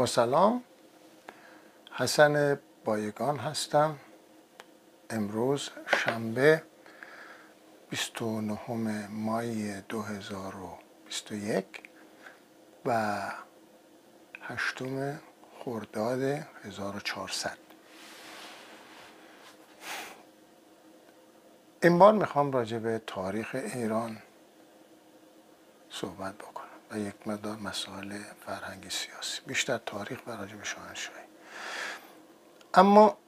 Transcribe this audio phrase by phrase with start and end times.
[0.00, 0.64] با سلام.
[1.92, 3.98] حسن بایگان هستم.
[5.10, 6.62] امروز شنبه
[7.90, 11.66] 29 مای 2021
[12.86, 13.20] و
[14.42, 15.20] هشتم
[15.64, 16.22] خرداد
[16.64, 17.58] 1400
[21.82, 24.18] این بار می‌خوام راجع به تاریخ ایران
[25.90, 26.49] صحبت بکنم.
[26.90, 29.40] و یک مقدار مسائل فرهنگی سیاسی.
[29.46, 31.24] بیشتر تاریخ و راجع شاهنشاهی.
[32.74, 33.18] اما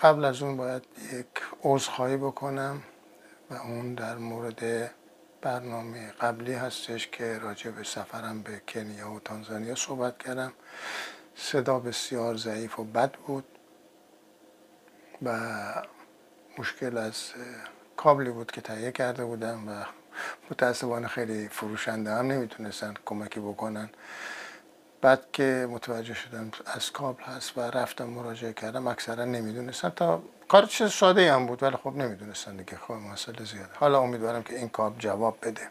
[0.00, 1.26] قبل از اون باید یک
[1.62, 2.82] عذرخواهی بکنم
[3.50, 4.90] و اون در مورد
[5.40, 10.52] برنامه قبلی هستش که راجع به سفرم به کنیا و تانزانیا صحبت کردم.
[11.36, 13.44] صدا بسیار ضعیف و بد بود
[15.22, 15.38] و
[16.58, 17.32] مشکل از
[17.96, 19.84] کابلی بود که تهیه کرده بودم و
[20.50, 23.90] متاسفانه خیلی فروشنده هم نمی‌تونستن کمکی بکنن.
[25.00, 29.88] بعد که متوجه شدم از کابل هست و رفتم مراجعه کردم اکثرا نمی‌دونستن.
[29.88, 32.76] تا کار چیز ساده هم بود ولی خب نمی‌دونستن دیگه.
[32.76, 33.74] خب مسئله زیاده.
[33.74, 35.68] حالا امیدوارم که این کابل جواب بده.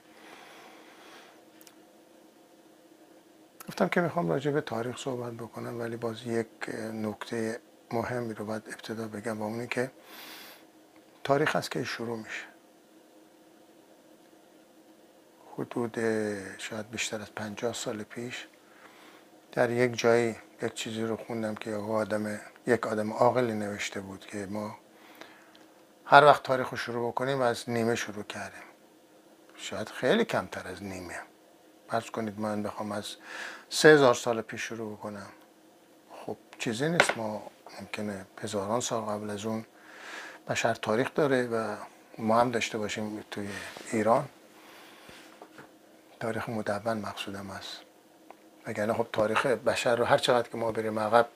[3.68, 6.48] گفتم که می‌خوام راجع به تاریخ صحبت بکنم ولی باز یک
[6.94, 7.60] نکته
[7.92, 9.92] مهمی رو باید ابتدا بگم با اونی که
[11.24, 12.51] تاریخ از که شروع میشه.
[15.62, 15.98] حدود
[16.58, 18.48] شاید بیشتر از پنجاه سال پیش
[19.52, 24.48] در یک جایی یک چیزی رو خوندم که آدم یک آدم عاقلی نوشته بود که
[24.50, 24.78] ما
[26.06, 28.64] هر وقت تاریخ رو شروع بکنیم از نیمه شروع کردیم.
[29.56, 31.20] شاید خیلی کمتر از نیمه.
[31.90, 33.16] فرض کنید من بخوام از
[33.70, 35.30] سه هزار سال پیش شروع بکنم.
[36.12, 37.52] خب چیزی نیست ما
[37.82, 39.66] ممکنه هزاران سال قبل از اون
[40.50, 41.76] بشر تاریخ داره و
[42.18, 43.48] ما هم داشته باشیم توی
[43.92, 44.30] ایران.
[46.22, 47.78] تاریخ مدون مقصودم است.
[48.68, 51.28] وگرنه خب تاریخ بشر رو هر چقدر که ما بریم عقب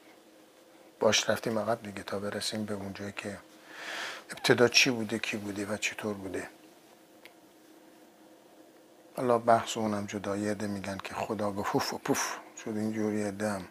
[1.00, 3.38] باش رفتیم عقب دیگه تا برسیم به اونجایی که
[4.32, 6.50] ابتدا چی بوده کی بوده و چطور بوده.
[9.18, 13.68] حالا بحث اونم جدا یه میگن که خدا گفت و پوف شد اینجوری دم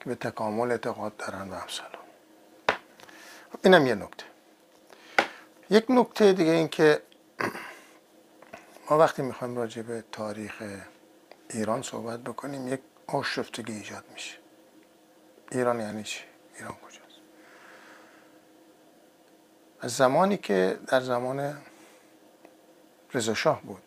[0.00, 2.04] که به تکامل اعتقاد دارن و همسلام
[3.64, 4.24] اینم یه نکته.
[5.70, 7.02] یک نکته دیگه این که
[8.90, 10.62] ما وقتی می‌خوایم راجع به تاریخ
[11.50, 14.36] ایران صحبت بکنیم یک آشفتگی ایجاد میشه
[15.52, 16.20] ایران یعنی چی؟
[16.56, 17.20] ایران کجاست؟
[19.80, 21.56] از زمانی که در زمان
[23.14, 23.82] رضا بود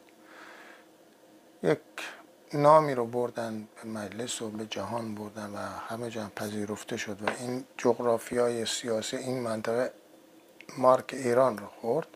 [1.63, 1.79] یک
[2.53, 7.29] نامی رو بردن به مجلس و به جهان بردن و همه جا پذیرفته شد و
[7.39, 9.93] این جغرافیای سیاسی این منطقه
[10.77, 12.07] مارک ایران رو خورد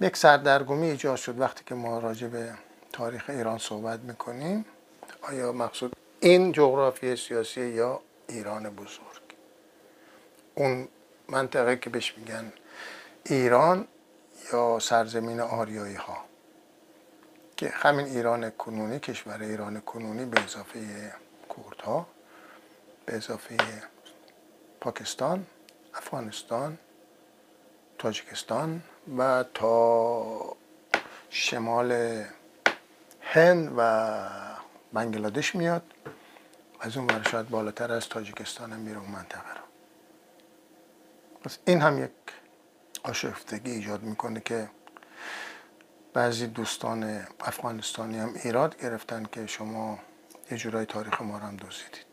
[0.00, 2.54] یک سردرگمی ایجاد شد وقتی که ما راجع به
[2.92, 4.64] تاریخ ایران صحبت می‌کنیم.
[5.22, 9.22] آیا مقصود این جغرافی سیاسی یا ایران بزرگ؟
[10.54, 10.88] اون
[11.28, 12.52] منطقه که بهش میگن
[13.26, 13.88] ایران
[14.52, 16.24] یا سرزمین آریایی ها
[17.56, 20.80] که همین ایران کنونی کشور ایران کنونی به اضافه
[21.56, 22.06] کردها
[23.06, 23.56] به اضافه
[24.80, 25.46] پاکستان
[25.94, 26.78] افغانستان
[27.98, 28.82] تاجیکستان
[29.18, 30.56] و تا
[31.30, 32.22] شمال
[33.20, 34.28] هند و
[34.92, 35.82] بنگلادش میاد.
[36.80, 39.64] از اون ور شاید بالاتر از تاجیکستان میره اون منطقه رو.
[41.44, 42.10] پس این هم یک
[43.02, 44.70] آشفتگی ایجاد می‌کنه که
[46.12, 49.98] بعضی دوستان افغانستانی هم ایراد گرفتن که شما
[50.50, 52.06] یه جورای تاریخ ما رو هم دزدیدید.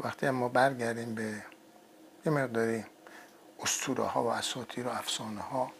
[0.00, 1.42] وقتی هم ما برگردیم به
[2.26, 2.84] یه مقداری
[3.62, 5.72] اسطوره ها و اساطیر و افسانه ها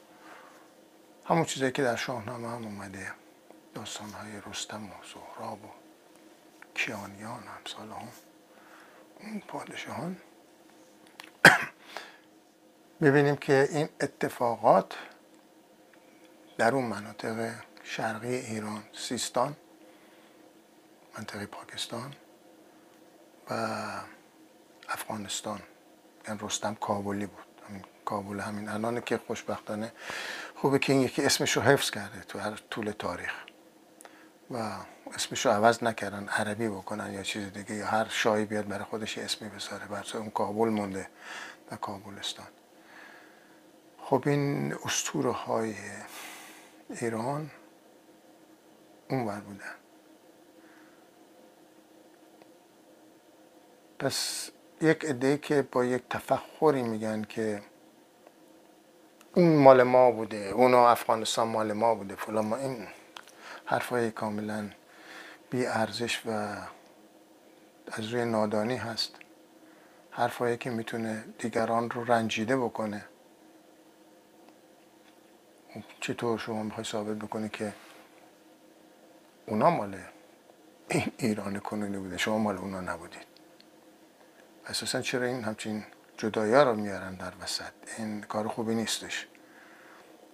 [1.25, 3.13] همون چیزایی که در شاهنامه هم اومده.
[3.75, 5.69] داستان های رستم و زهراب و
[6.75, 8.09] کیانیان همسال هم
[9.21, 10.17] اون پادشاهان.
[13.03, 14.95] ببینیم که این اتفاقات
[16.59, 19.57] در اون مناطق شرقی ایران سیستان
[21.19, 22.15] منطقه پاکستان
[23.51, 23.55] و
[24.89, 25.63] افغانستان.
[26.29, 27.52] یعنی رستم کابلی بود.
[28.05, 28.69] کابل همین.
[28.69, 29.93] الان که خوشبختانه
[30.55, 33.33] خوبه که این یکی اسمش رو حفظ کرده تو هر طول تاریخ.
[34.51, 34.57] و
[35.15, 39.19] اسمش رو عوض نکردن عربی بکنن یا چیز دیگه یا هر شاهی بیاد برای خودش
[39.19, 39.87] اسمی بذاره.
[39.87, 41.09] برای اون کابل مونده
[41.71, 42.47] و کابلستان.
[43.99, 45.75] خب این اسطوره های
[47.01, 47.51] ایران
[49.11, 49.75] اونور بودن
[53.99, 54.51] پس
[54.81, 57.63] یک عده که با یک تفخری میگن که
[59.35, 62.89] اون مال ما بوده اونا افغانستان مال ما بوده فلان ما این
[63.65, 64.71] حرفای کاملا
[65.51, 66.31] بی ارزش و
[67.93, 69.17] از روی نادانی هست.
[70.11, 73.05] حرفایی که می‌تونه دیگران رو رنجیده بکنه.
[76.01, 77.73] چطور شما می‌خوای ثابت بکنی که
[79.47, 79.99] اونا مال
[80.89, 83.27] این ایران کنونی بوده شما مال اونا نبودید؟
[84.67, 85.85] اساسا چرا این همچین
[86.19, 87.73] جدایی رو میارن در وسط.
[87.99, 89.27] این کار خوبی نیستش.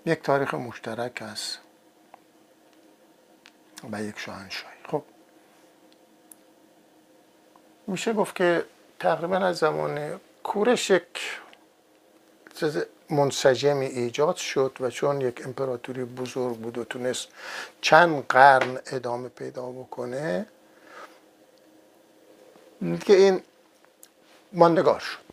[0.07, 1.59] یک تاریخ مشترک است
[3.93, 4.77] و یک شاهنشاهی.
[4.91, 5.03] خب.
[7.87, 8.65] میشه گفت که
[8.99, 11.41] تقریبا از زمان کورش یک
[13.11, 17.29] منسجمی ایجاد شد و چون یک امپراتوری بزرگ بود و تونست
[17.81, 20.47] چند قرن ادامه پیدا بکنه
[23.07, 23.43] که این
[24.53, 25.28] ماندگار شد.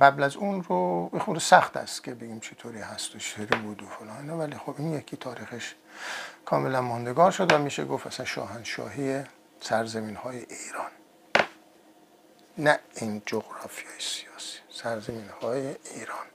[0.00, 3.86] قبل از اون رو خود سخت است که بگیم چطوری هست و چطوری بود و
[3.86, 5.74] فلان ولی خب این یکی تاریخش
[6.44, 9.22] کاملا ماندگار شد و میشه گفت اصلا شاهنشاهی
[9.60, 10.90] سرزمین های ایران.
[12.58, 16.26] نه این جغرافیای سیاسی سرزمین های ایران.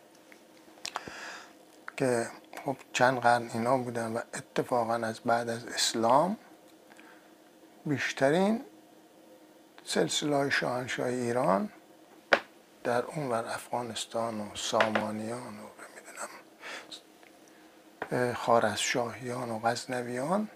[1.97, 2.27] که
[2.65, 6.37] خب چند قرن اینا بودن و اتفاقا از بعد از اسلام
[7.85, 8.61] بیشترین
[9.85, 11.69] سلسله های شاهنشاهی ایران
[12.83, 16.29] در اون ور افغانستان و سامانیان و بمیدونم
[18.33, 20.49] خارزشاهیان و غزنویان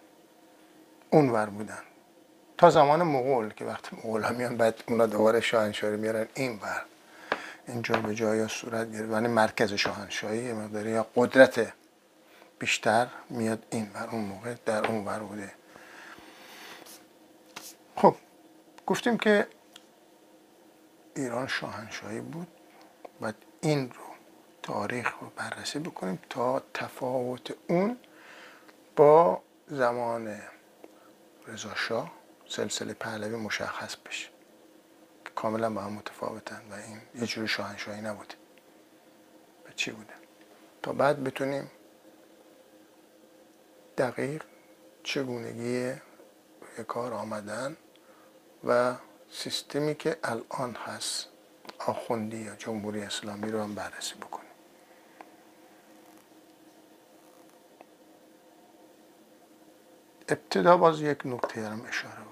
[1.10, 1.84] اونور بودن.
[2.58, 6.82] تا زمان مغول که وقتی مغول میان بعد اونا دوباره شاهنشاهی میارن این بر
[7.68, 9.12] اینجا به جای صورت گرفت.
[9.12, 11.74] یعنی مرکز شاهنشاهی مقداری یا قدرت
[12.60, 15.52] بیشتر میاد این بر اون موقع در اون بر بوده.
[17.96, 18.16] خب
[18.88, 19.48] گفتیم که
[21.18, 22.48] ایران شاهنشاهی بود
[23.22, 24.04] و این رو
[24.64, 27.98] تاریخ رو بررسی بکنیم تا تفاوت اون
[28.96, 30.42] با زمان
[31.48, 32.12] رضا شاه
[32.48, 34.30] سلسله پهلوی مشخص بشه.
[35.36, 38.36] کاملا با هم متفاوتن و این یه جور شاهنشاهی نبوده.
[39.66, 40.14] و چی بوده؟
[40.84, 41.72] تا بعد بتونیم
[43.98, 44.44] دقیق
[45.04, 45.94] چگونگی
[46.88, 47.78] کار آمدن
[48.64, 48.96] و
[49.32, 51.28] سیستمی که الان هست
[51.80, 54.48] آخوندی یا جمهوری اسلامی رو هم بررسی بکنیم.
[60.30, 62.28] ابتدا باز یک نکته دارم اشاره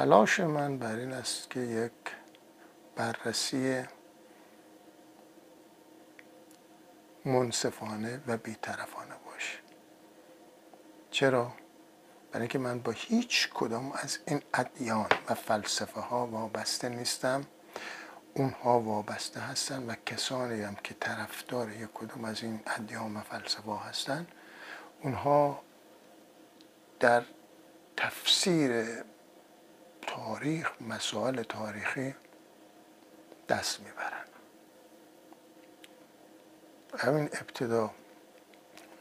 [0.00, 1.92] تلاش من بر این است که یک
[2.96, 3.82] بررسی
[7.24, 9.58] منصفانه و بیطرفانه باشه.
[11.10, 11.52] چرا؟
[12.32, 17.44] برای اینکه من با هیچ کدام از این ادیان و فلسفه ها وابسته نیستم
[18.34, 23.62] اونها وابسته هستن و کسانی هم که طرفدار یک کدوم از این ادیان و فلسفه
[23.62, 24.26] ها هستن
[25.02, 25.62] اونها
[27.00, 27.22] در
[27.96, 28.84] تفسیر
[30.02, 32.14] تاریخ مسائل تاریخی
[33.48, 34.24] دست می‌برن.
[36.98, 37.90] همین ابتدا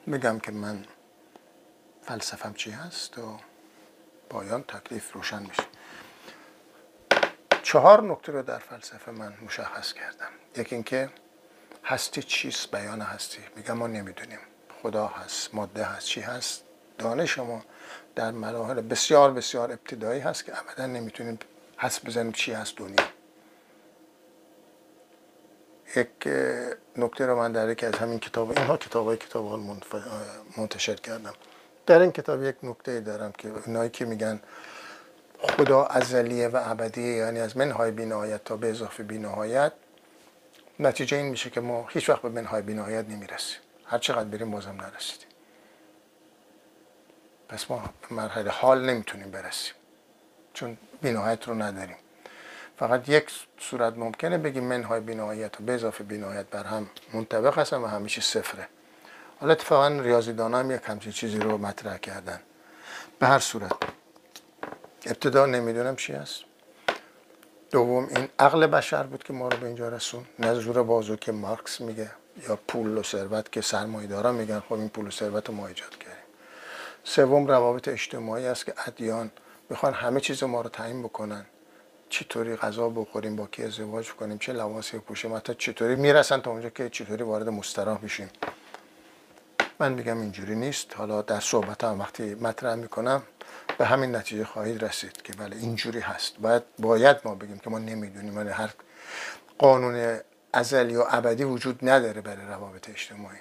[0.06, 0.86] میگم که من
[2.10, 3.38] فلسفم چی هست و
[4.30, 5.64] پایان تکلیف روشن میشه.
[7.64, 10.30] چهار نکته رو در فلسفه من مشخص کردم.
[10.58, 11.10] یکی اینکه
[11.86, 13.40] هستی چیست؟ بیان هستی.
[13.56, 14.40] میگم ما نمی‌دونیم.
[14.84, 16.64] خدا هست ماده هست چی هست؟
[16.98, 17.64] دانش ما
[18.16, 21.40] در مراحل بسیار بسیار ابتدایی هست که ابدا نمی‌تونیم
[21.78, 23.06] حس بزنیم چی هست دنیا.
[25.96, 26.28] یک
[26.98, 29.60] نکته رو من در یکی از همین کتاب اینها کتاب های کتاب
[30.58, 31.34] منتشر کردم.
[31.90, 34.40] در این کتاب یک نکته دارم که اینایی که میگن
[35.40, 39.72] خدا ازلیه و ابدیه یعنی از منهای بینهایت تا به اضافه بینهایت
[40.80, 43.60] نتیجه این میشه که ما هیچ وقت به منهای بینهایت نمی‌رسیم.
[43.86, 45.28] هر چقدر بریم بازم نرسیدیم
[47.50, 49.74] پس ما به مرحله حال نمی‌تونیم برسیم.
[50.54, 51.98] چون بینهایت رو نداریم.
[52.78, 57.78] فقط یک صورت ممکنه بگیم منهای بینهایت و به اضافه بینهایت بر هم منطبق هستن
[57.78, 58.68] و همیشه صفره.
[59.40, 62.40] حالا اتفاقا ریاضیدان هم یک همچین چیزی رو مطرح کردن.
[63.20, 63.72] به هر صورت.
[65.06, 66.44] ابتدا نمی‌دونم چی هست.
[67.72, 70.26] دوم این عقل بشر بود که ما رو به اینجا رسون.
[70.40, 72.12] نه زور بازو که مارکس میگه
[72.50, 75.98] یا پول و ثروت که سرمایه‌دارا میگن خب این پول و ثروت رو ما ایجاد
[75.98, 76.24] کردیم.
[77.04, 79.32] سوم روابط اجتماعی است که ادیان
[79.70, 81.46] می‌خوان همه چیز ما رو تعیین بکنن.
[82.10, 86.70] چطوری غذا بخوریم با کی ازدواج کنیم چه لباسی بپوشیم حتی چطوری می‌رسن تا اونجا
[86.70, 88.30] که چطوری وارد مستراح بشیم.
[89.82, 90.96] من میگم اینجوری نیست.
[90.96, 93.24] حالا در صحبت هم وقتی مطرح می‌کنم
[93.78, 96.38] به همین نتیجه خواهید رسید که بله اینجوری هست.
[96.38, 98.74] باید باید ما بگیم که ما نمی‌دونیم ولی هر
[99.58, 100.20] قانون
[100.54, 103.38] ازلی و ابدی وجود نداره برای روابط اجتماعی.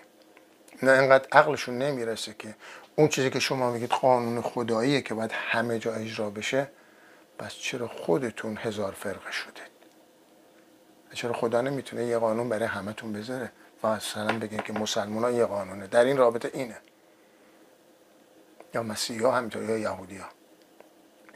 [0.82, 2.54] نه انقدر عقلشون نمی‌رسه که
[2.96, 6.70] اون چیزی که شما میگید قانون خداییه که باید همه جا اجرا بشه
[7.38, 9.68] پس چرا خودتون هزار فرقه شدید؟
[11.14, 15.86] چرا خدا نمی‌تونه یه قانون برای همتون بذاره؟ و مثلا بگه که مسلمان یه قانونه.
[15.86, 16.76] در این رابطه اینه.
[18.74, 20.28] یا مسیحی ها همینطور یا یهودی ها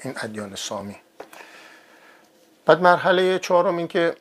[0.04, 0.96] این ادیان سامی.
[2.66, 4.14] بعد مرحله چهارم این که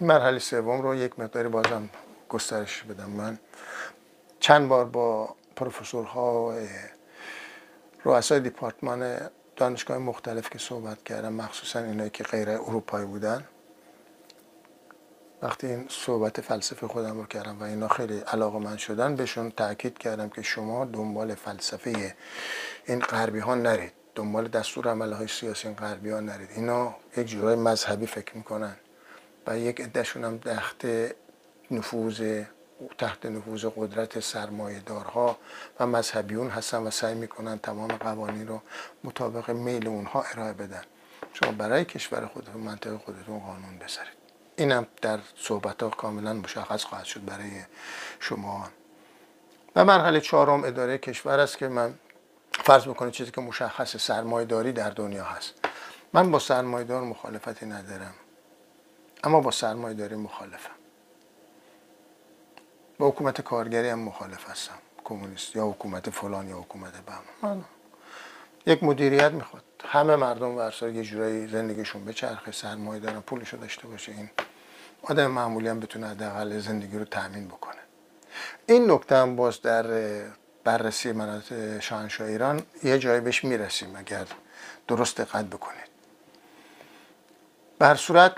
[0.00, 1.90] مرحله سوم رو یک مقداری بازم
[2.28, 3.38] گسترش بدم من.
[4.40, 6.54] چند بار با پروفسورها
[8.04, 13.44] رؤسای دیپارتمان دانشگاه مختلف که صحبت کردم مخصوصا اینایی که غیر اروپایی بودن.
[15.42, 19.98] وقتی این صحبت فلسفه خودم رو کردم و اینا خیلی علاقه من شدن بهشون تاکید
[19.98, 22.14] کردم که شما دنبال فلسفه
[22.86, 23.92] این غربی ها نرید.
[24.14, 26.50] دنبال دستور عمله های سیاسی این غربی ها نرید.
[26.56, 28.76] اینا یک جورای مذهبی فکر می‌کنن
[29.46, 30.86] و یک عدهشون هم تحت
[31.70, 32.42] نفوذ
[32.98, 35.38] تحت نفوذ قدرت سرمایه دارها
[35.80, 38.60] و مذهبیون هستن و سعی می‌کنن تمام قوانین رو
[39.04, 40.82] مطابق میل اونها ارائه بدن.
[41.32, 44.14] شما برای کشور خودتون منطقه خودتون قانون بذارید.
[44.56, 47.50] اینم در صحبت ها کاملا مشخص خواهد شد برای
[48.20, 48.68] شما.
[49.76, 51.94] و مرحله چهارم اداره کشور است که من
[52.52, 55.54] فرض بکنید چیزی که مشخص سرمایه داری در دنیا هست.
[56.12, 58.14] من با سرمایه دار مخالفتی ندارم.
[59.24, 60.73] اما با سرمایه داری مخالفم.
[63.08, 64.78] حکومت کارگری هم مخالف هستم.
[65.04, 67.64] کمونیست یا حکومت فلان یا حکومت بهم
[68.66, 69.62] یک مدیریت می‌خواد.
[69.84, 74.12] همه مردم ورسار یه جورایی زندگیشون بچرخه سرمایه دارن پولشو داشته باشه.
[74.12, 74.30] این
[75.02, 77.80] آدم معمولی هم بتونه حداقل زندگی رو تأمین بکنه.
[78.66, 79.84] این نکته هم باز در
[80.64, 84.26] بررسی مناطق شاهنشاه ایران یه جایی بهش می‌رسیم اگر
[84.88, 85.88] درست دقت بکنید.
[87.78, 88.34] بر صورت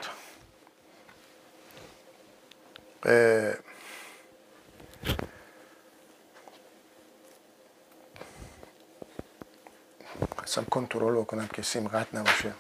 [10.43, 12.53] اصلا کنترل بکنم که سیم قطع نباشه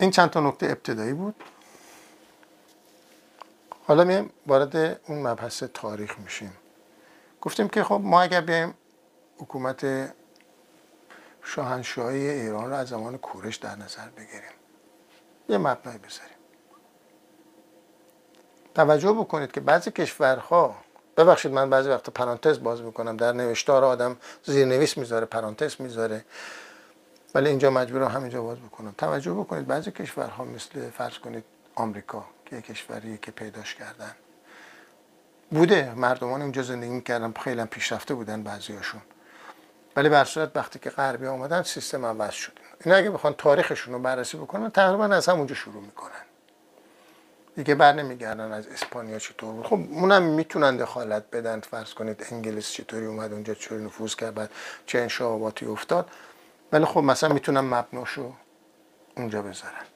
[0.00, 1.34] این چند تا نکته ابتدایی بود
[3.86, 6.52] حالا می وارد اون مبحث تاریخ میشیم
[7.40, 8.74] گفتیم که خب ما اگر بیایم
[9.38, 10.12] حکومت
[11.42, 14.56] شاهنشاهی ایران رو از زمان کورش در نظر بگیریم
[15.48, 16.35] یه مبنای بذاریم
[18.76, 20.74] توجه بکنید که بعضی کشورها
[21.16, 26.24] ببخشید من بعضی وقت پرانتز باز می‌کنم در نوشتار آدم زیرنویس می‌ذاره پرانتز می‌ذاره
[27.34, 28.94] ولی اینجا مجبورم همینجا باز بکنم.
[28.98, 34.12] توجه بکنید بعضی کشورها مثل فرض کنید آمریکا که یک کشوری که پیداش کردن.
[35.50, 39.00] بوده مردمان اونجا زندگی می‌کردن خیلی پیشرفته بودن بعضیاشون
[39.96, 42.52] ولی بر صورت وقتی که غربی آمدن سیستم عوض شد.
[42.84, 46.25] اینا اگه بخوان تاریخشون رو بررسی بکنن تقریبا از همونجا شروع می‌کنن.
[47.56, 49.52] دیگه بر نمیگردن از اسپانیا چطور.
[49.54, 51.60] بود خب اونم می‌تونن دخالت بدن.
[51.60, 54.50] فرض کنید انگلیس چطوری اومد اونجا چطوری نفوذ کرد بعد
[54.86, 56.10] چه انشاباتی افتاد.
[56.72, 58.32] ولی خب مثلا می‌تونن مبناشو
[59.16, 59.86] اونجا بذارن.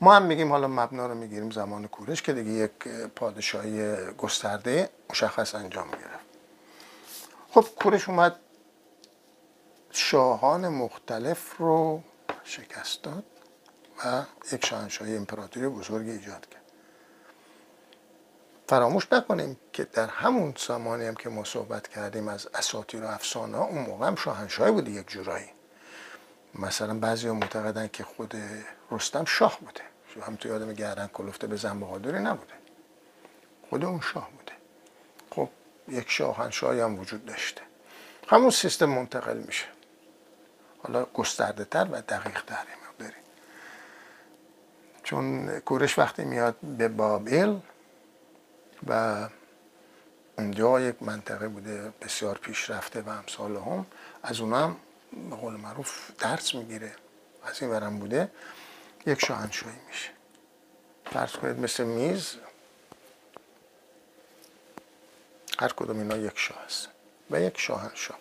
[0.00, 2.72] ما هم میگیم حالا مبنا رو می‌گیریم زمان کورش که دیگه یک
[3.16, 6.26] پادشاهی گسترده مشخص انجام می‌گرفت
[7.50, 8.36] خب کورش اومد
[9.90, 12.02] شاهان مختلف رو
[12.44, 13.24] شکست داد.
[14.04, 16.62] و یک شاهنشاهی امپراتوری بزرگ ایجاد کرد.
[18.68, 23.56] فراموش نکنیم که در همون زمانی هم که ما صحبت کردیم از اساطیر و افسانه
[23.56, 25.50] ها اون موقع هم شاهنشاهی بوده یک جورایی.
[26.54, 28.34] مثلا بعضی ها معتقدن که خود
[28.90, 29.80] رستم شاه بوده.
[30.26, 32.52] هم توی آدم گردن کلفته به زن بهادری نبوده.
[33.70, 34.52] خود اون شاه بوده.
[35.30, 35.48] خب
[35.88, 37.62] یک شاهنشاهی هم وجود داشته.
[38.28, 39.66] همون سیستم منتقل میشه.
[40.82, 42.64] حالا گسترده تر و دقیق تر
[45.02, 47.56] چون کورش وقتی میاد به بابل
[48.86, 49.28] و
[50.38, 53.86] اونجا یک منطقه بوده بسیار پیشرفته و امثال هم
[54.22, 54.76] از اونها هم
[55.30, 56.92] به قول معروف درس می‌گیره.
[57.44, 58.30] از این ورم بوده
[59.06, 60.10] یک شاهنشاهی میشه.
[61.06, 62.36] فرض کنید مثل میز
[65.58, 66.88] هر کدوم اینا یک شاه هست
[67.30, 68.18] و یک شاهنشاه.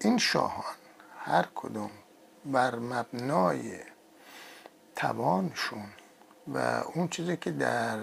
[0.00, 0.74] این شاهان
[1.18, 1.90] هر کدوم
[2.44, 3.78] بر مبنای
[4.96, 5.86] توانشون
[6.54, 6.58] و
[6.94, 7.98] اون چیزی که در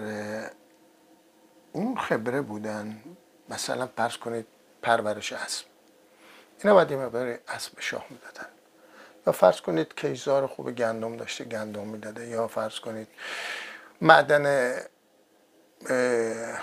[1.72, 3.02] اون خبره بودن
[3.48, 4.46] مثلا پرس کنید
[4.82, 5.66] پرورش اسب.
[6.58, 8.46] اینا باید یه مقدار اسب شاه می‌دادن.
[9.26, 12.26] یا فرض کنید کیزار خوب گندم داشته گندم می‌داده.
[12.26, 13.08] یا فرض کنید
[14.00, 14.76] معدن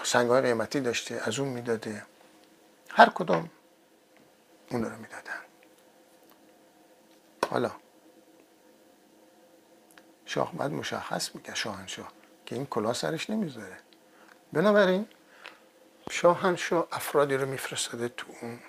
[0.03, 2.05] سنگهای قیمتی داشته از اون می‌داده.
[2.89, 3.49] هر کدوم
[4.71, 5.42] اون رو می‌دادن.
[7.53, 7.72] حالا.
[10.25, 12.12] شاه باید مشخص میگه شاهنشاه
[12.45, 13.77] که این کلا سرش نمی‌ذاره.
[14.53, 15.07] بنابراین
[16.12, 18.60] شاهنشاه افرادی رو میفرستاده تو اون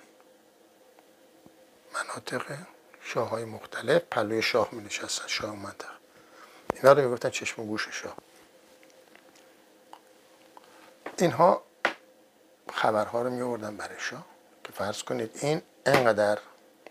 [1.93, 2.57] مناطق
[3.01, 4.01] شاه های مختلف.
[4.01, 5.89] پلوی شاه می نشستن شاه منطقه.
[6.73, 8.15] اینا رو می‌گفتن چشم و گوش شاه.
[11.17, 11.63] اینها
[12.73, 14.25] خبرها رو می برای شاه
[14.63, 16.39] که فرض کنید این انقدر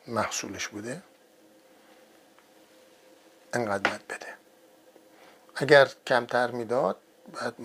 [0.07, 1.03] محصولش بوده.
[3.55, 4.35] انقدر باید بده.
[5.57, 6.97] اگر کمتر می‌داد
[7.33, 7.61] بعد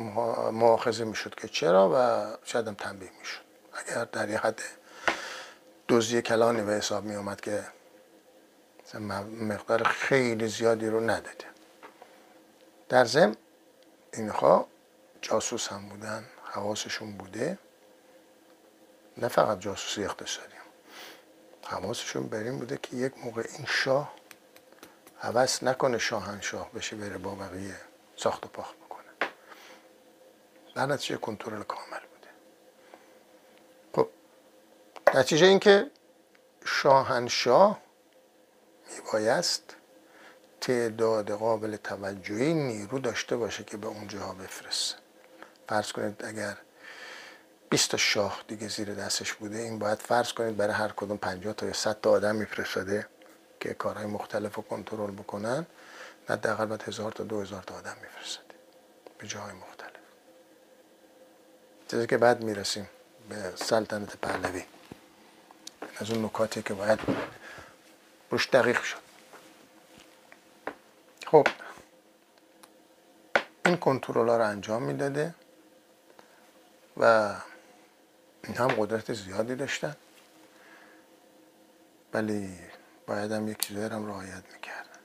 [0.52, 1.98] مؤاخذه می‌شد که چرا و
[2.46, 3.42] شاید هم تنبیه می‌شد.
[3.74, 4.62] اگر در یه حد
[5.90, 7.64] دزدی کلانی به حساب می اومد که
[9.42, 11.46] مقدار خیلی زیادی رو نداده.
[12.90, 13.36] در ضمن
[14.14, 14.68] اینها
[15.22, 17.58] جاسوس هم بودن حواسشون بوده.
[19.18, 20.54] نه فقط جاسوسی اقتصادی
[21.66, 24.19] حواسشون بر این بوده که یک موقع این شاه
[25.22, 27.76] عوض نکنه شاهنشاه بشه بره با بقیه
[28.16, 29.30] ساخت و پاخت بکنه.
[30.76, 32.30] در نتیجه کنترل کامل بوده.
[33.96, 34.10] خب
[35.16, 35.92] نتیجه این که
[36.66, 37.80] شاهنشاه
[38.96, 39.76] میبایست
[40.62, 44.96] تعداد قابل توجهی نیرو داشته باشه که به اونجا بفرسته.
[45.70, 46.58] فرض کنید اگر
[47.70, 51.54] 20 تا شاه دیگه زیر دستش بوده این باید فرض کنید برای هر کدوم 50
[51.54, 53.08] تا یا 100 تا آدم میفرستاده.
[53.60, 55.66] که کارهای مختلف رو کنترل بکنن
[56.30, 58.56] نه دقیقا باید هزار تا دو هزار تا آدم میفرستاده
[59.18, 59.90] به جاهای مختلف.
[61.88, 62.90] چیزی که بعد می‌رسیم
[63.30, 64.64] به سلطنت پهلوی.
[65.98, 67.00] از اون نکاتی که باید
[68.32, 68.98] روش دقیق شد.
[71.28, 71.48] خب.
[73.66, 75.36] این کنترل ها رو انجام می‌داده
[76.98, 77.36] و
[78.44, 79.96] این هم قدرت زیادی داشتن.
[82.14, 82.69] ولی
[83.10, 85.00] باید هم یک چیزایی هم رعایت می‌کردن.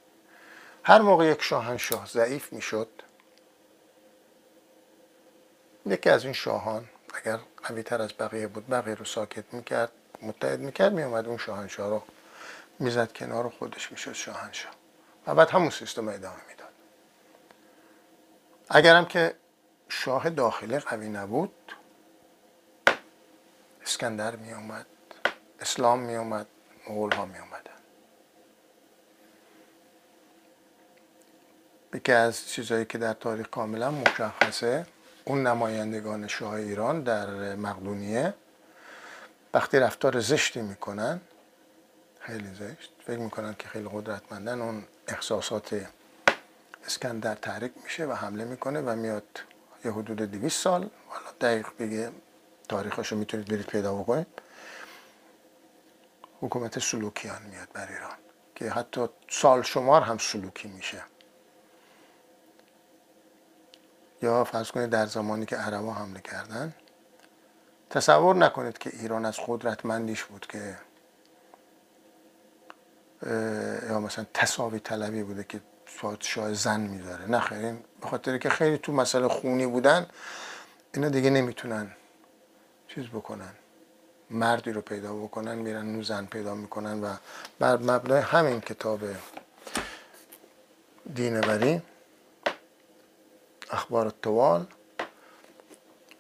[0.85, 2.89] هر موقع یک شاهنشاه ضعیف می‌شد
[5.87, 10.61] یکی از این شاهان اگر قوی تر از بقیه بود بقیه رو ساکت می‌کرد متحد
[10.61, 12.03] می‌کرد میومد اون شاهنشاه رو
[12.79, 14.73] می‌زد کنار خودش می‌شد شاهنشاه.
[15.27, 16.73] و بعد همون سیستم ادامه می‌داد.
[18.71, 19.35] اگرم که
[19.89, 21.73] شاه داخلی قوی نبود
[23.83, 24.87] اسکندر می اومد
[25.61, 26.47] اسلام می اومد
[26.89, 27.25] مغول ها
[31.95, 34.87] یکی از چیزهایی که در تاریخ کاملا مشخصه
[35.25, 38.35] اون نمایندگان شاه ایران در مقدونیه
[39.55, 41.21] وقتی رفتار زشتی می‌کنن
[42.21, 45.87] خیلی زشت فکر می‌کنن که خیلی قدرتمندن اون احساسات
[46.87, 49.41] اسکندر تحریک میشه و حمله می‌کنه و میاد
[49.85, 52.11] یه حدود 200 سال حالا دقیق بگه
[52.69, 54.27] تاریخش رو می‌تونید برید پیدا بکنید.
[56.41, 58.17] حکومت سلوکیان میاد بر ایران
[58.55, 61.03] که حتی سال شمار هم سلوکی میشه.
[64.25, 66.75] یا فرض کنید در زمانی که عربا حمله کردن
[67.91, 70.77] تصور نکنید که ایران از قدرتمندیش بود که
[73.89, 75.61] یا مثلا تصاوی طلبی بوده که
[76.01, 77.27] پادشاه زن می‌ذاره.
[77.27, 80.07] نه خیلی به خاطر که خیلی تو مسئله خونی بودن
[80.95, 81.91] اینا دیگه نمی‌تونن
[82.89, 83.53] چیز بکنن.
[84.31, 87.15] مردی رو پیدا بکنن میرن نو زن پیدا می‌کنن و
[87.59, 89.01] بر مبنای همین کتاب
[91.15, 91.83] دینوری
[93.75, 94.67] اخبار التوال.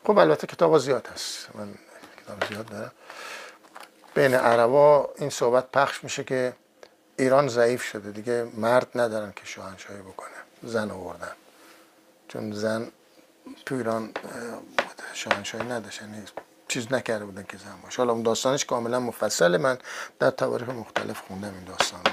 [0.07, 1.49] خب البته کتاب زیاد هست.
[1.55, 1.75] من
[2.25, 2.93] کتاب زیاد دارم.
[4.15, 6.53] بین عربا این صحبت پخش میشه که
[7.17, 8.11] ایران ضعیف شده.
[8.11, 10.29] دیگه مرد ندارن که شاهنشاهی بکنه.
[10.63, 11.33] زن آوردن
[12.29, 12.91] چون زن
[13.67, 14.13] تو ایران
[15.13, 16.33] شاهنشاهی نداشتن نیست
[16.69, 17.97] چیز نکرده بودن که زن باشه.
[17.97, 19.59] حالا اون داستانش کاملا مفصله.
[19.59, 19.79] من
[20.19, 22.13] در تواریخ مختلف خوندم این داستان رو.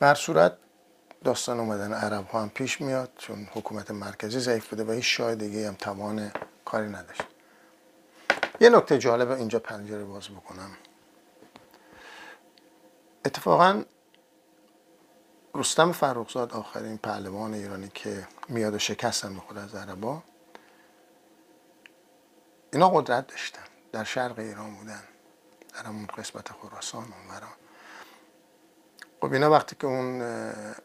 [0.00, 0.14] بر
[1.24, 5.34] داستان اومدن عرب ها هم پیش میاد چون حکومت مرکزی ضعیف بوده و هیچ شاه
[5.34, 6.32] دیگه هم توان
[6.64, 7.22] کاری نداشت.
[8.60, 10.70] یه نکته جالب اینجا پنجره باز بکنم.
[13.24, 13.82] اتفاقا
[15.54, 20.22] رستم فرخزاد آخرین پهلوان ایرانی که میاد و شکستن خود از عربا
[22.72, 23.62] اینا قدرت داشتن.
[23.92, 25.02] در شرق ایران بودن.
[25.74, 27.61] در همون قسمت خراسان اونورا.
[29.22, 30.22] خب اینا وقتی که اون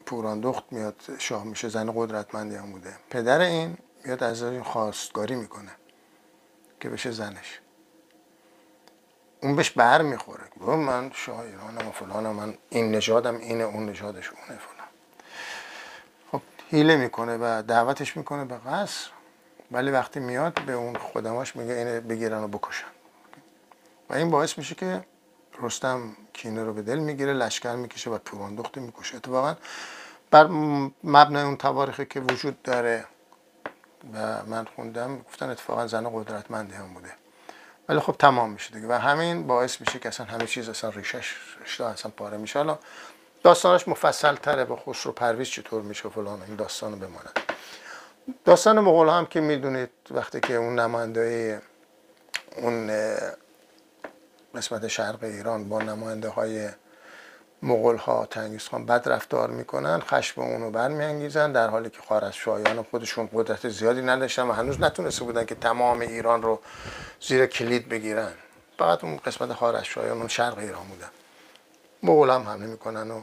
[0.06, 2.94] پوراندخت میاد شاه میشه زن قدرتمندی هم بوده.
[3.10, 5.72] پدر این میاد از این خواستگاری می‌کنه
[6.80, 7.60] که بشه زنش.
[9.44, 10.44] اون بهش بر می‌خوره.
[10.76, 14.88] من شاه ایرانم و فلانم من این نژادم اینه اون نژادش اونه فلان.
[16.32, 19.10] خب هیله می‌کنه و دعوتش می‌کنه به قصر.
[19.72, 22.88] ولی وقتی میاد به اون خدماش میگه اینه بگیرن و بکشن.
[24.10, 25.06] و این باعث میشه که
[25.62, 29.18] رستم کینه رو به دل می‌گیره لشکر می‌کشه و پیواندخت می‌کشه.
[29.18, 29.56] اتفاقا
[30.32, 30.48] بر
[31.04, 33.06] مبنای اون تواریخی که وجود داره
[34.14, 37.12] و من خوندم گفتن اتفاقا زن قدرتمندی هم بوده.
[37.90, 38.88] ولی خب تمام میشه دیگه.
[38.88, 42.60] و همین باعث میشه که اصلا همه چیز اصلا ریشش رشته اصلا پاره میشه.
[42.60, 42.80] حالا
[43.44, 47.40] داستانش مفصل تره با خسرو پرویز چطور میشه فلان این داستان رو بماند.
[48.46, 51.62] داستان مغول هم که می‌دونید وقتی که اون نماینده
[52.58, 52.92] اون
[54.58, 56.70] قسمت شرق ایران با نماینده های
[57.62, 63.30] مغول ها تنگیز خان بد رفتار می‌کنن خشم اونو برمیانگیزن در حالی که شایان خودشون
[63.34, 66.60] قدرت زیادی نداشتن و هنوز نتونسته بودن که تمام ایران رو
[67.22, 68.32] زیر کلید بگیرن.
[68.78, 71.10] فقط اون قسمت شایان اون شرق ایران بودن.
[72.04, 73.14] مغول هم حمله می‌کنن و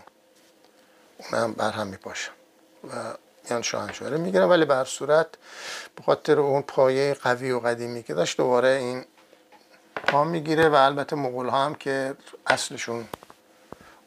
[1.19, 2.33] اون هم بر هم میپاشن
[2.85, 2.93] و
[3.51, 4.45] یان شاهنشاهی می‌گیرن.
[4.45, 5.27] ولی به صورت
[5.97, 9.05] به خاطر اون پایه قوی و قدیمی که داشت دوباره این
[9.97, 13.09] پا می‌گیره و البته مغول ها هم که اصلشون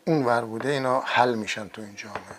[0.08, 2.38] اون ور بوده اینا حل میشن تو این جامعه.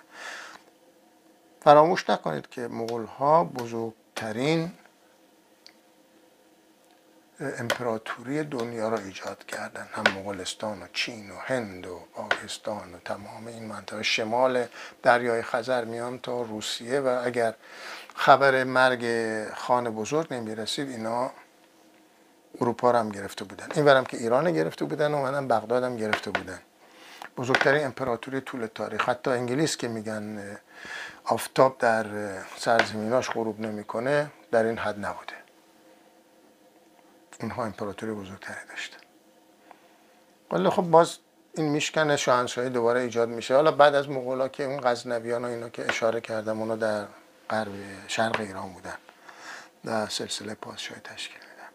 [1.61, 4.73] فراموش نکنید که مغول ها بزرگترین
[7.41, 9.89] امپراتوری دنیا را ایجاد کردن.
[9.93, 14.03] هم مغولستان و چین و هند و پاکستان و تمام این منطقه.
[14.03, 14.67] شمال
[15.03, 17.55] دریای خزر میان تا روسیه و اگر
[18.17, 19.05] خبر مرگ
[19.55, 21.31] خان بزرگ نمی‌رسید اینا
[22.61, 23.67] اروپا رو هم گرفته بودن.
[23.75, 26.61] این برم که ایران گرفته بودن منم بغداد هم گرفته بودن.
[27.37, 29.09] بزرگترین امپراتوری طول تاریخ.
[29.09, 30.57] حتی انگلیس که میگن
[31.25, 32.07] آفتاب در
[32.57, 35.33] سرزمیناش غروب نمی‌کنه در این حد نبوده.
[37.41, 38.99] اونها امپراتوری بزرگتری داشتن
[40.53, 41.19] ولی خب باز
[41.55, 43.55] این میشکنه شاهنشاهی دوباره ایجاد میشه.
[43.55, 47.07] حالا بعد از مغولا که اون غزنویان و اینا که اشاره کردم اونا در
[47.51, 47.73] غرب
[48.09, 48.97] شرق ایران بودن.
[49.85, 51.69] در سلسله پادشاهی تشکیل میدن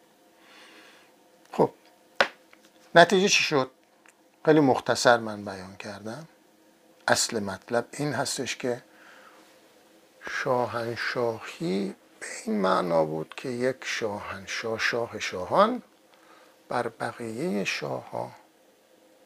[1.52, 1.72] خب
[2.96, 3.72] نتیجه چی شد؟
[4.46, 6.28] خیلی مختصر من بیان کردم.
[7.08, 8.84] اصل مطلب این هستش که
[10.30, 15.82] شاهنشاهی به این معنا بود که یک شاهنشاه شاه شاهان
[16.70, 18.32] بر بقیه شاه ها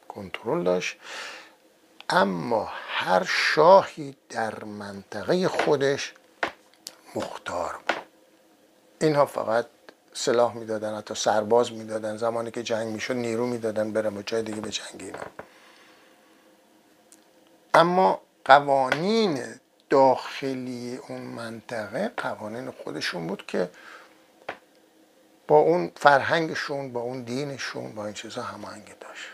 [0.07, 0.97] کنترل داشت.
[2.09, 6.13] اما هر شاهی در منطقه خودش
[7.15, 7.97] مختار بود.
[9.01, 9.65] اینها فقط
[10.17, 12.17] سلاح می‌دادن حتی سرباز می‌دادن.
[12.17, 15.19] زمانی که جنگ می‌شد نیرو می‌دادن برم با جای دیگه به جنگ اینا
[17.73, 19.43] اما قوانین
[19.89, 23.69] داخلی اون منطقه قوانین خودشون بود که
[25.47, 29.27] با اون فرهنگشون با اون دینشون با این چیزا هماهنگی داشت.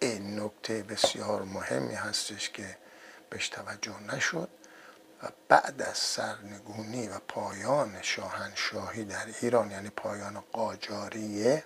[0.00, 2.76] این نکته بسیار مهمی هستش که
[3.30, 4.48] بهش توجه نشد.
[5.22, 11.64] و بعد از سرنگونی و پایان شاهنشاهی در ایران یعنی پایان قاجاریه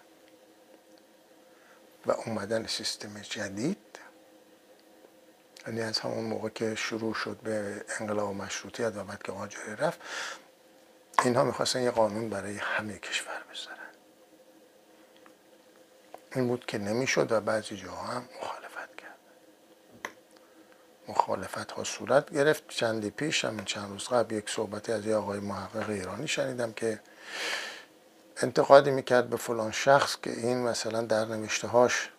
[2.06, 3.98] و اومدن سیستم جدید
[5.66, 9.76] یعنی از همون موقع که شروع شد به انقلاب و مشروطیت و بعد که قاجاری
[9.76, 10.00] رفت
[11.24, 13.78] اینها می‌خواستن یه قانون برای همه کشور بذارن.
[16.34, 18.71] این بود که نمی‌شد و بعضی جاها هم مخالفت کرد
[21.12, 22.68] مخالفت ها صورت گرفت.
[22.68, 27.00] چندی پیش هم چند روز قبل یک صحبتی از یه آقای محقق ایرانی شنیدم که
[28.36, 32.10] انتقادی می‌کرد به فلان شخص که این مثلا در نوشته هاش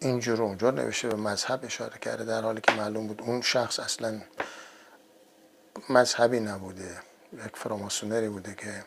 [0.00, 4.20] اینجور اونجور نوشته به مذهب اشاره کرده در حالی که معلوم بود اون شخص اصلا
[5.88, 6.96] مذهبی نبوده.
[7.32, 8.84] یک فراماسونری بوده که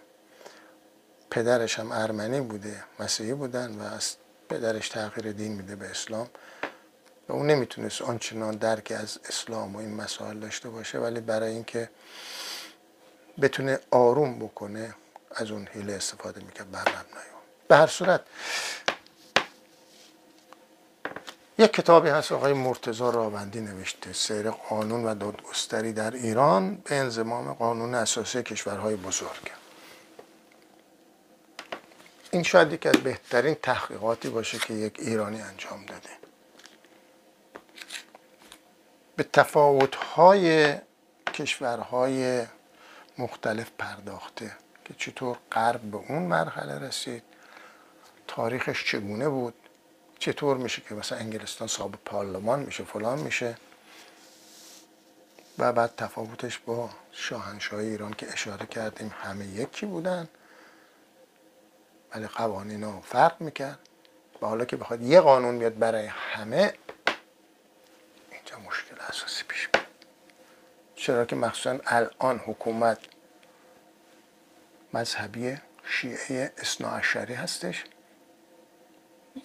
[1.31, 4.15] پدرش هم ارمنی بوده مسیحی بودن و از
[4.49, 6.27] پدرش تغییر دین میده به اسلام.
[7.29, 11.89] اون نمی‌تونست آنچنان درک از اسلام و این مسائل داشته باشه ولی برای اینکه
[13.41, 14.95] بتونه آروم بکنه
[15.31, 16.83] از اون حیله استفاده می‌کرد بر
[17.67, 18.21] به هر صورت
[21.57, 27.53] یک کتابی هست آقای مرتزا راوندی نوشته سیر قانون و دادگستری در ایران به انضمام
[27.53, 29.51] قانون اساسی کشورهای بزرگ.
[32.31, 36.22] این شاید یکی از بهترین تحقیقاتی باشه که یک ایرانی انجام داده.
[39.15, 40.75] به تفاوت‌های
[41.33, 42.45] کشورهای
[43.17, 44.51] مختلف پرداخته
[44.85, 47.23] که چطور غرب به اون مرحله رسید
[48.27, 49.53] تاریخش چگونه بود
[50.19, 53.57] چطور میشه که مثلا انگلستان صاحب پارلمان میشه فلان میشه
[55.59, 60.29] و بعد تفاوتش با شاهنشاهی ایران که اشاره کردیم همه یکی بودن.
[62.15, 63.79] ولی قوانین فرق می‌کرد.
[64.41, 66.73] و حالا که بخواد یه قانون بیاد برای همه
[68.59, 69.87] مشکل اساسی پیش میاد؟
[70.95, 72.99] چرا که مخصوصا الان حکومت
[74.93, 77.83] مذهبی شیعه اصناعشری هستش.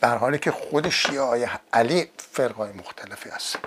[0.00, 3.58] در حالی که خود شیعه های علی فرقای مختلفی هست.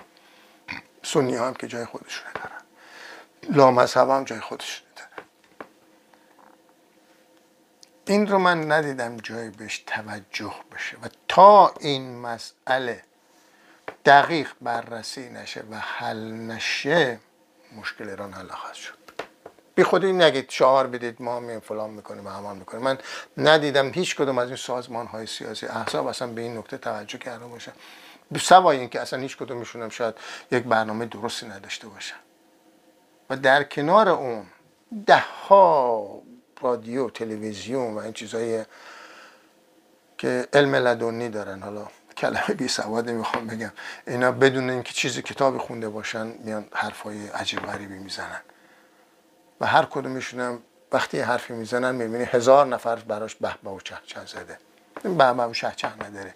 [1.03, 2.61] سنی هم که جای خودشونه دارن.
[3.57, 5.27] لامذهب هم جای خودشونه دارن.
[8.07, 10.97] این رو من ندیدم جایی بهش توجه بشه.
[10.97, 13.03] و تا این مسئله
[14.05, 17.19] دقیق بررسی نشه و حل نشه
[17.79, 18.93] مشکل ایران حل خواهد شد.
[19.75, 22.83] بی خودی نگید شعار بدید ما می فلان می‌کنیم و همان می‌کنیم.
[22.83, 22.97] من
[23.37, 27.45] ندیدم هیچ کدوم از این سازمان های سیاسی احزاب اصلا به این نکته توجه کرده
[27.45, 27.71] باشن.
[28.39, 30.15] سوای اینکه اصلا هیچ کدومشون هم شاید
[30.51, 32.15] یک برنامه درستی نداشته باشن.
[33.29, 34.45] و در کنار اون
[35.05, 36.21] ده ها
[36.61, 38.65] رادیو تلویزیون و این چیزهای
[40.17, 41.87] که علم لدنی دارن حالا
[42.21, 43.71] کلمه بی سواده می‌خوام بگم.
[44.07, 48.41] اینا بدون اینکه چیزی کتابی خونده باشن میان حرفای عجیب غریبی می‌زنن.
[49.61, 50.59] و هر کدومشون
[50.91, 54.57] وقتی حرفی می‌زنن می‌بینی هزار نفر براش به و چه زده.
[55.03, 56.33] این به و چه نداره.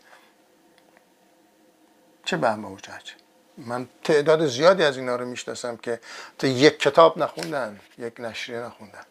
[2.24, 3.16] چه به و چه؟
[3.58, 6.00] من تعداد زیادی از اینا رو می‌شناسم که
[6.38, 9.06] تا یک کتاب نخوندن یک نشریه نخوندن.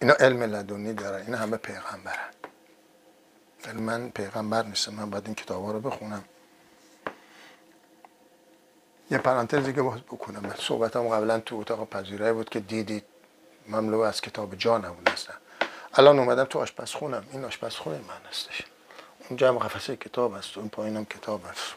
[0.00, 2.30] اینا علم لدنی دارن اینا همه پیغمبرن.
[3.68, 6.24] ولی من پیغمبر نیستم من باید این کتاب ها رو بخونم.
[9.10, 10.40] یه پرانتز دیگه باز بکنم.
[10.40, 13.04] من صحبتم قبلا تو اتاق پذیرایی بود که دیدید
[13.66, 15.34] مملو از کتاب جا نبود اصلا
[15.94, 17.26] الان اومدم تو آشپزخونم.
[17.32, 18.62] این آشپزخونه من هستش.
[19.28, 20.56] اونجا هم قفسه کتاب هست.
[20.56, 21.74] و این پایینم کتاب هست.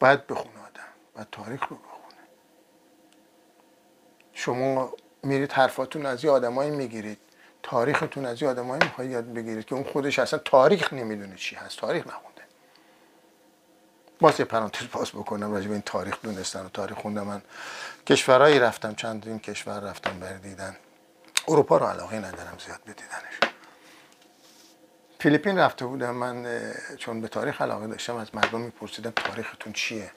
[0.00, 0.88] باید بخونه آدم.
[1.14, 2.20] باید تاریخ رو بخونه.
[4.32, 7.18] شما میرید حرفاتون از یه آدمایی می‌گیرید.
[7.62, 11.78] تاریختون از یه آدمایی می‌خواید یاد بگیرید که اون خودش اصلا تاریخ نمی‌دونه چی هست
[11.78, 12.42] تاریخ نخونده.
[14.20, 17.42] باز یه پرانتز باز بکنم راجع به این تاریخ دونستن و تاریخ خوندم من
[18.06, 20.76] کشورهایی رفتم چند این کشور رفتم بر دیدن.
[21.48, 22.94] اروپا رو علاقه ندارم زیاد به
[25.18, 26.46] فیلیپین رفته بودم من
[26.98, 30.10] چون به تاریخ علاقه داشتم از مردم میپرسیدم تاریختون چیه؟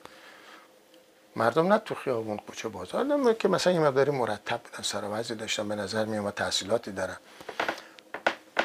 [1.36, 5.02] مردم نه تو خیابون کوچه بازار که مثلا یه مقداری مرتب بودن سر
[5.36, 7.18] داشتن به نظر میومد تحصیلاتی دارن.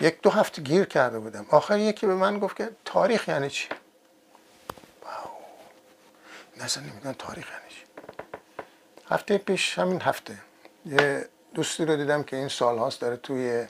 [0.00, 1.46] یک دو هفته گیر کرده بودم.
[1.50, 3.68] آخر یکی به من گفت که تاریخ یعنی چی؟
[5.02, 6.64] واو.
[6.64, 7.84] اصلا نمی‌دونم تاریخ یعنی چی.
[9.10, 10.38] هفته پیش همین هفته
[10.86, 13.66] یه دوستی رو دیدم که این سال هاست داره توی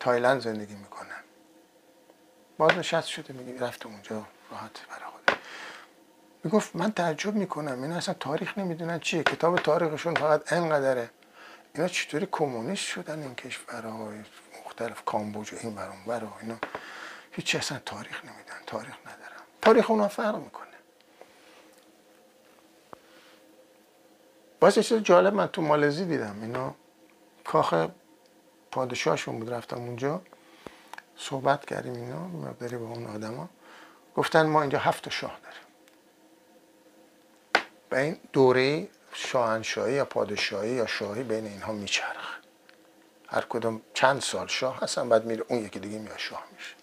[0.00, 1.14] تایلند زندگی می‌کنه.
[2.58, 5.15] باز نشست شده میگه رفته اونجا راحت برای
[6.46, 7.82] می‌گفت من تعجب می‌کنم.
[7.82, 9.22] این اصلا تاریخ نمی‌دونن چیه.
[9.22, 11.10] کتاب تاریخشون فقط انقدره.
[11.74, 14.18] اینا چطوری کمونیست شدن این کشورهای
[14.66, 15.98] مختلف؟ کامبوج و این برون
[16.42, 16.56] اینا.
[17.32, 18.54] هیچ اصلا تاریخ نمیدن.
[18.66, 19.42] تاریخ ندارن.
[19.62, 20.66] تاریخ اونا فرق می‌کنه.
[24.60, 26.36] باز چیز جالب من تو مالزی دیدم.
[26.42, 26.74] اینا
[27.44, 27.88] کاخ
[28.70, 29.50] پادشاهشون بود.
[29.50, 30.22] رفتم اونجا.
[31.16, 32.28] صحبت کردیم اینا.
[32.28, 33.48] مقداری با اون آدما.
[34.16, 35.65] گفتن ما اینجا هفت شاه داریم.
[37.90, 42.36] و این دوره شاهنشاهی یا پادشاهی یا شاهی بین اینها میچرخ
[43.28, 46.74] هر کدوم چند سال شاه هستن بعد میره اون یکی دیگه میاد شاه میشه.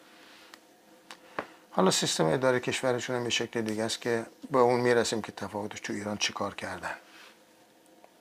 [1.71, 5.93] حالا سیستم اداره کشورشون به شکل دیگه است که به اون می‌رسیم که تفاوتش تو
[5.93, 6.95] ایران چیکار کردن.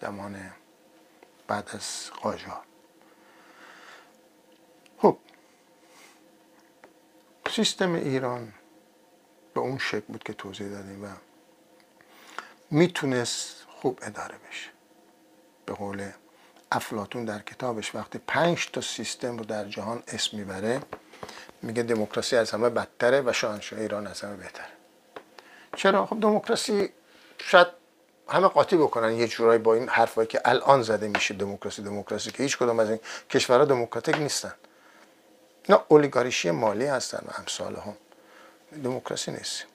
[0.00, 0.52] زمان
[1.46, 2.62] بعد از قاجار.
[4.98, 5.18] خب
[7.50, 8.52] سیستم ایران
[9.54, 11.08] به اون شکل بود که توضیح دادیم و
[12.72, 14.70] می‌تونست خوب اداره بشه.
[15.66, 16.10] به قول
[16.72, 20.80] افلاتون در کتابش وقتی پنج تا سیستم رو در جهان اسم می‌بره
[21.62, 24.66] میگه دموکراسی از همه بدتره و شاهنشاهی ایران از همه بهتره.
[25.76, 26.88] چرا؟ خب دموکراسی
[27.38, 27.66] شاید
[28.28, 32.42] همه قاطی بکنن یه جورایی با این حرفایی که الان زده میشه دموکراسی دموکراسی که
[32.42, 34.54] هیچ کدوم از این کشورها دموکراتیک نیستن.
[35.68, 37.96] نه اولیگاریشی مالی هستن و امثال هم
[38.84, 39.71] دموکراسی نیست.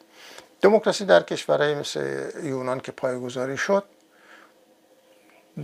[0.62, 3.84] دموکراسی در کشورهای مثل یونان که پایگذاری شد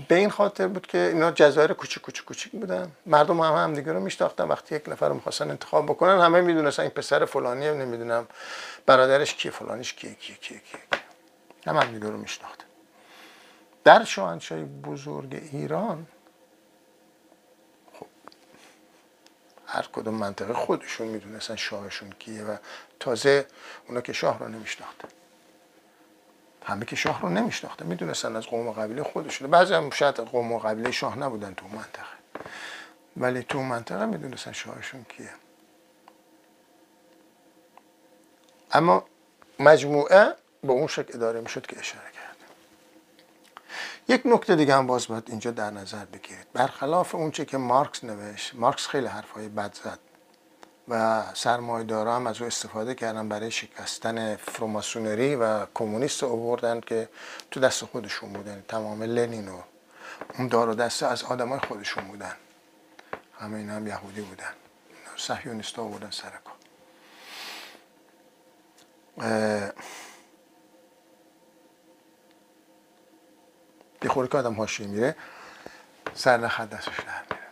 [0.08, 2.92] به این خاطر بود که اینا جزایر کوچیک کوچیک کوچیک بودن.
[3.06, 4.48] مردم هم هم دیگه رو میشناختن.
[4.48, 8.28] وقتی یک نفر رو می‌خواستن انتخاب بکنن همه می‌دونستن این پسر فلانیه نمی‌دونم
[8.86, 11.00] برادرش کیه فلانیش کیه کیه کیه کیه,
[11.68, 12.66] هم هم دیگه رو میشناختن.
[13.84, 16.08] در شاهنشاهی بزرگ ایران
[17.94, 18.06] خب
[19.66, 22.58] هر کدوم منطقه خودشون می‌دونستن شاهشون کیه و
[23.04, 23.48] تازه
[23.88, 25.08] اونا که شاه رو نمیشناختن
[26.66, 29.52] همه که شاه رو نمیشناختن می‌دونستن از قوم و قبیله خودشونه.
[29.52, 32.14] بعضی هم شاید قوم و قبیله شاه نبودن تو منطقه.
[33.18, 35.30] ولی تو منطقه می‌دونستن شاهشون کیه.
[38.72, 39.06] اما
[39.60, 42.38] مجموعه به اون شکل اداره می‌شد که اشاره کرد.
[44.08, 46.48] یک نکته دیگه هم باز باید اینجا در نظر بگیرید.
[46.54, 50.00] برخلاف اونچه که مارکس نوشت مارکس خیلی حرفهای بد زد.
[50.88, 57.10] و سرمایه‌دارا هم از او استفاده کردن برای شکستن فروماسونری و کمونیست آوردن که
[57.52, 58.64] تو دست خودشون بودن.
[58.68, 59.62] تمام لنین و
[60.38, 62.36] اون دار و دسته از آدمای خودشون بودن.
[63.40, 64.54] همه اینا هم یهودی بودن.
[65.18, 66.54] صهیونیست آوردن سر کار.
[74.04, 75.16] یه خوری که آدم هاشی میره
[76.14, 77.43] سر دستش در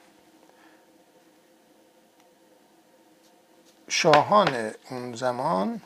[3.93, 5.81] شاهان اون زمان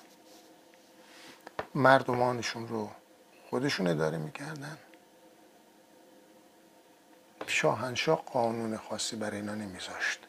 [1.76, 2.92] مردمانشون رو
[3.50, 4.78] خودشون اداره می‌کردن.
[7.48, 10.20] شاهنشاه قانون خاصی برای اینا نمیذاشت.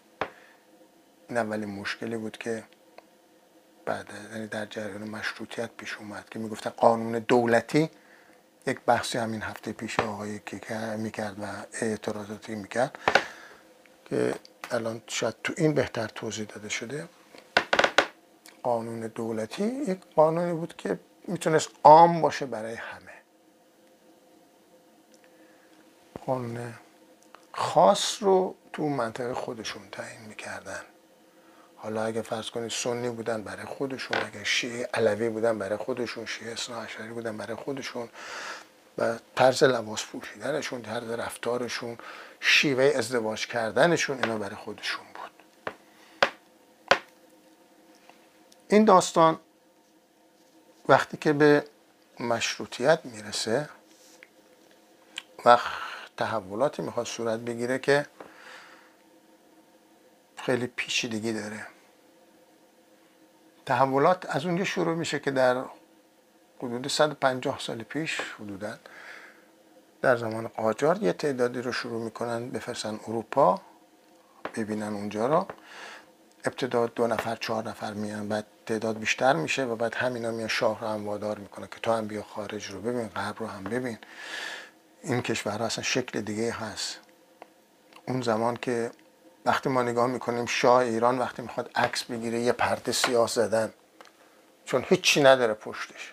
[1.28, 2.64] این اولین مشکلی بود که
[3.86, 7.90] بعد یعنی در جریان مشروطیت پیش اومد که می‌گفتن قانون دولتی
[8.66, 12.98] یک بحثی همین هفته پیش آقای که می‌کرد و اعتراضاتی می‌کرد
[14.04, 14.34] که
[14.70, 17.08] الان شاید تو این بهتر توضیح داده شده.
[18.66, 20.98] قانون دولتی یک قانونی بود که
[21.28, 23.12] می‌تونست عام باشه برای همه.
[26.26, 26.74] قانون
[27.52, 30.80] خاص رو تو منطقه خودشون تعیین می‌کردن.
[31.76, 36.52] حالا اگه فرض کنید سنی بودن برای خودشون اگه شیعه علوی بودن برای خودشون شیعه
[36.52, 38.08] اصنا بودن برای خودشون
[38.98, 41.98] و طرز لباس پوشیدنشون طرز رفتارشون
[42.40, 45.30] شیوه ازدواج کردنشون اینا برای خودشون بود
[48.68, 49.38] این داستان
[50.88, 51.64] وقتی که به
[52.20, 53.68] مشروطیت می‌رسه
[55.44, 55.72] وقت
[56.16, 58.06] تحولاتی می‌خواد صورت بگیره که
[60.36, 61.66] خیلی پیچیدگی داره.
[63.66, 65.64] تحولات از اونجا شروع میشه که در
[66.58, 68.78] حدود 150 سال پیش حدودا
[70.02, 73.60] در زمان قاجار یه تعدادی رو شروع می‌کنن بفرستن اروپا
[74.56, 75.46] ببینن اونجا رو.
[76.46, 80.80] ابتدا دو نفر چهار نفر میان بعد تعداد بیشتر میشه و بعد همینا میان شاه
[80.80, 83.98] رو هم وادار می‌کنن که تو هم بیا خارج رو ببین غرب رو هم ببین.
[85.02, 86.98] این کشورها اصلا شکل دیگه هست.
[88.08, 88.90] اون زمان که
[89.44, 93.72] وقتی ما نگاه می‌کنیم شاه ایران وقتی می‌خواد عکس بگیره یه پرده سیاه زدن.
[94.64, 96.12] چون هیچی نداره پشتش.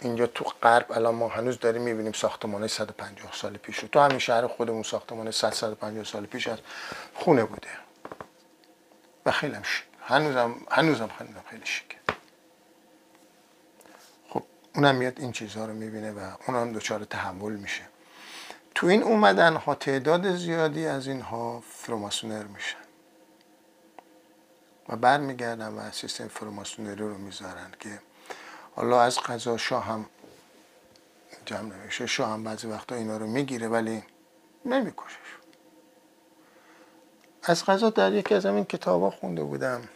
[0.00, 3.88] اینجا تو غرب الان ما هنوز داریم می‌بینیم ساختمان 150 سال پیش رو.
[3.88, 6.58] تو همین شهر خودمون ساختمان 100 150 سال پیش از
[7.14, 7.85] خونه بوده.
[9.26, 9.84] و خیلی شیک.
[10.00, 11.96] هنوزم هنوزم خیلی خیلی شیکه.
[14.28, 14.42] خب
[14.74, 17.82] اونم میاد این چیزها رو می‌بینه و اونم دچار تحول میشه.
[18.74, 22.78] تو این اومدن ها تعداد زیادی از اینها فروماسونر میشن.
[24.88, 28.00] و برمیگردن و سیستم فروماسونری رو می‌ذارن که
[28.76, 30.06] حالا از قضا شاه هم
[31.46, 34.02] جمع نمیشه شاه هم بعضی وقتا اینا رو می‌گیره ولی
[34.64, 35.25] نمیکشش.
[37.48, 39.88] از قضا در یکی از این کتابا خونده بودم.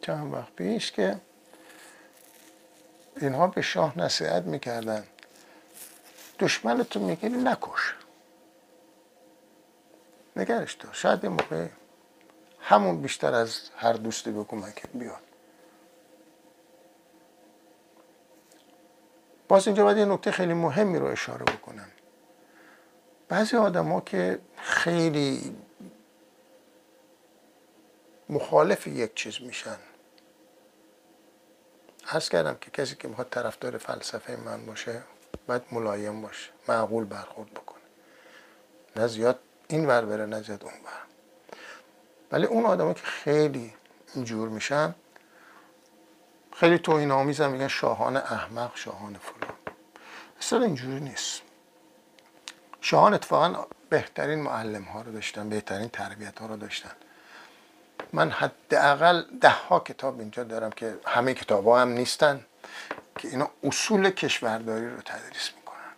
[0.00, 1.16] چند وقت پیش که
[3.20, 5.04] اینها به شاه نصیحت می‌کردن.
[6.38, 7.94] دشمنتو می‌گیری نکش.
[10.36, 10.92] نگرش دار.
[10.92, 11.66] شاید این موقع
[12.60, 15.22] همون بیشتر از هر دوستی به کمکت بیاد.
[19.48, 21.88] باز اینجا باید یه نکته خیلی مهمی رو اشاره بکنم.
[23.28, 25.56] بعضی ها که خیلی
[28.28, 29.76] مخالف یک چیز میشن.
[32.08, 35.02] عرض کردم که کسی که می‌خواد طرفدار فلسفه من باشه
[35.46, 37.82] باید ملایم باشه معقول برخورد بکنه.
[38.96, 41.02] نه زیاد این ور بره نه زیاد اون ور.
[42.32, 43.74] ولی اون آدم که خیلی
[44.14, 44.94] اینجور میشن
[46.56, 49.56] خیلی توهین آمیز هم میگن شاهان احمق شاهان فلان.
[50.38, 51.42] اصلا اینجوری نیست.
[52.80, 56.92] شاهان اتفاقا بهترین معلم ها رو داشتن بهترین تربیت ها رو داشتن.
[58.14, 62.44] من حداقل ده ها کتاب اینجا دارم که همه کتاب ها هم نیستن
[63.18, 65.94] که اینا اصول کشورداری رو تدریس می‌کنن.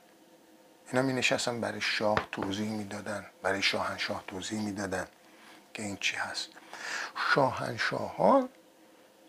[0.89, 5.07] اینا می نشستن برای شاه توضیح می‌دادن برای شاهنشاه توضیح می‌دادن
[5.75, 6.49] که این چی هست.
[7.35, 8.49] شاهنشاهان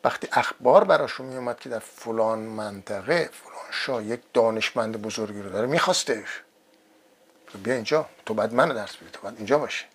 [0.04, 5.68] وقتی اخبار براشون میومد که در فلان منطقه فلان شاه یک دانشمند بزرگی رو داره
[5.68, 6.42] میخواستش
[7.64, 9.86] بیا اینجا تو بعد منو درس بدی تو بعد اینجا باشه.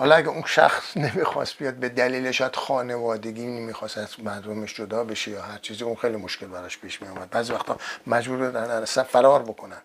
[0.00, 5.30] حالا اگه اون شخص نمی‌خواست بیاد به دلیل شاید خانوادگی نمی‌خواست از مردمش جدا بشه
[5.30, 7.76] یا هر چیزی اون خیلی مشکل براش پیش می اومد بعضی وقتا
[8.06, 9.82] مجبور بودن اصلا فرار بکنن.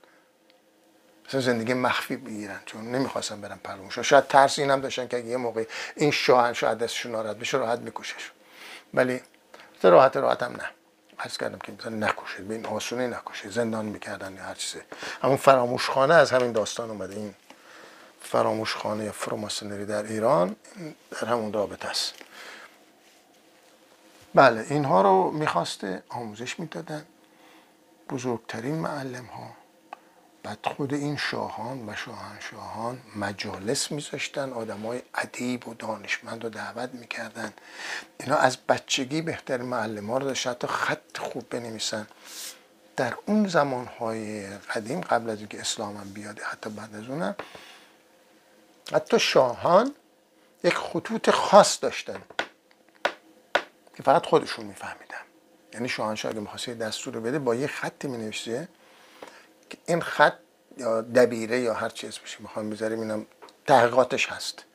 [1.28, 5.38] مثلا زندگی مخفی بگیرن چون نمی‌خواستن برن پرونش شاید ترس اینم داشتن که اگه یه
[5.38, 8.32] موقع این شاهنشاه دستشون ناراحت بشه راحت میکشش.
[8.94, 9.22] ولی
[9.84, 10.70] راحت راحت هم نه.
[11.20, 14.84] عرض کردم که مثلا نکشید به آسونی نکشید زندان می‌کردن یا هر چیزی.
[15.22, 17.16] همون فراموش خانه از همین داستان اومده.
[17.16, 17.36] این
[18.26, 20.56] فراموش خانه یا فروماسونری در ایران
[21.12, 22.14] در همون رابطه است.
[24.36, 27.06] بله اینها رو می‌خواسته آموزش می‌دادن.
[28.10, 29.50] بزرگترین معلم ها
[30.44, 36.90] بعد خود این شاهان و شاهنشاهان مجالس میذاشتن آدم های ادیب و دانشمند رو دعوت
[36.94, 37.54] می‌کردن.
[38.20, 42.08] اینا از بچگی بهترین معلم ها رو داشتن حتی خط خوب بنویسن.
[42.96, 47.36] در اون زمان های قدیم قبل از اینکه اسلام هم بیاده حتی بعد از اونم
[48.94, 49.96] حتی شاهان
[50.64, 52.22] یک خطوط خاص داشتن.
[53.96, 55.16] که فقط خودشون میفهمیدن.
[55.74, 60.38] یعنی شاهنشاه اگه می‌خواسته دستور بده با یه خطی می که این خط
[60.78, 63.26] یا دبیره یا هر چی اسمش می‌خوام بذاریم اینم
[63.68, 64.66] تحقیقاتش هست.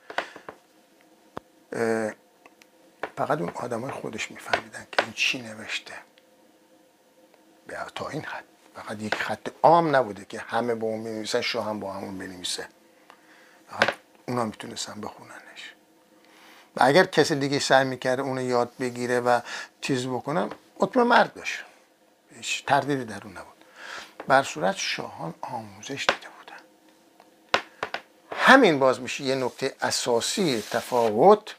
[3.16, 5.94] فقط اون آدمای خودش میفهمیدن که این چی نوشته.
[7.94, 8.44] تا این خط.
[8.74, 12.68] فقط یک خط عام نبوده که همه با اون بنویسن شاه هم با همون بنویسه.
[14.30, 15.74] اونا می‌تونستن بخوننش.
[16.76, 19.40] و اگر کسی دیگه سعی می‌کرده اونو یاد بگیره و
[19.80, 21.64] چیز بکنه حکم مرد داشت
[22.34, 23.64] هیچ تردیدی در اون نبود.
[24.28, 26.62] بر صورت شاهان آموزش دیده بودن.
[28.36, 31.54] همین باز میشه یه نکته اساسی تفاوت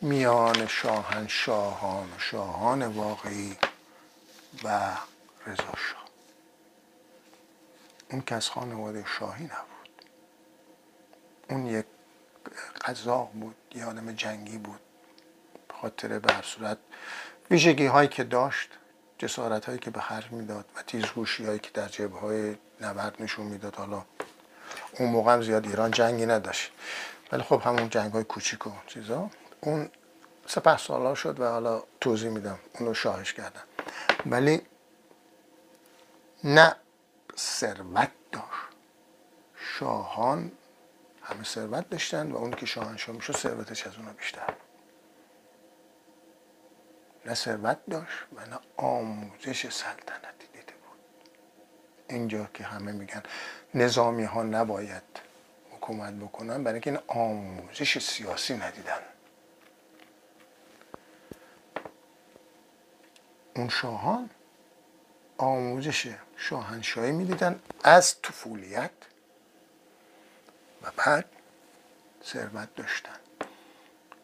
[0.00, 3.56] میان شاهن شاهان و شاهان واقعی
[4.64, 4.90] و
[5.46, 6.02] رضا شاه.
[8.10, 9.71] اون که از خانواده شاهی نبود.
[11.52, 11.86] اون یک
[12.84, 14.80] قذاق بود یه آدم جنگی بود
[15.80, 16.78] خاطر به صورت
[17.50, 18.68] ویژگی هایی که داشت
[19.18, 23.46] جسارت هایی که به خرج می‌داد و تیزگوشی هایی که در جبه های نبرد نشون
[23.46, 23.74] می‌داد.
[23.76, 24.04] حالا
[24.98, 26.72] اون موقع هم زیاد ایران جنگی نداشت.
[27.32, 29.30] ولی خب همون جنگ های کوچیک و چیزا
[29.60, 29.90] اون
[30.46, 33.62] سپه سالا شد و حالا توضیح میدم اون رو شاهش کردم
[34.26, 34.62] ولی
[36.44, 36.76] نه
[37.36, 38.72] ثروت داشت.
[39.56, 40.52] شاهان
[41.22, 44.54] همه ثروت داشتن و اون که شاهنشاه می‌شد ثروتش از اونا بیشتر؟
[47.26, 50.98] نه ثروت داشت و نه آموزش سلطنتی دیده بود.
[52.08, 53.22] اینجا که همه میگن
[53.74, 55.02] نظامی ها نباید
[55.70, 59.00] حکومت بکنن برای اینکه این آموزش سیاسی ندیدن.
[63.56, 64.30] اون شاهان
[65.38, 68.90] آموزش شاهنشاهی می‌دیدن از طفولیت
[70.82, 71.24] و بعد
[72.24, 73.10] ثروت داشتن.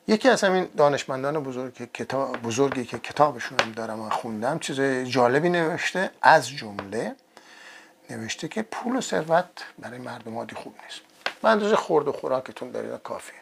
[0.08, 4.80] یکی از همین دانشمندان بزرگ کتاب بزرگی که کتابشون هم دارم و خوندم چیز
[5.10, 7.16] جالبی نوشته از جمله
[8.10, 9.46] نوشته که پول و ثروت
[9.78, 11.00] برای مردم عادی خوب نیست.
[11.42, 13.40] به اندازه خورد و خوراکتون دارید کافیه.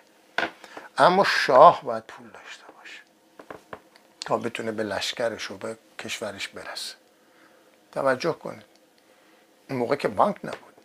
[0.99, 3.01] اما شاه باید پول داشته باشه
[4.21, 6.95] تا بتونه به لشکرش و به کشورش برسه.
[7.93, 8.65] توجه کنید.
[9.71, 10.76] اون موقع که بانک نبود.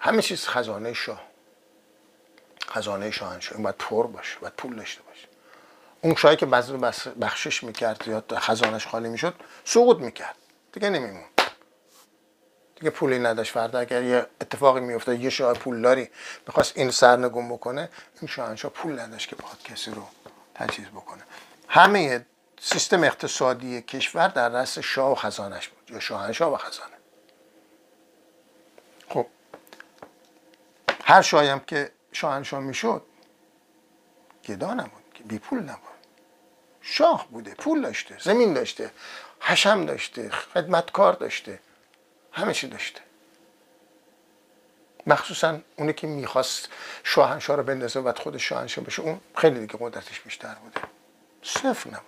[0.00, 1.22] همه چیز خزانه شاه.
[2.68, 5.28] خزانه شاهنشاهی باید پر باشه باید پول داشته باشه.
[6.02, 6.72] اون شاهی که بعضی
[7.20, 9.34] بخشش می‌کرد یا خزانش خالی می‌شد
[9.64, 10.36] سقوط می‌کرد.
[10.72, 11.24] دیگه نمیمون
[12.76, 13.52] دیگه پولی نداشت.
[13.52, 16.10] فردا اگر یه اتفاقی میافتاد یه شاه پولداری
[16.46, 17.88] می‌خواست این سرنگون بکنه
[18.20, 20.02] این شاهنشاه پول نداشت که بخواد کسی رو
[20.54, 21.22] تجهیز بکنه.
[21.68, 22.26] همه
[22.60, 26.96] سیستم اقتصادی کشور در رأس شاه و خزانش بود یا شاهنشاه و خزانه
[29.08, 29.26] خب
[31.04, 33.02] هر شاهی هم که شاهنشاه می‌شد
[34.46, 35.90] گدا نبود که بی پول نبود.
[36.80, 38.90] شاه بوده پول داشته زمین داشته
[39.40, 41.60] حشم داشته خدمتکار داشته
[42.32, 43.00] همه چی داشته.
[45.06, 46.68] مخصوصا اونی که می‌خواست
[47.04, 50.80] شاهنشاه رو بندازه و خود شاهنشاه بشه اون خیلی دیگه قدرتش بیشتر بوده.
[51.42, 52.04] صفر نبود.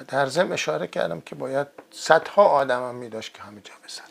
[0.00, 4.02] و در ضمن اشاره کردم که باید صدها آدم هم می که همه جا بسر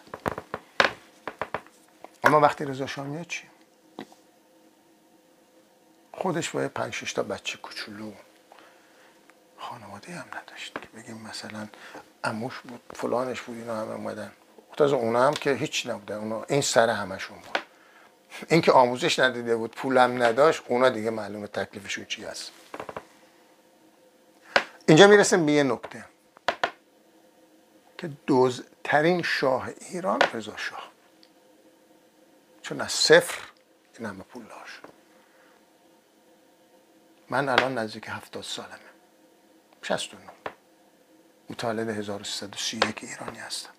[2.26, 3.44] اما وقتی رضا شاه چی؟
[6.14, 8.12] خودش با پنج شش تا بچه کوچولو
[9.58, 10.74] خانواده هم نداشت.
[10.74, 11.68] که بگیم مثلا
[12.24, 14.32] اموش بود فلانش بود اینا هم اومدن.
[14.80, 16.16] از اونا هم که هیچ نبودن.
[16.16, 17.60] اونا این سر همشون بود.
[18.50, 22.52] این که آموزش ندیده بود پولم نداشت اونا دیگه معلومه تکلیفشون چی هست.
[24.88, 26.06] اینجا می‌رسیم به یه نکته.
[27.98, 30.95] که دوزترین شاه ایران رضا شاه.
[32.66, 33.40] چون از صفر
[33.98, 34.82] این همه پول داشت
[37.30, 38.80] من الان نزدیک هفتاد سالمه.
[39.82, 40.22] 69
[41.50, 43.70] متولد 1331 ایرانی هستم.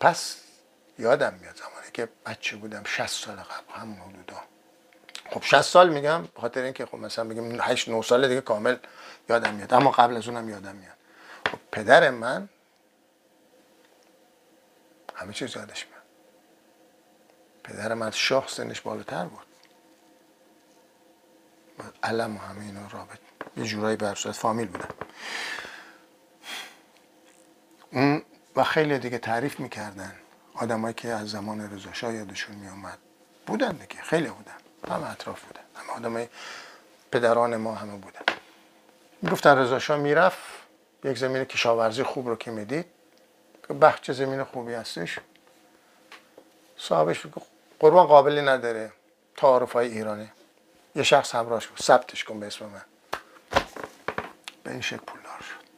[0.00, 0.36] پس
[0.98, 4.42] یادم میاد زمانی که بچه بودم 60 سال قبل همون حدودا.
[5.30, 8.76] خب 60 سال میگم خاطر اینکه خب مثلا بگیم 8 9 سال دیگه کامل
[9.28, 9.74] یادم میاد.
[9.74, 10.96] اما قبل از اونم یادم میاد.
[11.50, 12.48] خب پدر من
[15.18, 16.02] همه چیز یادش میاد.
[17.64, 19.46] پدر من شاه سنش بالاتر بود.
[22.02, 23.18] علم و همه اینا رابط
[23.56, 24.88] یه جورایی بر فامیل بودن
[27.92, 28.22] اون
[28.56, 30.14] و خیلی دیگه تعریف می‌کردن.
[30.54, 32.98] آدمایی که از زمان رضا یادشون میومد
[33.46, 34.56] بودن دیگه خیلی بودن.
[34.88, 35.60] همه اطراف بودن.
[35.74, 36.28] همه آدمای
[37.12, 38.20] پدران ما همه بودن.
[39.22, 40.38] می‌گفتن رضا شاه می‌رفت
[41.04, 42.86] یک زمین کشاورزی خوب رو که می‌دید
[43.74, 45.18] بخت چه زمین خوبی هستش.
[46.76, 47.26] صاحبش
[47.80, 48.92] قربان قابلی نداره.
[49.36, 50.32] تعارف های ایرانه.
[50.94, 52.82] یه شخص همراهش کن ثبتش کن به اسم من.
[54.64, 55.68] به این شکل پولدار شد.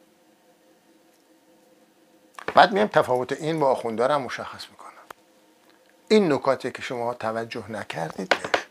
[2.53, 4.91] بعد میام تفاوت این با آخوندار هم مشخص می‌کنم.
[6.09, 8.65] این نکاتی که شما توجه نکردید بهش.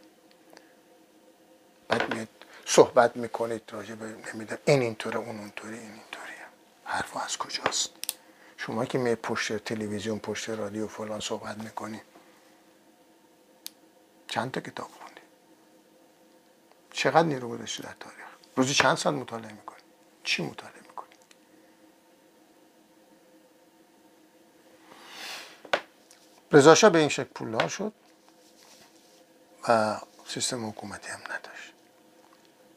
[1.89, 2.29] بعد میاد
[2.67, 4.61] صحبت می‌کنید راجع به نمی‌دونم.
[4.65, 6.47] این اینطوره اون اونطوری این اینطوریه.
[6.85, 8.00] حرف از کجاست؟
[8.67, 12.03] شما که می پشت تلویزیون پشت رادیو فلان صحبت می‌کنید
[14.29, 15.21] چند تا کتاب خوندی؟
[16.93, 19.83] چقدر نیرو گذاشتی در تاریخ؟ روزی چند ساعت مطالعه می‌کنی؟
[20.25, 21.15] چی مطالعه می‌کنی؟
[26.53, 27.93] رضا به این شکل پولدار شد
[29.69, 31.73] و سیستم حکومتی هم نداشت.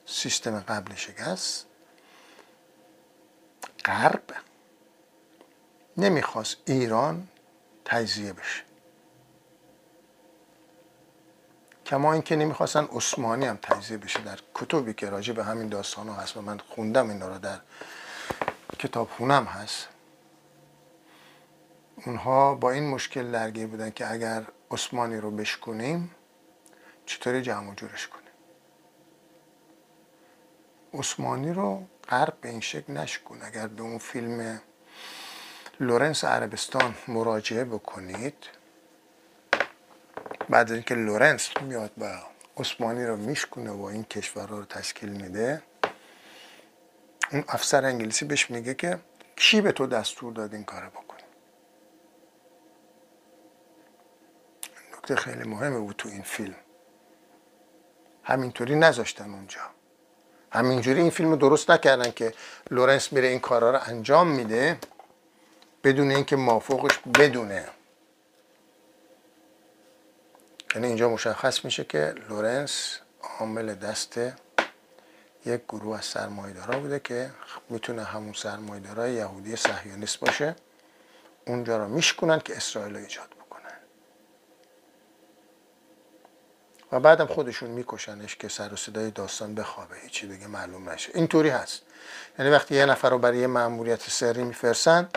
[0.06, 1.66] سیستم قبل شکست
[3.86, 4.53] غرب
[5.98, 7.28] نمی‌خواست ایران
[7.86, 8.64] تجزیه بشه.
[11.86, 16.16] کما اینکه نمی‌خواستن عثمانی هم تجزیه بشه در کتبی که راجع به همین داستان ها
[16.16, 17.60] هست و من خوندم این رو در
[18.80, 19.88] کتاب خونم هست
[22.06, 26.16] اونها با این مشکل درگیر بودن که اگر عثمانی رو بشکنیم
[27.06, 28.24] چطوری جمع جورش کنیم؟
[30.94, 33.40] عثمانی رو غرب به این شکل نشکوند.
[33.42, 34.62] اگر به اون فیلم
[35.80, 38.36] لورنس عربستان مراجعه بکنید.
[40.50, 42.18] بعد از اینکه لورنس میاد و
[42.58, 45.62] عثمانی رو میشکنه و این کشورها رو تشکیل میده
[47.32, 49.00] اون افسر انگلیسی بهش میگه که
[49.36, 51.24] کی به تو دستور داد این کارو بکنی؟
[54.94, 56.56] نکته خیلی مهمه بود تو این فیلم.
[58.24, 59.62] همینطوری نذاشتن اونجا.
[60.52, 62.34] همینجوری این فیلم درست نکردن که
[62.72, 64.78] لورنس میره این کارا رو انجام میده.
[65.84, 67.68] بدون اینکه مافوقش بدونه.
[70.76, 73.00] یعنی اینجا مشخص میشه که لورنس
[73.40, 74.18] عامل دست
[75.46, 77.30] یک گروه از سرمایدارا بوده که
[77.70, 80.56] می‌تونه همون سرمایدارای یهودی صهیونیست باشه.
[81.48, 83.78] اونجا رو میشکنن که اسرائیل ایجاد بکنن.
[86.92, 89.96] و بعدم خودشون میکشنش که سر و صدای داستان بخوابه.
[89.96, 91.12] هیچی دیگه معلوم نشه.
[91.16, 91.82] اینطوری هست.
[92.40, 95.10] یعنی وقتی یه نفر رو برای یه مأموریت سری میفرسن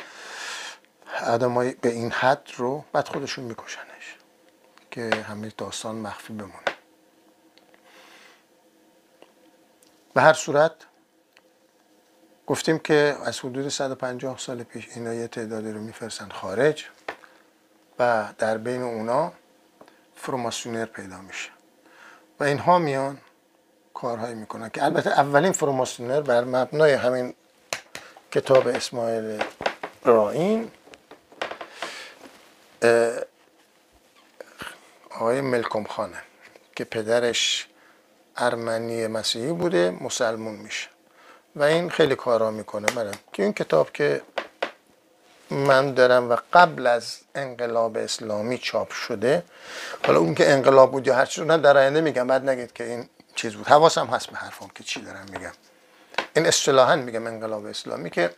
[1.26, 4.16] آدمای به این حد رو بعد خودشون میکشنش
[4.90, 6.76] که همه داستان مخفی بمونه.
[10.14, 10.72] به هر صورت
[12.46, 16.84] گفتیم که از حدود 150 سال پیش اینا یه تعدادی رو میفرستن خارج
[17.98, 19.32] و در بین اونا
[20.14, 21.50] فرماسیونر پیدا میشه.
[22.40, 23.18] و اینها میان
[23.94, 27.34] کارهایی می‌کنن که البته اولین فرماسیونر بر مبنای همین
[28.30, 29.42] کتاب اسماعیل
[30.04, 30.70] راین
[35.11, 36.22] آقای ملکم خانه
[36.77, 37.66] که پدرش
[38.37, 40.89] ارمنی مسیحی بوده مسلمون میشه.
[41.57, 42.87] و این خیلی کارا می‌کنه.
[42.95, 44.22] من که این کتاب که
[45.51, 49.43] من دارم و قبل از انقلاب اسلامی چاپ شده
[50.07, 52.27] حالا اون که انقلاب بود یا هر چیز نه در آینده میگم.
[52.27, 53.66] بعد نگید که این چیز بود.
[53.66, 55.53] حواسم هست به حرفم که چی دارم میگم.
[56.37, 58.31] این اصطلاحا میگم انقلاب اسلامی که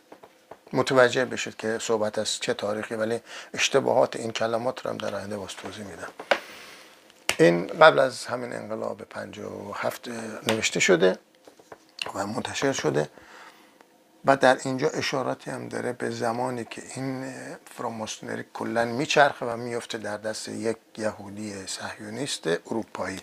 [0.73, 3.19] متوجه بشید که صحبت از چه تاریخی ولی
[3.53, 6.09] اشتباهات این کلمات رو هم در آینده باز توضیح میدم.
[7.39, 9.01] این قبل از همین انقلاب
[9.75, 10.07] هفت
[10.47, 11.19] نوشته شده
[12.15, 13.09] و منتشر شده
[14.25, 17.33] و در اینجا اشاراتی هم داره به زمانی که این
[17.65, 23.21] فراماسونری کلا میچرخه و میفته در دست یک یهودی صهیونیست اروپایی.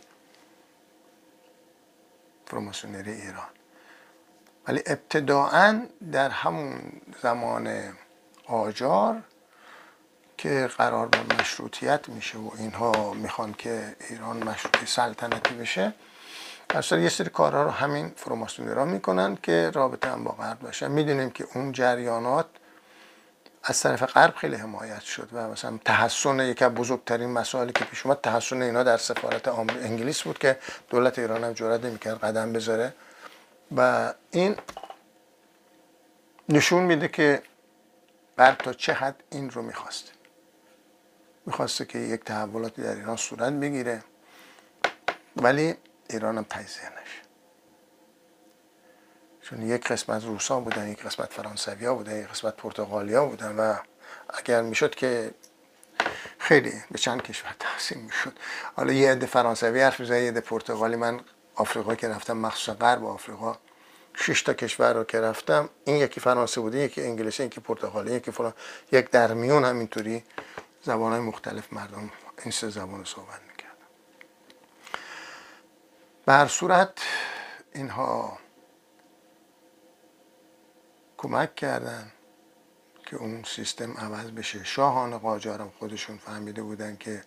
[2.46, 3.55] فراماسونری ایران.
[4.68, 6.80] ولی ابتداعا در همون
[7.22, 7.92] زمان
[8.46, 9.22] آجار
[10.38, 15.92] که قرار بر مشروطیت میشه و اینها می‌خوان که ایران مشروطی سلطنتی بشه
[16.74, 20.90] اصلا یه سری کارها رو همین فراماسونی را می‌کنن که رابطه هم با غرب باشن.
[20.90, 22.46] می‌دونیم که اون جریانات
[23.64, 28.06] از طرف غرب خیلی حمایت شد و مثلا تحسن یکی از بزرگترین مسائلی که پیش
[28.06, 30.58] اومد تحسن اینا در سفارت انگلیس بود که
[30.90, 32.94] دولت ایران هم جرأت نمی‌کرد قدم بذاره.
[33.76, 34.56] و این
[36.48, 37.42] نشون میده که
[38.38, 40.12] غرب تا چه حد این رو می‌خواسته.
[41.46, 44.04] می‌خواسته که یک تحولاتی در ایران صورت بگیره
[45.36, 45.74] ولی
[46.10, 47.22] ایران هم تجزیه نشه.
[49.40, 53.76] چون یک قسمت روسا بودن یک قسمت فرانسوی ها بودن یک قسمت پرتغالیا بودن و
[54.28, 55.34] اگر می‌شد که
[56.38, 58.38] خیلی به چند کشور تقسیم می‌شد.
[58.76, 60.96] حالا یه عده فرانسوی حرف می‌زنه یه عده پرتغالی.
[60.96, 61.20] من
[61.56, 63.56] آفریقا که رفتم مخصوصا غرب آفریقا.
[64.14, 68.30] شش تا کشور رو که رفتم این یکی فرانسه بوده یکی انگلیسی یکی پرتغالی یکی
[68.30, 68.52] فلان.
[68.92, 70.24] یک در میون همینطوری
[70.82, 72.10] زبان های مختلف مردم
[72.42, 73.86] این سه زبان صحبت می‌کردن.
[76.26, 76.98] به هر صورت
[77.72, 78.38] اینها
[81.18, 82.12] کمک کردن
[83.06, 84.64] که اون سیستم عوض بشه.
[84.64, 87.24] شاهان قاجارم خودشون فهمیده بودن که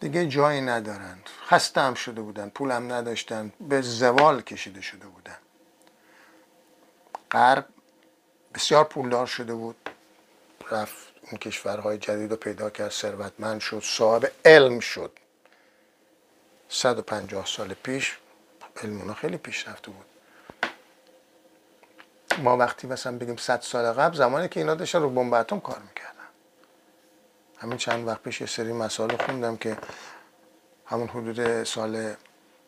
[0.00, 1.28] دیگه جایی ندارند.
[1.46, 5.36] خسته هم شده بودن پولم نداشتن به زوال کشیده شده بودن
[7.30, 7.66] غرب
[8.54, 9.76] بسیار پولدار شده بود.
[10.70, 15.12] رفت اون کشورهای جدید رو پیدا کرد ثروتمند شد صاحب علم شد.
[16.68, 18.16] 150 سال پیش
[18.82, 20.06] علم خیلی پیش رفته بود.
[22.38, 25.78] ما وقتی مثلا بگیم 100 سال قبل زمانی که اینا داشتن رو بمب اتم کار
[25.78, 26.19] می‌کردن.
[27.60, 29.78] همین چند وقت پیش یه سری مسائل خوندم که
[30.86, 32.14] همون حدود سال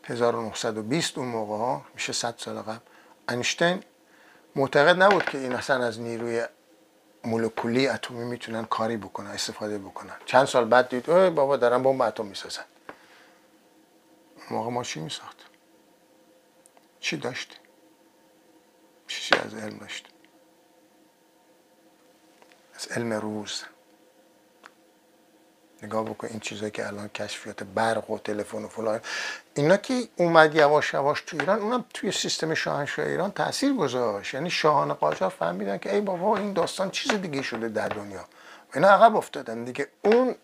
[0.05, 2.79] 1920 اون موقع ها میشه 100 سال قبل
[3.29, 3.83] انشتین
[4.57, 6.45] معتقد نبود که این اصلا از نیروی
[7.25, 10.15] مولکولی اتمی می‌تونن کاری بکنن استفاده بکنن.
[10.27, 12.65] چند سال بعد دید اوه بابا دارن بمب اتم می‌سازن.
[14.51, 15.37] موقع ما چی میساخت.
[17.01, 17.61] چی داشت؟
[19.07, 20.09] چیزی از علم داشت.
[22.75, 23.65] از علم روز.
[25.83, 29.01] نگاه بکن این چیزایی که الان کشفیات برق و تلفن و فلان.
[29.55, 34.35] اینا که اومد یواش یواش تو ایران اونم توی سیستم شاهنشاه ایران تاثیر گذاشت.
[34.35, 38.25] یعنی شاهان قاجار فهمیدن که ای بابا این داستان چیز دیگه شده در دنیا.
[38.75, 39.89] اینا عقب افتادن دیگه.
[40.03, 40.35] اون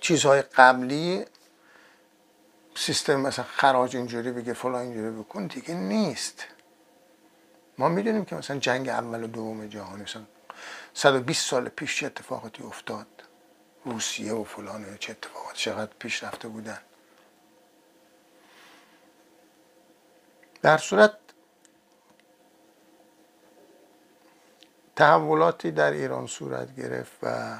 [0.00, 1.24] چیزهای قبلی
[2.74, 6.44] سیستم مثلا خراج اینجوری بگه فلان اینجوری بکن دیگه نیست.
[7.78, 10.22] ما می‌دونیم که مثلا جنگ اول و دوم جهانی مثلا
[10.98, 13.06] 120 سال پیش چه اتفاقاتی افتاد؟
[13.84, 16.78] روسیه و فلان چه اتفاقاتی؟ چقدر پیش رفته بودن؟
[20.62, 21.12] در صورت
[24.96, 27.58] تحولاتی در ایران صورت گرفت و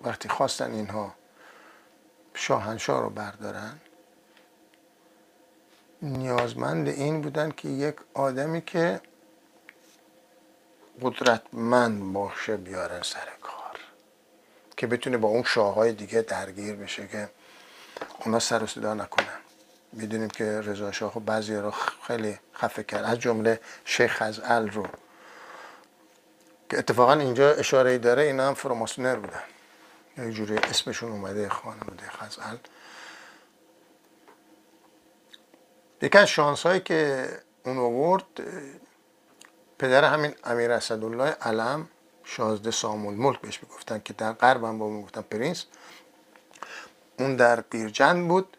[0.00, 1.14] وقتی خواستن اینها
[2.34, 3.80] شاهنشاه رو بردارن
[6.02, 9.00] نیازمند این بودن که یک آدمی که
[11.00, 13.78] قدرتمند باشه بیارن سر کار.
[14.76, 17.28] که بتونه با اون شاههای دیگه درگیر بشه که
[18.24, 19.38] اونا سر و صدا نکنن.
[19.92, 21.70] می‌دونیم که رضا شاه بعضی رو
[22.06, 23.04] خیلی خفه کرد.
[23.04, 24.86] از جمله شیخ ال رو.
[26.70, 29.42] که اتفاقا اینجا اشاره ای داره اینا هم فراماسونر بودن.
[30.18, 32.56] یه جوری اسمشون اومده خانواده خزعل
[36.02, 37.28] یکی از شانس هایی که
[37.64, 38.24] اون آورد
[39.82, 41.88] پدر همین امیر اسدالله علم
[42.24, 45.64] شازده سامول ملک بهش می‌گفتن که در غرب هم با می‌گفتن پرینس
[47.18, 48.56] اون در بیرجند بود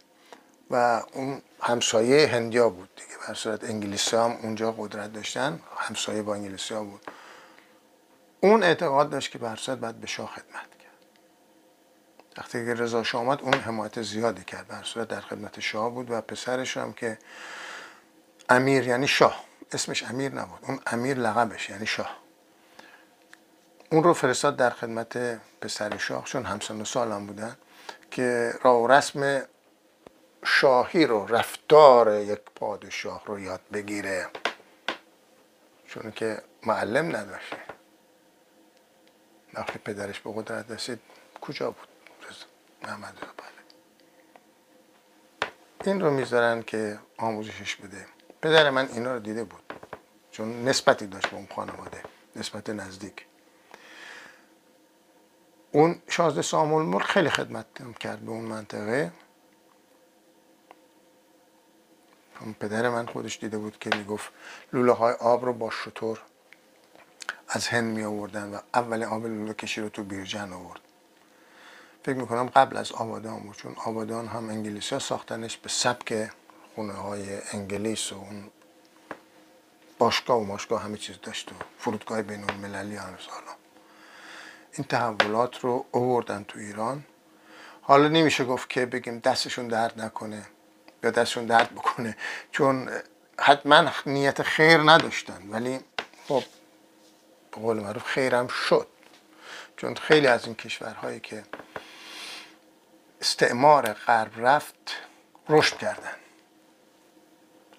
[0.71, 3.27] و اون همسایه هندیا بود دیگه.
[3.27, 7.11] به صورت انگلیسی هم اونجا قدرت داشتن همسایه با انگلیسی ها بود.
[8.41, 10.99] اون اعتقاد داشت که به صورت باید به شاه خدمت کرد.
[12.37, 14.67] وقتی که رضا شاه آمد اون حمایت زیادی کرد.
[14.67, 17.17] به صورت در خدمت شاه بود و پسرش هم که
[18.49, 19.52] امیر یعنی شاه.
[19.75, 20.59] اسمش امیر نبود.
[20.61, 22.17] اون امیر لقبش یعنی شاه.
[23.91, 25.17] اون رو فرستاد در خدمت
[25.61, 27.57] پسر شاه چون همسن و سالم بودن
[28.11, 29.41] که راه و رسم
[30.45, 34.27] شاهی رو رفتار یک پادشاه رو یاد بگیره.
[35.87, 37.57] چون که معلم نداشته.
[39.53, 40.99] وقتی پدرش به قدرت رسید.
[41.41, 41.87] کجا بود؟
[42.83, 43.17] محمد
[45.85, 48.05] این رو می‌ذارن که آموزشش بده.
[48.43, 49.73] پدر من اینا رو دیده بود.
[50.31, 52.03] چون نسبتی داشت به اون خانواده
[52.35, 53.25] نسبت نزدیک.
[55.71, 57.65] اون شازده سامول ملک خیلی خدمت
[57.99, 59.11] کرد به اون منطقه.
[62.59, 64.31] پدر من خودش دیده بود که می‌گفت
[64.73, 66.21] لوله های آب رو با شطور
[67.47, 70.81] از هند می آوردن و اول آب لوله کشی رو تو بیرجن آورد.
[72.03, 76.29] فکر می‌کنم قبل از آبادان بود چون آبادان هم انگلیسی ها ساختنش به سبک
[76.75, 78.51] خونه های انگلیس و اون
[79.97, 83.17] باشگاه و ماشگاه همه چیز داشت و فرودگاه بین المللی حالا.
[84.73, 87.03] این تحولات رو آوردن تو ایران.
[87.81, 90.45] حالا نمیشه گفت که بگیم دستشون درد نکنه
[91.03, 92.17] یا دستشون درد بکنه
[92.51, 92.89] چون
[93.39, 95.79] حتما نیت خیر نداشتن ولی
[96.27, 96.43] خب
[97.51, 98.87] به قول معروف خیرم شد.
[99.77, 101.43] چون خیلی از این کشورهایی که
[103.21, 104.95] استعمار غرب رفت
[105.49, 106.22] رشد کردن.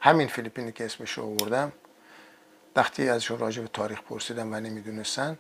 [0.05, 1.73] همین فیلیپینی که اسمش رو آوردم
[2.77, 5.39] وقتی ازشون راجع به تاریخ پرسیدم و نمی‌دونستن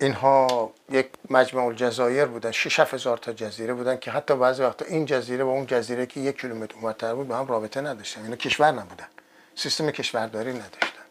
[0.00, 5.06] اینها یک مجمع الجزایر بودن 6 هزار تا جزیره بودن که حتی بعضی وقتا این
[5.06, 8.72] جزیره و اون جزیره که یک کیلومتر اونورتر بود با هم رابطه نداشتن اینا کشور
[8.72, 9.06] نبودن
[9.54, 11.04] سیستم کشورداری نداشتن.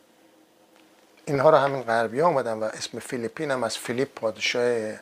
[1.26, 4.94] اینها رو همین غربی ها آمدن و اسم فیلیپین هم از فیلیپ پادشاه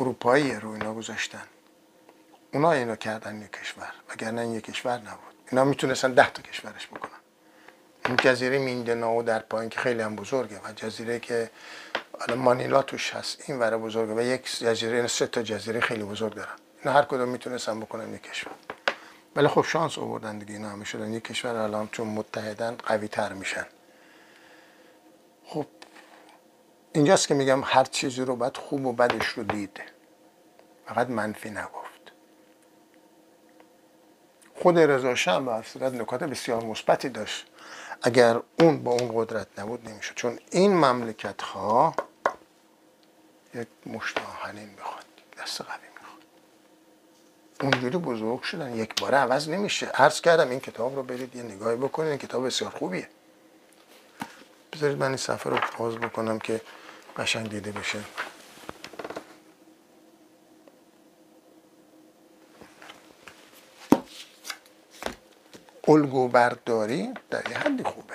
[0.00, 1.44] اروپایی رو اینا گذاشتن.
[2.52, 5.27] اونا اینو کردن یک کشور وگرنه این یک کشور نبود.
[5.50, 7.18] اینا می‌تونستن ده تا کشورش بکنن.
[8.06, 11.50] این جزیره میندناو در پایین که خیلی هم بزرگه و جزیره که
[12.20, 16.34] حالا مانیلا توش هست این وره بزرگه و یک جزیره سه تا جزیره خیلی بزرگ
[16.34, 16.56] دارن.
[16.78, 18.52] اینا هر کدوم می‌تونستن بکنن یک کشور.
[19.36, 21.12] ولی خب شانس آوردن دیگه اینا همه شدن.
[21.12, 23.66] یک کشور الان چون متحدن قوی تر میشن.
[25.44, 25.66] خب
[26.92, 29.80] اینجاست که میگم هر چیزی رو باید خوب و بدش رو دید.
[30.86, 31.87] فقط منفی نگفت
[34.62, 37.46] خود رضا شاه به صورت نکات بسیار مثبتی داشت.
[38.02, 41.94] اگر اون با اون قدرت نبود نمیشه چون این مملکت ها
[43.54, 44.18] یک مشت
[44.76, 45.04] می‌خواد
[45.42, 46.22] دست قوی می‌خواد.
[47.60, 49.86] اونجوری بزرگ شدن یک باره عوض نمیشه.
[49.86, 53.08] عرض کردم این کتاب رو برید یه نگاهی بکنید این کتاب بسیار خوبیه.
[54.72, 56.60] بذارید من این صفحه رو پاز بکنم که
[57.16, 57.98] قشنگ دیده بشه.
[65.88, 68.14] الگو برداری در یه حدی خوبه.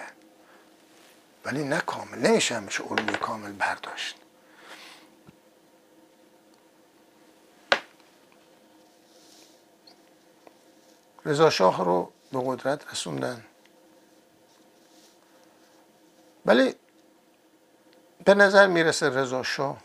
[1.46, 4.16] ولی نه کامل نمیشه همیشه الگوی کامل برداشت.
[11.26, 13.44] رضا شاه رو به قدرت رسوندن.
[16.46, 16.76] ولی
[18.26, 19.78] به نظر می‌رسه رضا شاه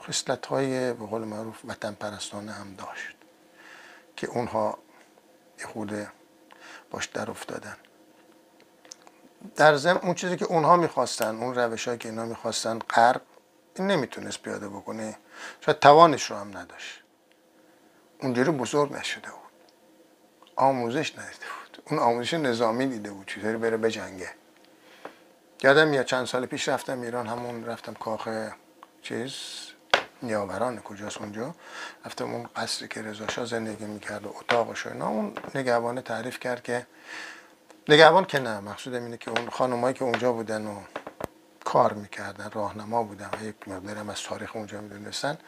[0.00, 3.16] خصلت های به قول معروف وطن پرستانه هم داشت
[4.16, 4.78] که اونها
[5.58, 6.06] یه خود
[6.90, 7.76] باش در افتادن.
[9.56, 13.22] در ضمن اون چیزی که اونها می‌خواستن اون روش که اینا می‌خواستن غرب
[13.76, 15.18] این نمی‌تونست پیاده بکنه.
[15.60, 17.02] شاید توانش رو هم نداشت.
[18.22, 19.36] اونجوری بزرگ نشده بود.
[20.56, 21.82] آموزش ندیده بود.
[21.90, 23.26] اون آموزش نظامی دیده بود.
[23.26, 24.30] چیزی بره به جنگه.
[25.62, 28.28] یادم یا چند سال پیش رفتم ایران همون رفتم کاخ
[29.02, 29.32] چیز
[30.22, 31.54] نیاوران کجاست اونجا؟
[32.04, 36.62] رفتم اون قصری که رضا زندگی می‌کرد و اتاقش و اینا اون نگهبانه تعریف کرد
[36.62, 36.86] که
[37.88, 40.80] نگهبان که نه مقصودم اینه که اون خانمایی که اونجا بودن و
[41.64, 45.38] کار می‌کردن راهنما بودن و یک مقدارم از تاریخ اونجا می‌دونستن.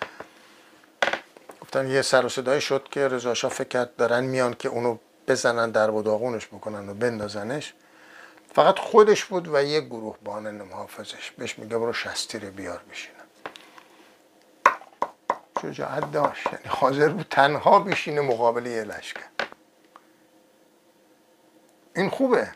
[1.61, 4.99] گفتن یه سر و صدایی شد که رضا فکر کرد دارن میان که اونو
[5.29, 7.75] بزنن در و داغونش بکنن و بندازنش.
[8.55, 13.18] فقط خودش بود و یک گروه بانه محافظش بهش میگه برو شستی رو بیار بشین.
[15.63, 19.25] شجاعت داشت یعنی حاضر بود تنها بشینه مقابل یه لشکر.
[21.97, 22.53] این خوبه.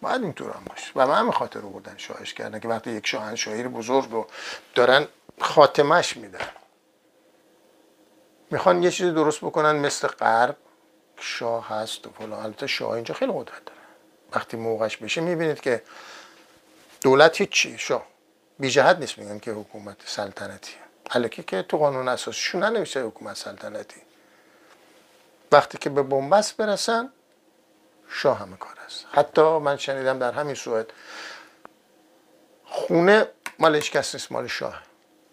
[0.00, 0.92] باید اینطور هم باشه.
[0.96, 4.26] و من خاطر رو بودن شاهش کردن که وقتی یک شاهنشاهی بزرگ رو
[4.74, 5.06] دارن
[5.40, 6.48] خاتمش میدن.
[8.50, 10.56] می‌خوان یه چیزی درست بکنن مثل غرب.
[11.20, 12.44] شاه هست و فلان.
[12.44, 13.78] البته شاه اینجا خیلی قدرت داره.
[14.32, 15.82] وقتی موقعش بشه می‌بینید که
[17.00, 17.78] دولت هیچی.
[17.78, 18.06] شاه.
[18.58, 20.85] بی جهت نیست میگن که حکومت سلطنتیه.
[21.10, 24.00] الکی که تو قانون اساسیشون ننوشته حکومت سلطنتی.
[25.52, 27.12] وقتی که به بنبست برسن
[28.08, 29.06] شاه همه کار است.
[29.12, 30.92] حتی من شنیدم در همین سوئد
[32.64, 33.28] خونه
[33.58, 34.82] مالش کس نیست مال شاه.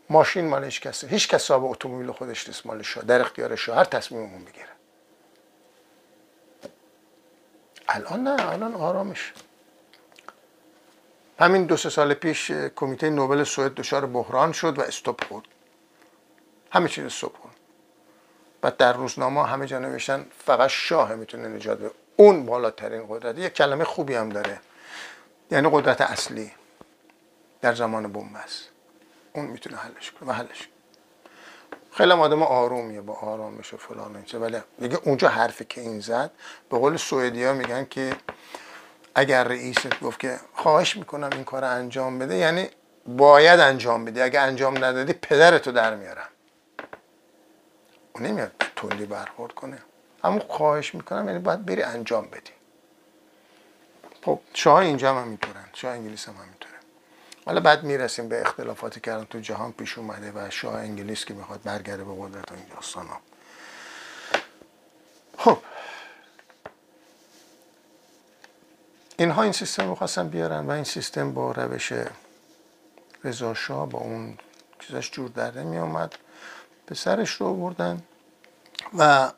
[0.10, 3.04] ماشین مالش کس هیچ کس صاحب اتومبیل خودش نیست مال شاه.
[3.04, 3.78] در اختیار شاه.
[3.78, 4.68] هر تصمیممون بگیره.
[7.88, 9.34] الان نه الان آرامش.
[11.40, 15.46] همین دو سه سال پیش کمیته نوبل سوئد دچار بحران شد و استوب خورد.
[16.74, 17.40] همه چیز صبح
[18.64, 21.92] و در روزنامه همه جا نوشتن فقط شاه می‌تونه نجات بده.
[22.16, 23.38] اون بالاترین قدرت.
[23.38, 24.60] یک کلمه خوبی هم داره.
[25.52, 26.52] یعنی قدرت اصلی.
[27.62, 28.70] در زمان بومبست
[29.34, 30.68] اون می‌تونه حلش کنه و حلش
[31.92, 33.02] خیلی آدم آرومیه.
[33.02, 36.32] با آرامش و فلان و ولی دیگه اونجا حرفی که این زد
[36.70, 38.16] به قول سوئدی میگن که
[39.16, 42.70] اگر رئیست گفت که خواهش می‌کنم این کار انجام بده یعنی
[43.08, 44.24] باید انجام بده.
[44.24, 46.30] اگه انجام ندادی پدرتو در میارم
[48.16, 49.78] اون نمیاد تندی برخورد کنه.
[50.24, 52.52] همون خواهش می‌کنم یعنی باید بری انجام بدی.
[54.26, 55.66] خب شاه اینجا هم همینطورن.
[55.74, 56.74] شاه انگلیس هم همینطوره.
[57.46, 61.64] حالا بعد می‌رسیم به اختلافاتی که تو جهان پیش اومده و شاه انگلیس که می‌خواد
[61.64, 63.20] برگرده به قدرت و این داستان ها.
[65.38, 65.58] خب.
[69.18, 71.94] اینها این سیستم رو خواستن بیارن و این سیستم با روش
[73.24, 74.38] رضا شاه با اون
[74.80, 76.16] چیزاش جور در نمی آمد
[76.86, 78.04] به سرش رو بردن
[78.98, 79.32] و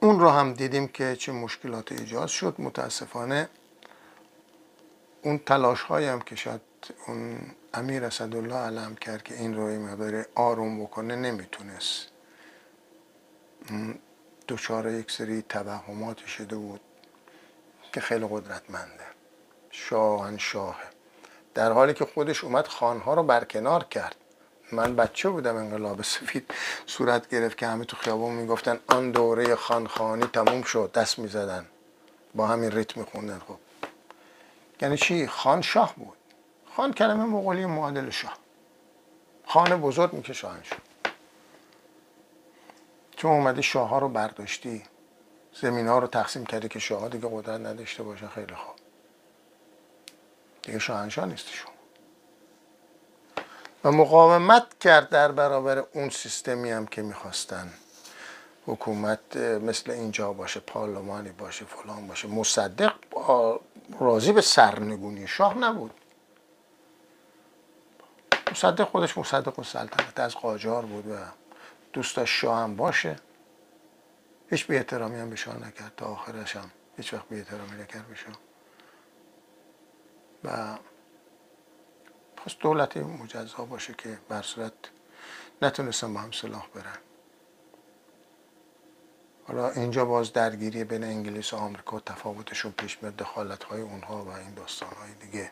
[0.00, 2.54] اون رو هم دیدیم که چه مشکلات ایجاد شد.
[2.58, 3.48] متاسفانه
[5.22, 6.60] اون تلاش هم که شاید
[7.06, 7.40] اون
[7.74, 12.08] امیر اسدالله علم کرد که این رو مقدار آروم بکنه نمی‌تونست.
[14.48, 16.80] دچار یک سری توهمات شده بود
[17.92, 19.04] که خیلی قدرتمنده.
[19.70, 20.76] شاه
[21.54, 24.16] در حالی که خودش اومد خانها رو برکنار کرد.
[24.74, 26.50] من بچه بودم انقلاب سفید
[26.86, 31.66] صورت گرفت که همه تو خیابون می‌گفتن آن دوره خانخانی تموم شد دست می‌زدن.
[32.34, 33.58] با همین ریتم میخوندن خب.
[34.80, 36.16] یعنی چی؟ خان شاه بود.
[36.76, 38.38] خان کلمه مغولی معادل شاه.
[39.46, 40.78] خان بزرگ میشه شاهنشاه
[43.16, 44.82] چون اومدی شاه ها رو برداشتی.
[45.62, 48.74] زمین ها رو تقسیم کردی که شاه دیگه قدرت نداشته باشه خیلی خوب.
[50.62, 51.73] دیگه شاهنشاه نیستی شما
[53.84, 57.72] و مقاومت کرد در برابر اون سیستمی هم که می‌خواستن.
[58.66, 62.28] حکومت مثل اینجا باشه پارلمانی باشه فلان باشه.
[62.28, 62.94] مصدق
[64.00, 65.90] راضی به سرنگونی شاه نبود.
[68.50, 71.16] مصدق خودش مصدق و سلطنت از قاجار بود و
[71.92, 73.16] دوست داشت شاه هم باشه.
[74.50, 75.92] هیچ بی احترامی هم به شاه نکرد.
[75.96, 78.34] تا آخرش هم هیچ وقت بی احترامی نکرد به شاه.
[80.44, 80.78] و
[82.44, 84.72] پس دولتی مجزا باشه که بر صورت
[85.62, 86.98] نتونستن با هم سلاح برن.
[89.44, 94.28] حالا اینجا باز درگیری بین انگلیس و آمریکا تفاوتشون پیش میاد دخالت های اونها و
[94.28, 95.50] این داستان های دیگه.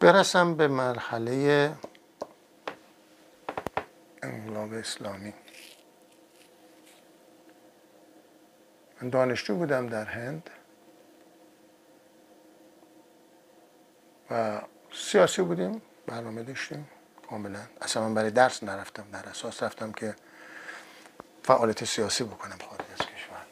[0.00, 1.72] برسم به مرحله
[4.22, 5.34] انقلاب اسلامی.
[9.02, 10.50] من دانشجو بودم در هند.
[14.92, 16.88] سیاسی بودیم برنامه داشتیم
[17.30, 17.60] کاملا.
[17.80, 20.16] اصلا من برای درس نرفتم در اساس رفتم که
[21.42, 23.46] فعالیت سیاسی بکنم خارج از کشور.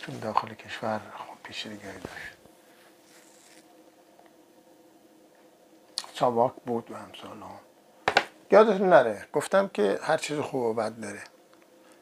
[0.00, 2.36] چون داخل کشور خب پیچیدگی‌هایی داشت.
[6.14, 7.60] ساواک بود و همسال ها.
[8.50, 11.22] یادتون نره گفتم که هر چیز خوب و بد داره.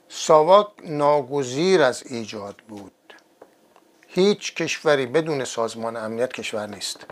[0.08, 3.03] ساواک ناگزیر از ایجاد بود.
[4.14, 7.06] هیچ کشوری بدون سازمان امنیت کشور نیست.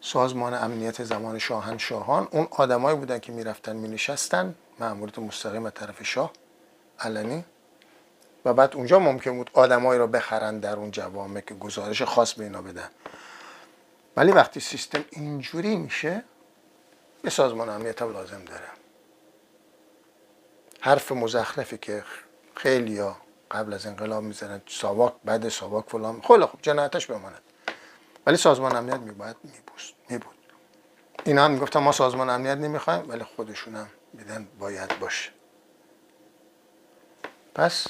[0.00, 6.32] سازمان امنیت زمان شاهنشاهان اون آدمایی بودن که می‌رفتن می نشستن مأموریت مستقیم طرف شاه
[7.00, 7.44] علنی.
[8.44, 12.44] و بعد اونجا ممکن بود آدمایی رو بخرن در اون جوامع که گزارش خاص به
[12.44, 12.88] اینا بدن.
[14.16, 16.24] ولی وقتی سیستم اینجوری میشه
[17.24, 18.68] یه سازمان امنیت هم لازم داره.
[20.80, 22.04] حرف مزخرفی که
[22.54, 23.00] خیلی
[23.52, 26.20] قبل از انقلاب می‌زنن ساواک بعد ساواک فلان.
[26.20, 27.42] خیلی خب جنایتش بماند.
[28.26, 30.36] ولی سازمان امنیت میباید میبوست میبود.
[31.24, 35.30] اینا هم می‌گفتن ما سازمان امنیت نمی‌خوایم ولی خودشون هم میدن باید باشه.
[37.54, 37.86] پس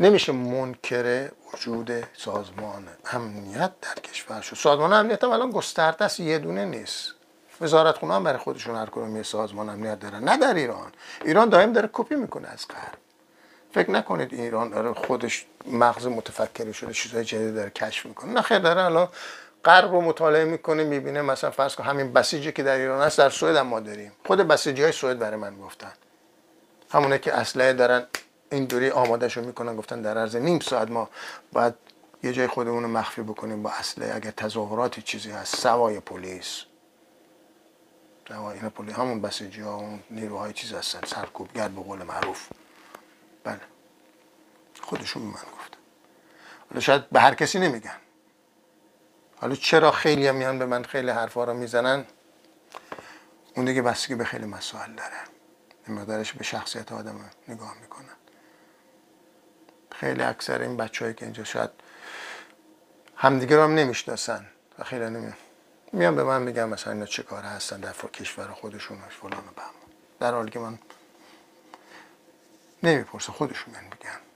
[0.00, 4.56] نمیشه منکر وجود سازمان امنیت در کشور شد.
[4.56, 7.14] سازمان امنیت هم الان گسترده است یه دونه نیست.
[7.60, 10.24] وزارت خونه هم برای خودشون هر کدوم سازمان امنیت دارن.
[10.24, 10.92] نه در ایران.
[11.24, 13.07] ایران دائم داره کپی می‌کنه از غرب.
[13.72, 18.32] فکر نکنید ایران داره خودش مغز متفکری شده چیزای جدید داره کشف می‌کنه.
[18.32, 19.08] نه خیر داره الان
[19.64, 21.22] غرب رو مطالعه می‌کنه می‌بینه.
[21.22, 24.12] مثلا فرض کن همین بسیجی که در ایران هست در سوئد هم ما داریم.
[24.26, 25.92] خود بسیجی های سوئد برای من گفتن.
[26.90, 28.06] همونه که اسلحه دارن
[28.52, 31.08] اینطوری آماده شو می‌کنن گفتن در عرض نیم ساعت ما
[31.52, 31.74] باید
[32.22, 35.56] یه جای خودمون رو مخفی بکنیم با اسلحه اگر تظاهراتی چیزی هست.
[35.56, 36.62] سوای پلیس.
[38.28, 41.00] سوای این پلیس همون بسیجی ها اون نیروهای چیز هستن.
[41.06, 42.48] سرکوبگر به قول معروف.
[44.80, 45.76] خودشون من گفت.
[46.70, 47.96] حالا شاید به هر کسی نمیگن.
[49.36, 52.04] حالا چرا خیلی هم میان به من خیلی حرفا رو می‌زنن؟
[53.56, 55.16] اون دیگه بستگی به خیلی مسائل داره.
[55.86, 58.04] این مقدارش به شخصیت آدم نگاه می‌کنن
[59.92, 61.70] خیلی اکثر این بچه که اینجا شاید
[63.16, 64.46] همدیگه رو هم نمی‌شناسن
[64.78, 65.32] و خیلی نمی
[65.92, 69.60] میان به من میگن مثلا اینا چه کاره هستن در کشور خودشون فلان و
[70.20, 70.78] در حالی که من
[72.82, 74.27] نمی‌پرسه خودشون من میگن.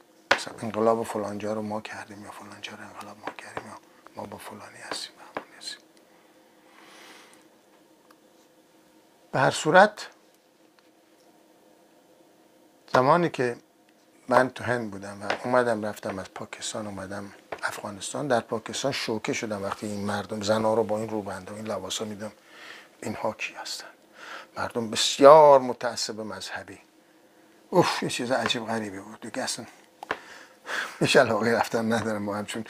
[0.42, 3.78] مثلا انقلاب فلانجا رو ما کردیم یا فلانجا رو انقلاب ما کردیم یا
[4.16, 5.12] ما با فلانی هستیم
[9.32, 10.08] به هر صورت
[12.94, 13.56] زمانی که
[14.28, 17.32] من تو هند بودم و اومدم رفتم از پاکستان اومدم
[17.62, 21.66] افغانستان در پاکستان شوکه شدم وقتی این مردم زنها رو با این روبند و این
[21.66, 22.32] لباسا میدم.
[23.02, 23.86] اینها کی هستن؟
[24.56, 26.78] مردم بسیار متعصب مذهبی.
[27.70, 29.20] اوف یه چیز عجیب غریبی بود.
[29.20, 29.66] دیگه اصلا
[31.00, 32.64] هیچ علاقه رفتن ندارم با همچون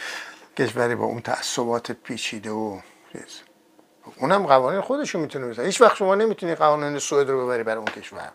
[0.59, 2.80] کشوری با اون تعصبات پیچیده و
[3.12, 3.40] چیز.
[4.16, 7.86] اونم قوانین خودشو می‌تونه بزنه هیچ وقت شما نمی‌تونی قوانین سوئد رو ببری برای اون
[7.86, 8.32] کشور.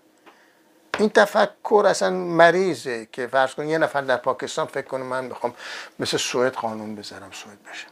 [1.00, 5.54] این تفکر اصلا مریضه که فرض کن یه نفر در پاکستان فکر کنه من می‌خوام
[6.00, 7.88] مثل سوئد قانون بذارم سوئد بشه.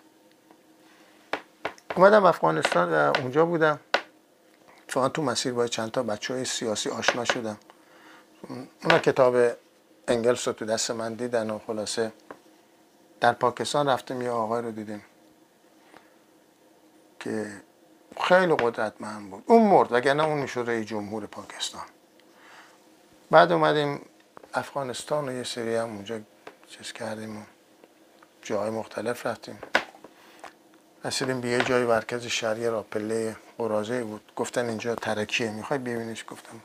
[1.96, 3.80] اومدم افغانستان و اونجا بودم.
[4.88, 7.58] فقط تو مسیر با چند تا بچه های سیاسی آشنا شدم.
[8.84, 9.36] اونا کتاب
[10.08, 12.12] انگلس رو تو دست من دیدن و خلاصه
[13.20, 15.04] در پاکستان رفتیم یه آقای رو دیدیم
[17.20, 17.62] که
[18.22, 19.44] خیلی قدرتمند بود.
[19.46, 21.86] اون مرد وگرنه اون می‌شد رئیس جمهور پاکستان.
[23.32, 24.02] بعد اومدیم
[24.54, 26.20] افغانستان و یه سری هم اونجا
[26.68, 27.42] چیز کردیم و
[28.42, 29.60] جاهای مختلف رفتیم.
[31.06, 34.32] رسیدیم به یه جای مرکز شهری را پله قرازه بود.
[34.36, 36.62] گفتن اینجا ترکیه می‌خوای ببینیش؟ گفتم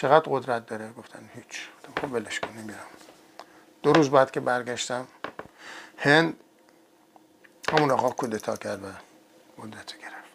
[0.00, 1.68] چقدر قدرت داره؟ گفتن هیچ.
[2.00, 2.86] خب ولش کن نمیرم
[3.82, 5.06] دو روز بعد که برگشتم
[5.98, 6.40] هند
[7.72, 8.86] همون آقا کودتا کرد و
[9.62, 10.30] قدرت گرفت.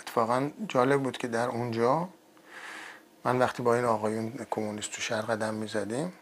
[0.00, 2.08] اتفاقا جالب بود که در اونجا
[3.24, 6.12] من وقتی با این آقایون کمونیست تو شهر قدم می‌زدیم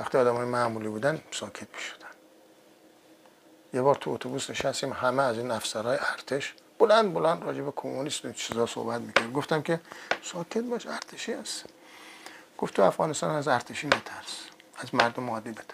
[0.00, 2.08] وقتی آدم های معمولی بودن ساکت می شدن
[3.74, 8.32] یه بار تو اتوبوس نشستیم همه از این افسرهای ارتش بلند بلند راجع به کمونیست
[8.32, 9.32] چیزا صحبت می‌کرد.
[9.32, 9.80] گفتم که
[10.22, 11.64] ساکت باش ارتشی هست.
[12.58, 14.38] گفت تو افغانستان از ارتشی نترس
[14.76, 15.68] از مردم عادی بترس.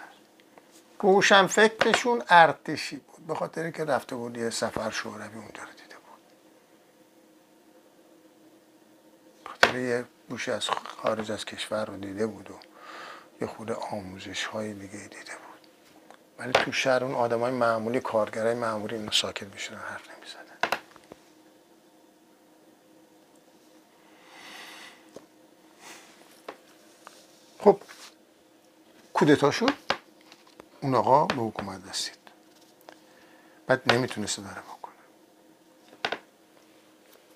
[0.99, 5.95] روشن فکرشون ارتشی بود به خاطر که رفته بود یه سفر شوروی اونجا رو دیده
[5.95, 6.21] بود.
[9.45, 12.53] خاطر یه گوشه از خارج از کشور رو دیده بود و
[13.41, 15.67] یه خود آموزش های دیگه دیده بود.
[16.39, 20.41] ولی تو شهر اون آدم های معمولی کارگرای معمولی ساکت میشونن حرف نمی‌زدن
[27.59, 27.79] خب
[29.21, 29.73] کودتا شد
[30.81, 32.17] اون آقا به حکومت رسید.
[33.67, 34.93] بعد نمی‌تونست داره بکنه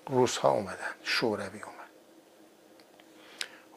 [0.06, 1.90] روس ها اومدن شوروی اومد.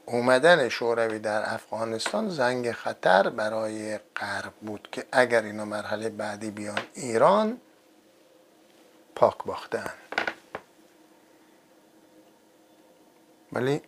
[0.05, 6.82] اومدن شوروی در افغانستان زنگ خطر برای غرب بود که اگر اینا مرحله بعدی بیان
[6.93, 7.62] ایران
[9.16, 9.93] پاک باختن.
[13.51, 13.82] ولی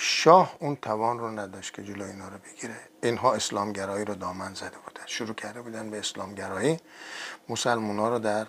[0.00, 2.76] شاه اون توان رو نداشت که جلو اینا رو بگیره.
[3.02, 5.02] اینها اسلامگرایی رو دامن زده بودن.
[5.06, 6.80] شروع کرده بودن به اسلامگرایی.
[7.48, 8.46] مسلمان رو در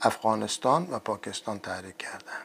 [0.00, 2.42] افغانستان و پاکستان تحریک کردن.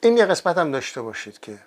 [0.00, 1.58] این یه قسمت هم داشته باشید که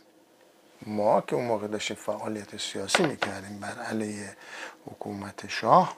[0.86, 4.38] ما که اون موقع داشتیم فعالیت سیاسی می‌کردیم بر علیه
[4.86, 5.98] حکومت شاه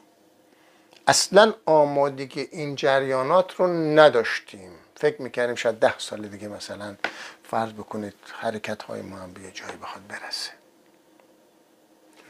[1.08, 3.68] اصلا آمادگی این جریانات رو
[4.00, 4.72] نداشتیم.
[4.96, 6.96] فکر می‌کردیم شاید ده سال دیگه مثلا
[7.52, 10.52] فرض بکنید حرکت های ما هم به جایی بخواد برسه.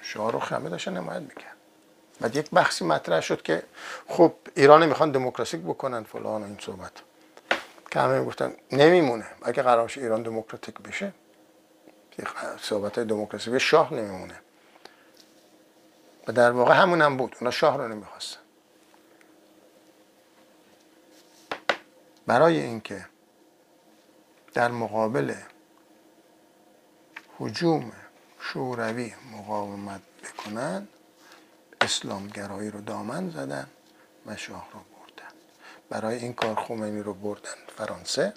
[0.02, 1.56] شاه رو خمه داشته نماید می‌کرد.
[2.22, 3.64] بعد یک بحثی مطرح شد که
[4.08, 6.92] خب ایران می‌خوان دموکراسیک بکنن فلان و این صحبت.
[7.92, 9.26] که همه گفتن نمیمونه.
[9.42, 11.14] اگه قرارش ایران دموکراتیک بشه
[12.62, 14.40] صحبت های دموکراسی به شاه نمیمونه.
[16.28, 17.36] و در واقع همون هم بود.
[17.40, 18.40] اونا شاه رو نمی‌خواستن.
[22.28, 23.06] برای اینکه
[24.54, 25.34] در مقابل
[27.40, 27.92] حجوم
[28.40, 30.88] شوروی مقاومت بکنن
[31.82, 33.68] اسلامگرایی رو دامن زدن
[34.26, 35.34] و شاه رو بردن.
[35.90, 38.34] برای این کار خمینی رو بردن فرانسه.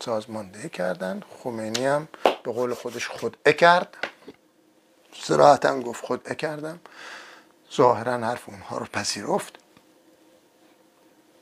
[0.00, 1.22] سازماندهی کردن.
[1.42, 2.08] خمینی هم
[2.44, 3.96] به قول خودش خودعه کرد.
[5.14, 6.80] سراحتا گفت خودعه کردم.
[7.76, 9.58] ظاهرا حرف اونها رو پذیرفت.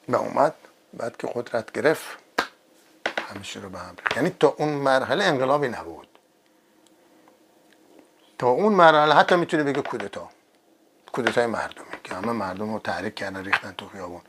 [0.08, 0.54] و اومد
[0.94, 2.19] بعد که قدرت گرفت.
[3.34, 6.08] همیشه رو به هم یعنی تا اون مرحله انقلابی نبود.
[8.38, 10.28] تا اون مرحله حتی می‌تونه بگه کودتا.
[11.12, 14.20] کودتای مردمی که همه مردم رو تحریک کردن ریختن تو خیابون.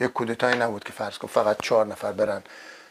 [0.00, 2.42] یک کودتایی نبود که فرض کن فقط چهار نفر برن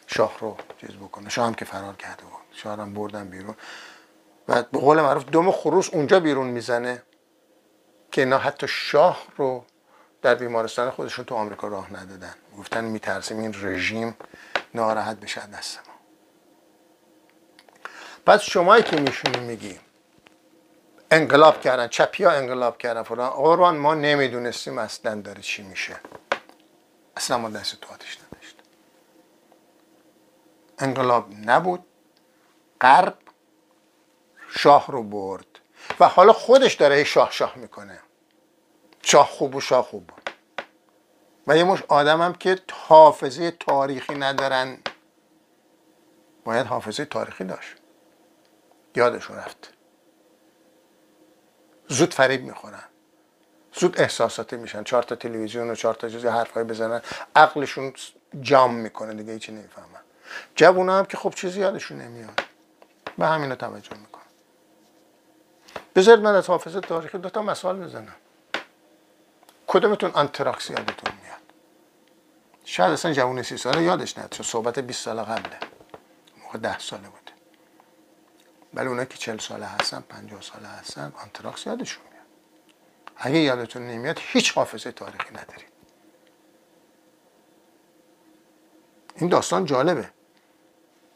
[0.06, 2.32] شاه رو چیز بکنه شاه هم که فرار کرده بود.
[2.52, 3.54] شاه هم بردن بیرون.
[4.48, 7.02] و به قول معروف دم خروس اونجا بیرون می‌زنه
[8.12, 9.64] که اینا حتی شاه رو
[10.22, 12.34] در بیمارستان خودشون تو آمریکا راه ندادن.
[12.58, 14.16] گفتن میترسیم این رژیم
[14.74, 15.94] ناراحت بشه دست ما.
[18.26, 19.80] پس شمایی که میشونی میگی
[21.10, 23.30] انقلاب کردن چپی ها انقلاب کردن فلان.
[23.30, 25.96] قربان ما نمی‌دونستیم اصلا داره چی میشه.
[27.16, 28.56] اصلا ما دست تو آتش نداشت
[30.78, 31.86] انقلاب نبود.
[32.80, 33.18] غرب
[34.48, 35.46] شاه رو برد.
[36.00, 38.00] و حالا خودش داره شاه شاه می‌کنه.
[39.02, 40.23] شاه خوب و شاه خوب بود.
[41.46, 44.78] و یه مش آدم هم که حافظه تاریخی ندارن.
[46.44, 47.74] باید حافظه تاریخی داشت.
[48.96, 49.72] یادشون رفت.
[51.88, 52.84] زود فریب می‌خورن.
[53.72, 54.84] زود احساساتی میشن.
[54.84, 57.02] چهار تا تلویزیون و چهار تا چیز حرفای بزنن.
[57.36, 57.92] عقلشون
[58.40, 60.00] جام می‌کنه دیگه هیچی نمی‌فهمن.
[60.54, 62.40] جوونا هم که خب چیزی یادشون نمیاد.
[63.18, 64.22] به همین توجه می‌کنن
[65.96, 68.14] بذارید من از حافظه تاریخی دو تا مثال بزنم.
[69.66, 71.14] کدومتون آنتراکس یادتون
[72.64, 75.58] شاید اصلا جوون سی ساله یادش نیاد چون صحبت 20 سال قبله.
[76.42, 77.32] موقع ده ساله بوده.
[78.74, 82.26] ولی اونایی که 40 ساله هستن 50 ساله هستن آنتراکس یادشون میاد.
[83.16, 85.74] اگه یادتون نمیاد هیچ حافظه تاریخی ندارید.
[89.16, 90.10] این داستان جالبه.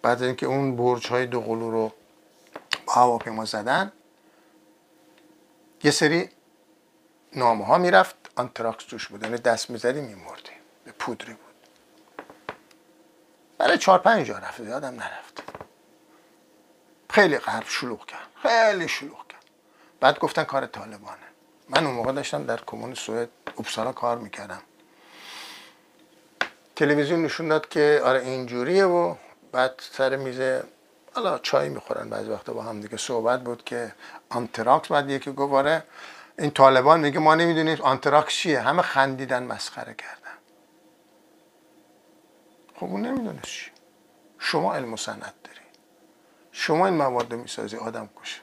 [0.03, 1.93] بعد اینکه اون برج های دو قلو رو
[2.87, 3.93] با هواپیما زدن
[5.85, 6.29] یه سری
[7.37, 9.23] نامه ها می‌رفت آنتراکس توش بود.
[9.23, 10.58] یعنی دست می‌زدی میمردی.
[10.99, 11.55] پودری بود.
[13.59, 15.43] برای چهار پنج جا رفت یادم نرفت.
[17.11, 19.45] خیلی غرب شلوغ کرد خیلی شلوغ کرد.
[20.01, 21.19] بعد گفتن کار طالبانه.
[21.69, 24.63] من اون موقع داشتم در کمون سوئد اوپسالا کار می‌کردم.
[26.77, 29.15] تلویزیون نشون داد که آره اینجوریه و
[29.53, 30.41] بعد سر میز
[31.15, 32.97] حالا چای می‌خورن بعضی وقتا با هم دیگه.
[32.97, 33.95] صحبت بود که
[34.29, 35.83] آنتراکس بعد یکی گفت آره
[36.39, 38.61] این طالبان میگه ما نمی‌دونیم آنتراکس چیه.
[38.61, 40.28] همه خندیدن مسخره کردن.
[42.81, 43.71] خب اون نمی‌دونه چی؟
[44.39, 45.61] شما علم و داری.
[46.53, 48.41] شما این مواد می‌سازی آدم کشه.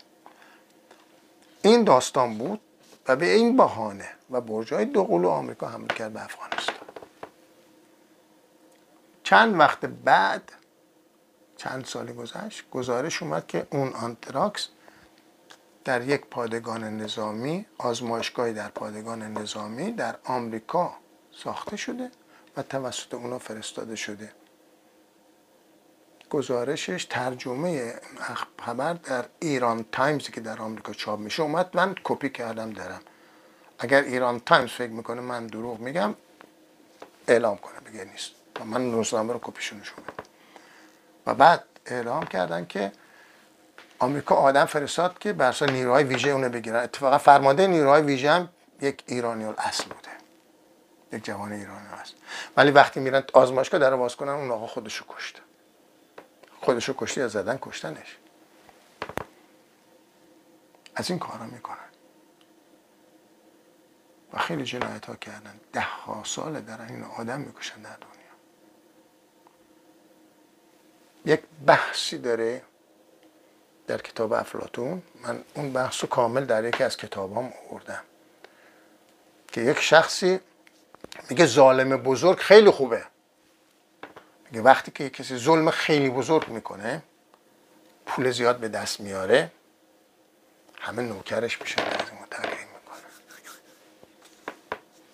[1.61, 2.61] این داستان بود
[3.07, 6.75] و به این بهانه و برجای دو قلو آمریکا حمله کرد به افغانستان.
[9.23, 10.51] چند وقت بعد
[11.57, 14.67] چند سالی گذشت گزارش اومد که اون آنتراکس
[15.83, 20.93] در یک پادگان نظامی آزمایشگاهی در پادگان نظامی در آمریکا
[21.31, 22.11] ساخته شده.
[22.57, 24.31] و توسط اونا فرستاده شده.
[26.29, 27.93] گزارشش ترجمه
[28.59, 33.01] خبر در ایران تایمز که در آمریکا چاپ میشه اومد من کپی کردم دارم.
[33.79, 36.15] اگر ایران تایمز فکر می‌کنه من دروغ میگم
[37.27, 38.31] اعلام کنه بگه نیست.
[38.59, 40.03] و من روزنامه رو کپیشون نشون
[41.27, 42.91] و بعد اعلام کردن که
[43.99, 46.83] آمریکا آدم فرستاد که بر نیروهای ویژه اونو بگیرن.
[46.83, 48.49] اتفاقا فرمانده نیروهای ویژه هم
[48.81, 50.04] یک ایرانی اصل بوده
[51.15, 52.13] یک جوان ایرانی هست.
[52.57, 55.39] ولی وقتی میرن آزمایشگاه در باز کنن اون آقا خودشو کشته.
[56.61, 58.17] خودشو کشتی از زدن کشتنش.
[60.95, 61.77] از این کارا می‌کنن.
[64.33, 65.59] و خیلی جنایت ها کردن.
[65.73, 68.35] ده ها ساله در این آدم می‌کشن در دنیا.
[71.25, 72.61] یک بحثی داره
[73.87, 78.03] در کتاب افلاتون من اون بحث رو کامل در یکی از کتابام آوردم.
[79.47, 80.39] که یک شخصی
[81.29, 83.03] میگه ظالم بزرگ خیلی خوبه.
[84.51, 87.03] میگه وقتی که کسی ظلم خیلی بزرگ می‌کنه
[88.05, 89.51] پول زیاد به دست میاره
[90.79, 92.97] همه نوکرش میشه از تغییر می‌کنه.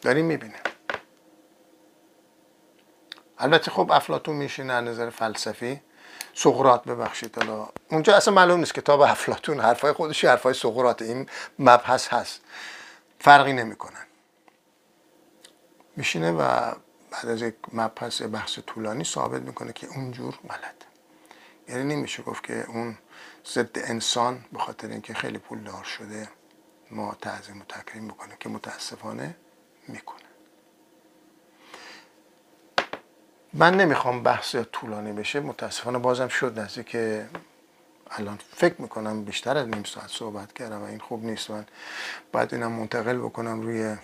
[0.02, 0.56] داریم می‌بینیم.
[3.40, 5.82] البته خب افلاتون میشینه از نظر فلسفی.
[6.34, 7.70] سقراط ببخشید حالا.
[7.90, 11.30] اونجا اصلا معلوم نیست کتاب افلاتون حرفای خودشی حرفای سقراط این
[11.60, 12.42] مبحث هست.
[13.20, 14.06] فرقی نمی‌کنن.
[15.96, 16.38] میشینه و
[17.12, 20.76] بعد از یک مبحث بحث طولانی ثابت می‌کنه که اونجور غلط
[21.68, 22.98] یعنی نمیشه گفت که اون
[23.54, 26.30] ضد انسان به خاطر اینکه خیلی پول دار شده
[26.92, 29.36] ما تعظیم و تکریم می‌کنه که متاسفانه
[29.88, 30.22] می‌کنه.
[33.54, 36.98] من نمی‌خوام بحث طولانی بشه متاسفانه بازم شد نزدیک
[38.12, 41.52] الان فکر می‌کنم بیشتر از نیم ساعت صحبت کردم و این خوب نیست.
[41.52, 41.66] من
[42.32, 43.96] باید اینم منتقل بکنم روی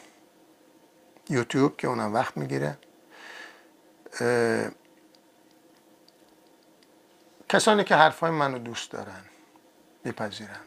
[1.29, 2.77] یوتیوب که اونم وقت می‌گیره.
[7.49, 9.23] کسانی که حرفای منو دوست دارن
[10.03, 10.59] میپذیرن.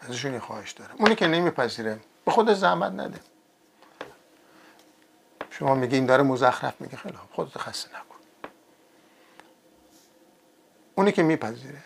[0.00, 0.96] ازشون یه خواهش دارم.
[0.98, 3.20] اونی که نمیپذیره به خود زحمت نده.
[5.50, 7.30] شما میگی این داره مزخرف میگه خیلی خوب.
[7.32, 8.18] خودت خسته نکن.
[10.94, 11.82] اونی که میپذیره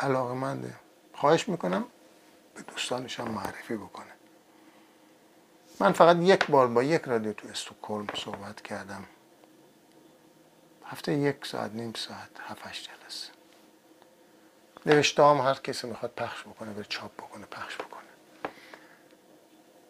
[0.00, 0.74] علاقه منده
[1.14, 1.84] خواهش می‌کنم
[2.54, 4.11] به دوستانش هم معرفی بکنه.
[5.80, 9.04] من فقط یک بار با یک رادیو تو استوکلم صحبت کردم.
[10.84, 13.32] هفته یک ساعت نیم ساعت هفتش جلسه.
[14.86, 18.02] نوشته هم هر کسی می‌خواد پخش بکنه به چاپ بکنه پخش بکنه.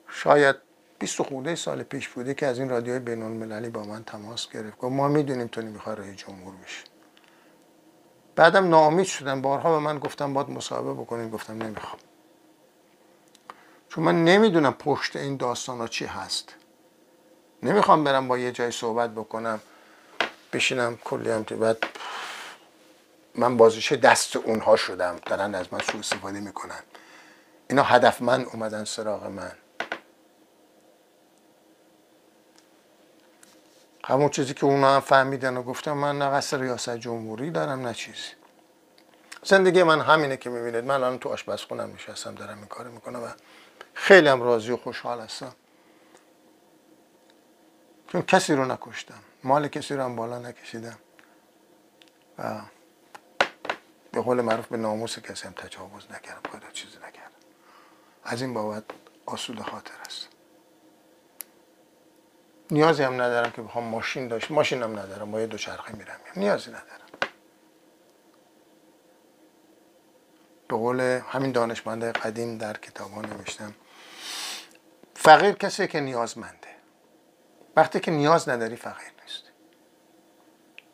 [0.09, 0.57] شاید
[0.99, 4.79] 20 خورده سال پیش بوده که از این رادیوی بین المللی با من تماس گرفت.
[4.79, 6.85] گفت ما می‌دونیم تو نمی‌خوای رئیس جمهور بشی.
[8.37, 11.99] بعدم ناامید شدن بارها به من گفتم باید مصاحبه بکنین گفتم نمی‌خوام.
[13.95, 16.55] چون من نمی‌دونم پشت این داستان ها چی هست.
[17.63, 19.61] نمی‌خوام برم با یه جای صحبت بکنم
[20.53, 21.85] بشینم کلی هم بعد
[23.35, 25.17] من بازیش دست اونها شدم.
[25.27, 26.81] دارن از من سوء استفاده می‌کنن.
[27.69, 29.53] اینا هدف من اومدن سراغ من.
[34.05, 37.95] همون چیزی که اونا هم فهمیدن و گفتم من نه قصد ریاست جمهوری دارم نه
[37.95, 38.19] چیزی.
[39.43, 40.85] زندگی من همینه که می‌بینید.
[40.85, 43.29] من الان تو آشپزخونم نشستم دارم این کار می‌کنم و
[43.95, 45.55] خیلی هم راضی و خوشحال هستم.
[48.09, 49.23] چون کسی رو نکشتم.
[49.45, 50.99] مال کسی رو هم بالا نکشیدم.
[52.39, 52.61] و
[54.13, 56.51] به قول معروف به ناموس کسی هم تجاوز نکردم.
[56.51, 57.33] خدا چیزی نکردم
[58.25, 58.85] از این بابت
[59.27, 60.29] آسود خاطر است.
[62.71, 65.31] نیازی هم ندارم که بخوام ماشین داشت ماشین هم ندارم.
[65.31, 66.21] با یه دوچرخه میرم.
[66.37, 67.07] نیازی ندارم.
[70.69, 73.75] به قول همین دانشمند قدیم در کتاب ها نوشتم.
[75.23, 76.69] فقیر کسی که نیازمنده.
[77.77, 79.43] وقتی که نیاز نداری فقیر نیست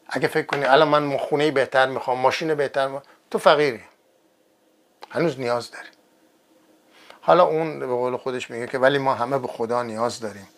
[0.08, 3.00] اگه فکر کنی الان من خونه بهتر می‌خوام ماشین بهتر
[3.30, 3.80] تو فقیری.
[5.10, 5.88] هنوز نیاز داری.
[7.20, 10.48] حالا اون به قول خودش میگه که ولی ما همه به خدا نیاز داریم.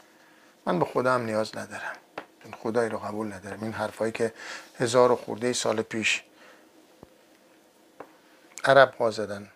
[0.67, 1.97] من به خدا هم نیاز ندارم.
[2.43, 3.63] چون خدایی رو قبول ندارم.
[3.63, 4.33] این حرفایی که
[4.79, 6.23] هزار و خورده سال پیش
[8.65, 9.49] عرب ها زدن.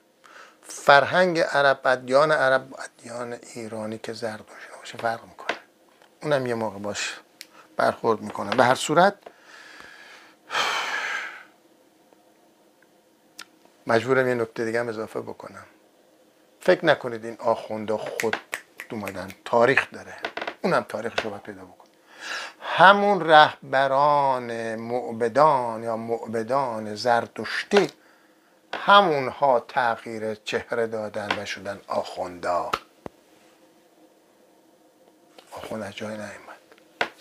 [0.64, 4.44] فرهنگ عرب ادیان عرب ادیان ایرانی که زرد
[4.78, 5.56] باشه فرق می‌کنه.
[6.22, 7.20] اونم یه موقع باش
[7.76, 8.56] برخورد می‌کنه.
[8.56, 9.14] به هر صورت
[13.86, 15.64] مجبورم یه نکته دیگه هم اضافه بکنم.
[16.60, 18.36] فکر نکنید این آخونده خود
[18.90, 19.28] اومدن.
[19.44, 20.16] تاریخ داره.
[20.62, 21.84] اونم تاریخش رو باید پیدا بکن
[22.60, 27.90] همون رهبران معبدان یا معبدان زرتشتی
[28.74, 32.70] همونها تغییر چهره دادن و شدن آخوندا
[35.52, 36.58] آخوند از جای نیومد.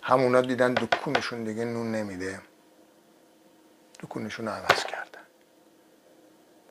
[0.04, 2.42] همونا دیدن دکونشون دیگه نون نمیده.
[4.00, 5.22] دکونشون رو عوض کردن.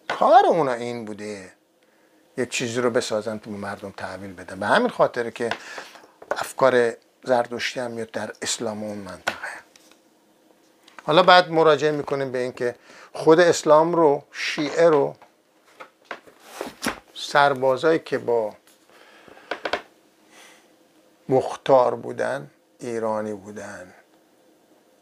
[0.09, 1.53] کار اونا این بوده.
[2.37, 4.61] یک چیزی رو بسازن تو مردم تحویل بدن.
[4.61, 5.51] به همین خاطره که
[6.31, 6.93] افکار
[7.25, 9.72] زردشتی هم میاد در اسلام اون منطقه.
[11.05, 12.75] حالا بعد مراجعه می‌کنیم به اینکه
[13.13, 15.15] خود اسلام رو شیعه رو
[17.15, 18.55] سربازایی که با
[21.29, 23.95] مختار بودن ایرانی بودن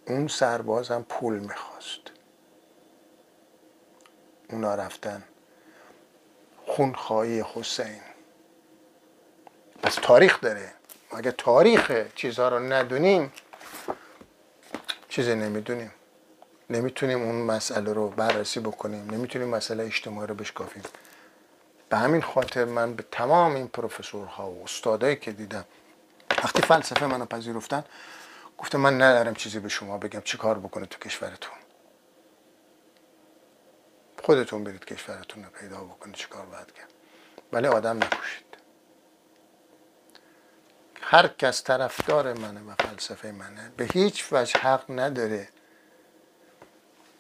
[0.07, 2.01] اون سرباز هم پول می‌خواست.
[4.51, 5.25] اونا رفتن
[6.67, 8.01] خونخواهی حسین.
[9.83, 10.73] پس تاریخ داره.
[11.17, 13.33] اگه تاریخ چیزها رو ندونیم
[15.11, 15.93] چیزی نمی‌دونیم.
[16.71, 19.11] نمی‌تونیم اون مسئله رو بررسی بکنیم.
[19.11, 20.83] نمی‌تونیم مسئله اجتماعی رو بشکافیم.
[21.89, 25.65] به همین خاطر من به تمام این پروفسورها و استادایی که دیدم
[26.31, 27.85] وقتی فلسفه منو پذیرفتن
[28.59, 30.21] گفتم من ندارم چیزی به شما بگم.
[30.21, 31.55] چی کار بکنه تو کشورتون؟
[34.23, 36.15] خودتون برید کشورتون رو پیدا بکنید.
[36.15, 36.93] چی کار باید کرد؟
[37.53, 38.50] ولی آدم نکشید
[41.01, 43.73] هر کس طرفدار منه و فلسفه منه.
[43.77, 45.49] به هیچ وجه حق نداره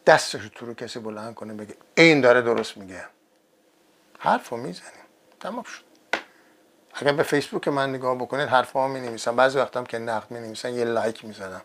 [0.06, 3.04] دستش تو رو کسی بلند کنه بگه این داره درست میگه.
[4.18, 5.04] حرف رو می‌زنیم.
[5.40, 5.84] تمام شد.
[6.94, 10.40] اگر به فیسبوک من نگاه بکنید حرف ها می نویسم بعضی وقتم که نقد می
[10.40, 11.62] نویسن یه لایک می‌زنم.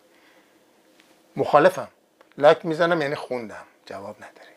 [1.36, 1.88] مخالفم.
[2.38, 3.66] لایک می‌زنم یعنی خوندم.
[3.86, 4.56] جواب نداری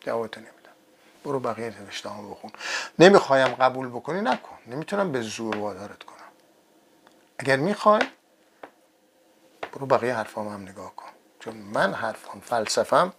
[0.00, 0.50] جواب نمیدم.
[1.24, 2.50] برو بقیه نوشته بخون.
[2.98, 4.58] نمی‌خوایم قبول بکنی نکن.
[4.66, 6.19] نمی‌تونم به زور وادارت کنم.
[7.40, 8.00] اگر می‌خوای
[9.72, 11.10] برو بقیه حرفام هم نگاه کن.
[11.40, 13.12] چون من حرفم فلسفم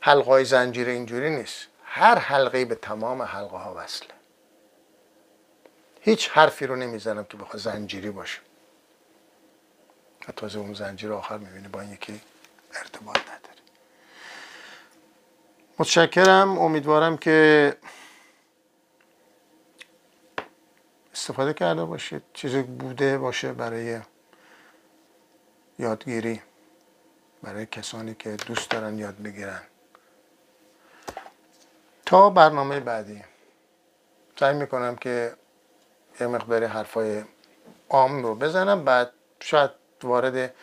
[0.00, 1.66] حلقای زنجیره اینجوری نیست.
[1.84, 4.08] هر حلقه به تمام حلقه ها وصله.
[6.00, 8.38] هیچ حرفی رو نمی‌زنم که بخواد زنجیری باشه
[10.36, 12.20] تازه اون زنجیر آخر می‌بینی با این یکی
[12.74, 13.62] ارتباط نداره
[15.78, 16.58] متشکرم.
[16.58, 17.76] امیدوارم که
[21.18, 24.00] استفاده کرده باشید چیزی بوده باشه برای
[25.78, 26.42] یادگیری.
[27.42, 29.60] برای کسانی که دوست دارن یاد بگیرن.
[32.06, 33.24] تا برنامه بعدی.
[34.40, 35.34] سعی می‌کنم که
[36.20, 37.24] یه مقداری حرفای
[37.88, 38.84] عام رو بزنم.
[38.84, 39.70] بعد شاید
[40.02, 40.54] وارد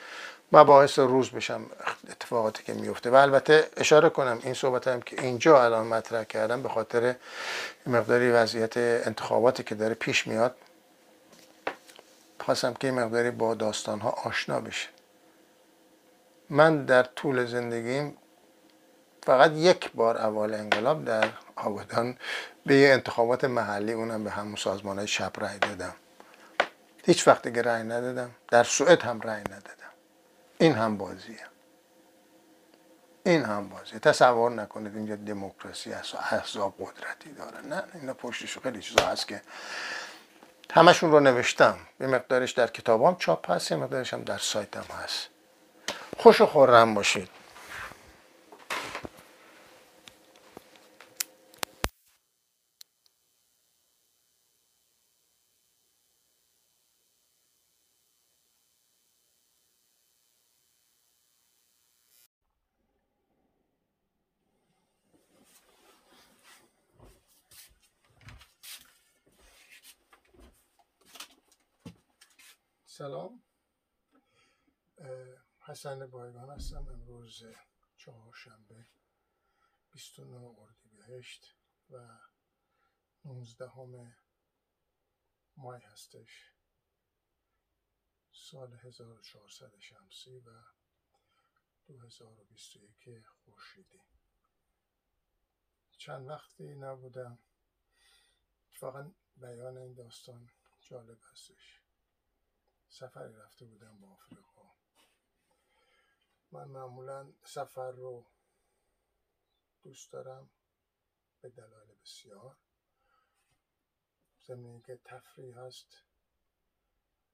[0.51, 1.65] مباحث روز بشم.
[2.09, 3.09] اتفاقاتی که میفته.
[3.09, 7.15] و البته اشاره کنم این صحبت هم که اینجا الان مطرح کردم به خاطر
[7.87, 10.55] مقداری وضعیت انتخاباتی که داره پیش میاد.
[12.39, 14.89] خواستم که مقداری با داستان ها آشنا بشه.
[16.49, 18.17] من در طول زندگیم
[19.23, 22.17] فقط یک بار اول انقلاب در آبادان
[22.65, 25.95] به انتخابات محلی اونم به همون سازمان های شب رای دادم.
[27.05, 28.31] هیچ وقت دیگه رای ندادم.
[28.47, 29.93] در سوئد هم رای ندادم.
[30.57, 31.54] این هم بازیه.
[33.25, 37.61] این هم بازی تصور نکنید اینجا دموکراسی هست و احزاب قدرتی داره.
[37.61, 39.41] نه اینا پشتش خیلی چیزا هست که
[40.71, 41.77] همشون رو نوشتم.
[41.99, 45.29] یه مقدارش در کتابام چاپ هست یه مقدارش هم در سایتم هست.
[46.17, 47.29] خوش و خورم باشید
[72.97, 73.43] سلام
[75.59, 76.59] حسن بایگان
[77.43, 77.55] امروز
[77.97, 78.85] چهارشنبه
[79.91, 81.55] 29 اردیبهشت
[81.89, 82.19] و
[83.25, 84.17] 19 همه
[85.57, 86.53] مای هستش
[88.31, 90.63] سال 1400 شمسی و
[91.87, 94.01] 2021 خورشیدی.
[95.97, 97.39] چند وقتی نبودم.
[98.69, 100.49] اتفاقا بیان این داستان
[100.81, 101.81] جالب هستش.
[102.89, 104.74] سفری رفته بودم با آفریقا.
[106.51, 108.25] من معمولا سفر رو
[109.83, 110.49] دوست دارم
[111.41, 112.57] به دلایل بسیار.
[114.47, 116.03] ضمن که تفریح هست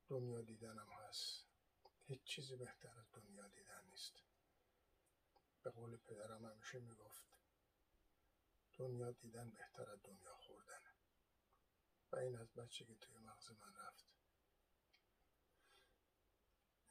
[0.08, 1.46] دنیا دیدنم هست.
[2.06, 4.24] هیچ چیزی بهتر از دنیا دیدن نیست.
[5.64, 7.24] به قول پدرم همیشه می‌گفت
[8.78, 10.92] دنیا دیدن بهتر از دنیا خوردنه.
[12.12, 14.11] و این از بچگی توی مغز من رفت.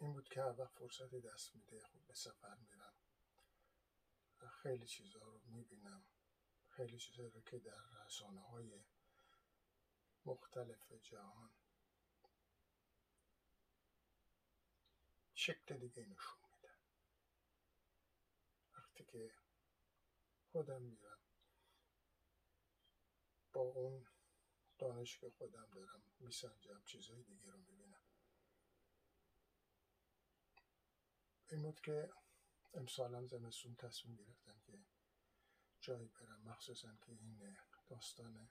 [0.00, 2.94] این بود که هر وقت فرصتی دست میده خوب به سفر میرم.
[4.62, 6.04] خیلی چیزها رو می‌بینم.
[6.68, 8.84] خیلی چیزها رو که در رسانه های
[10.24, 11.50] مختلف جهان
[15.34, 16.74] شکل دیگه نشون میده.
[18.74, 19.34] وقتی که
[20.52, 21.18] خودم میرم
[23.52, 24.06] با اون
[24.78, 27.99] دانش که خودم دارم میسنجم چیزهای دیگه رو می‌بینم.
[31.50, 32.12] این بود که
[32.74, 34.78] امسالم زمستون تصمیم گرفتم که
[35.80, 37.56] جایی برم مخصوصا که این
[37.88, 38.50] داستان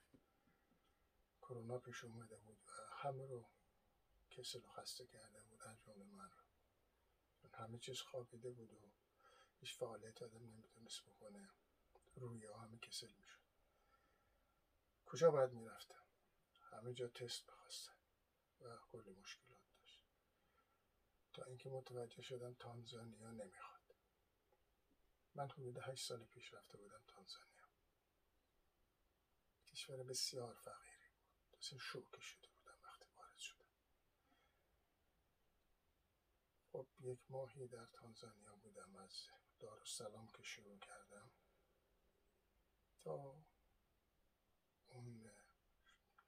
[1.42, 3.50] کرونا پیش اومده بود و همه رو
[4.30, 6.44] کسل و خسته کرده بود از جمله من رو.
[7.54, 8.92] همه چیز خوابیده بود و
[9.60, 11.50] هیچ فعالیت آدم نمی‌تونست بکنه.
[12.16, 13.40] روی همه کسل می‌شد.
[15.06, 16.04] کجا باید می‌رفتم؟
[16.72, 17.94] همه جا تست بخواستن
[18.62, 19.59] و کلی مشکلات.
[21.44, 23.96] اینکه متوجه شدم تانزانیا نمی‌خواد.
[25.36, 27.70] من حدود هشت سال پیش رفته بودم تانزانیا.
[29.68, 31.58] کشور بسیار فقیری بود.
[31.60, 33.66] مثل شوکه شده بودم وقتی وارد شدم.
[36.72, 39.28] خب یک ماهی در تانزانیا بودم از
[39.60, 41.32] دارالسلام که شروع کردم
[43.00, 43.44] تا
[44.88, 45.32] اون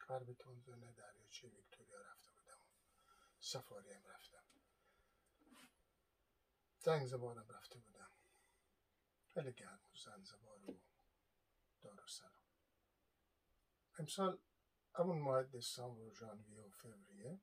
[0.07, 2.59] غرب تانزانیا دریاچه ویکتوریا رفته بودم
[3.39, 4.60] سفاری هم رفتم.
[6.83, 8.11] زنگزبارم رفته بودم.
[9.33, 10.79] خیلی گرم بود زنگزبار و
[11.81, 12.43] دارالسلام
[13.99, 14.39] امسال
[14.95, 17.41] همون ماه دسامبر و ژانویه و فوریه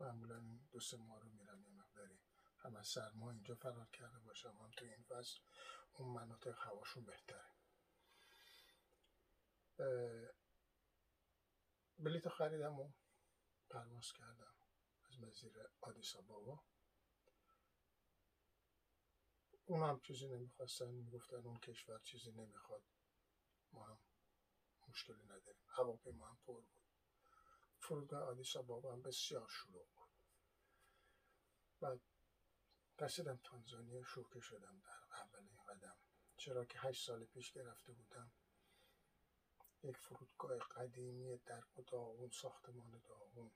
[0.00, 2.20] معمولا دو سه ماه رو میرم یه مقداری
[2.58, 4.56] هم از سرما اینجا فرار کرده باشم.
[4.60, 5.40] هم تو این فصل
[5.92, 7.50] اون مناطق هواشون بهتره.
[11.98, 12.92] بلیط خریدم و
[13.70, 14.54] پرواز کردم
[15.08, 16.64] از مزیر آدیسا بابا
[19.68, 22.82] اون هم چیزی نمی‌خواستن می‌گفتن اون کشور چیزی نمی‌خواد.
[23.72, 23.98] ما هم
[24.88, 25.64] مشکلی نداریم.
[25.68, 26.82] هواپیما هم پر بود.
[27.78, 30.08] فرودگاه آدیس آبابا هم بسیار شلوغ بود.
[31.80, 32.00] بعد
[32.98, 35.96] رسیدم تانزانیا شوکه شدم در اولین قدم.
[36.36, 38.32] چرا که هشت سال پیش گرفته بودم.
[39.82, 43.52] یک فرودگاه قدیمی در داغون ساختمان داغون.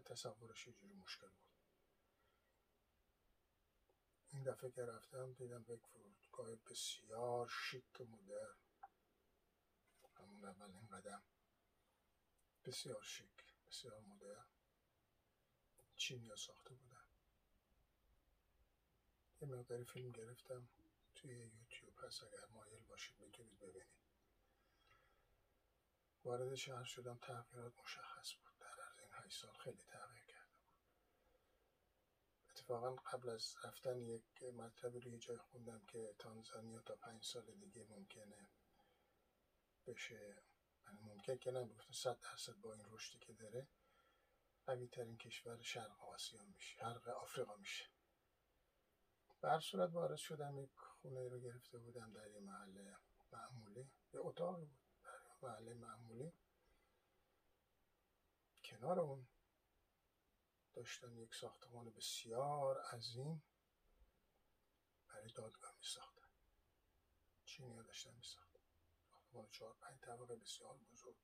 [0.00, 1.61] تصورش یه مشکل بود.
[4.32, 8.56] این دفعه که رفتم دیدم یک فرودگاه بسیار شیک و مدرن.
[10.16, 11.22] همون اولین قدم.
[12.64, 14.46] بسیار شیک بسیار مدرن.
[15.96, 17.06] چینیا ساخته بودن.
[19.40, 20.68] یه مقداری فیلم گرفتم
[21.14, 22.04] توی یوتیوب.
[22.04, 24.02] هست اگر مایل باشید می‌تونید ببینید.
[26.24, 28.58] وارد شهر شدم تغییرات مشخص بود.
[28.60, 30.21] در از این هشت سال خیلی تغییر
[32.62, 37.84] اتفاقا قبل از رفتن یک مطلب روی جای خوندم که تانزانیا تا پنج سال دیگه
[37.84, 38.48] ممکنه
[39.86, 40.42] بشه.
[40.86, 43.68] یعنی ممکن که نمی‌گفتن صد درصد با این رشدی که داره
[44.66, 47.84] قوی ترین کشور شرق آسیا میشه شرق آفریقا میشه.
[49.40, 52.96] به هر صورت وارد شدم یک خونه رو گرفته بودم در یه محله
[53.32, 53.90] معمولی.
[54.12, 56.32] یه اتاقی بود در محله معمولی.
[58.64, 59.28] کنار اون
[60.72, 63.42] داشتن یک ساختمان بسیار عظیم
[65.08, 66.28] برای دادگاه می ساختن
[67.44, 68.60] چینی ها داشتن می ساختن
[69.10, 71.16] ساختمان چهار پنج طبقه بسیار بزرگ.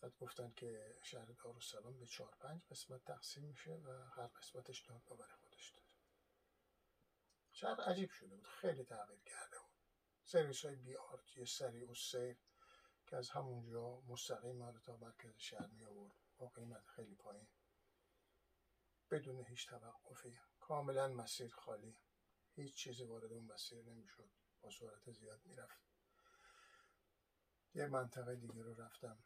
[0.00, 5.18] بعد گفتن که شهر دارالسلام به چهار پنج قسمت تقسیم میشه و هر قسمتش دادگاه
[5.18, 5.88] برای خودش داره.
[7.52, 8.46] شهر عجیب شده بود.
[8.46, 9.74] خیلی تغییر کرده بود.
[10.24, 12.36] سرویس های بی آرتی سریع و سیر
[13.06, 17.46] که از همونجا مستقیم تا مرکز شهر می آورد با قیمت خیلی پایین.
[19.14, 20.38] بدون هیچ توقفی.
[20.60, 21.96] کاملا مسیر خالی.
[22.54, 24.30] هیچ چیزی وارد اون مسیر نمی‌شد.
[24.60, 25.80] با سرعت زیاد می‌رفت.
[27.74, 29.18] یه منطقه دیگه رو رفتم.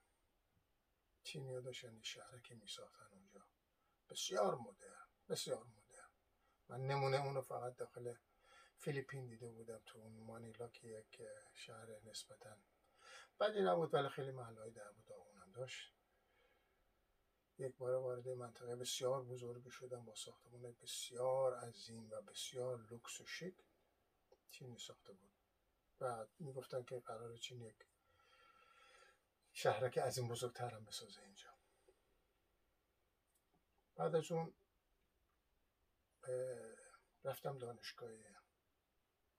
[1.22, 3.40] چینی داشتن شهره که میساختن اونجا.
[4.08, 5.06] بسیار مدرن.
[5.28, 6.10] بسیار مدرن.
[6.68, 8.14] من نمونه اون رو فقط داخل
[8.78, 11.22] فیلیپین دیده بودم تو اون مانیلا که یک
[11.54, 12.56] شهر نسبتا
[13.40, 15.97] بدی نبود ولی خیلی محلهای در بود اونم داشت.
[17.58, 23.26] یک بار وارد منطقه بسیار بزرگی شدم با ساختمان بسیار عظیم و بسیار لوکس و
[23.26, 23.54] شیک
[24.50, 25.30] چینی ساخته بود.
[26.00, 27.86] و می‌گفتن که قرار چین یک
[29.52, 31.48] شهرک این بزرگتر هم بسازه اینجا.
[33.96, 34.54] بعد از اون
[37.24, 38.10] رفتم دانشگاه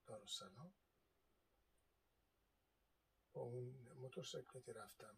[0.05, 0.73] دارالسلام
[3.33, 5.17] با اون موتورسیکلتی رفتم.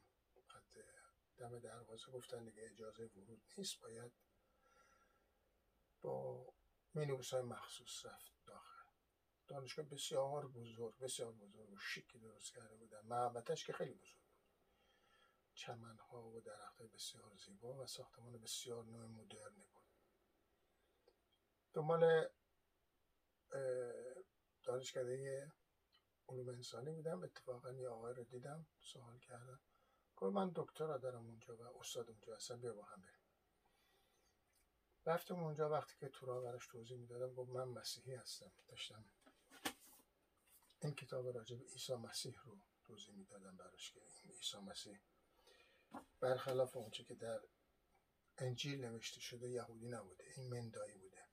[1.38, 4.12] دم دروازه گفتن دیگه اجازه ورود نیست باید
[6.02, 6.46] با
[6.94, 8.88] مینیبوس های مخصوص رفت داخل.
[9.48, 13.02] دانشگاه بسیار بزرگ بسیار بزرگ و شیکی درست کرده بودن.
[13.02, 14.32] محبتش که خیلی بزرگ بود.
[15.54, 19.84] چمن ها و درخت بسیار زیبا و ساختمان بسیار نوع مدرنی بود.
[21.74, 22.30] دنبال
[24.64, 25.52] دانشکده
[26.28, 27.24] علوم انسانی بودم.
[27.24, 29.60] اتفاقا یه آقای رو دیدم سوال کردم.
[30.22, 32.62] گفت من دکترا دارم اونجا و استاد اونجا هستم.
[32.62, 33.22] بیا با هم بریم.
[35.06, 38.52] رفتم اونجا وقتی که تو راه براش توضیح می‌دادم گفت من مسیحی هستم.
[38.68, 39.06] داشتم
[40.82, 45.00] این کتاب راجع به عیسی مسیح رو توضیح می‌دادم براش که این عیسی مسیح
[46.20, 47.42] برخلاف اونچه که در
[48.38, 51.28] انجیل نوشته شده یهودی نبوده این مندایی بوده.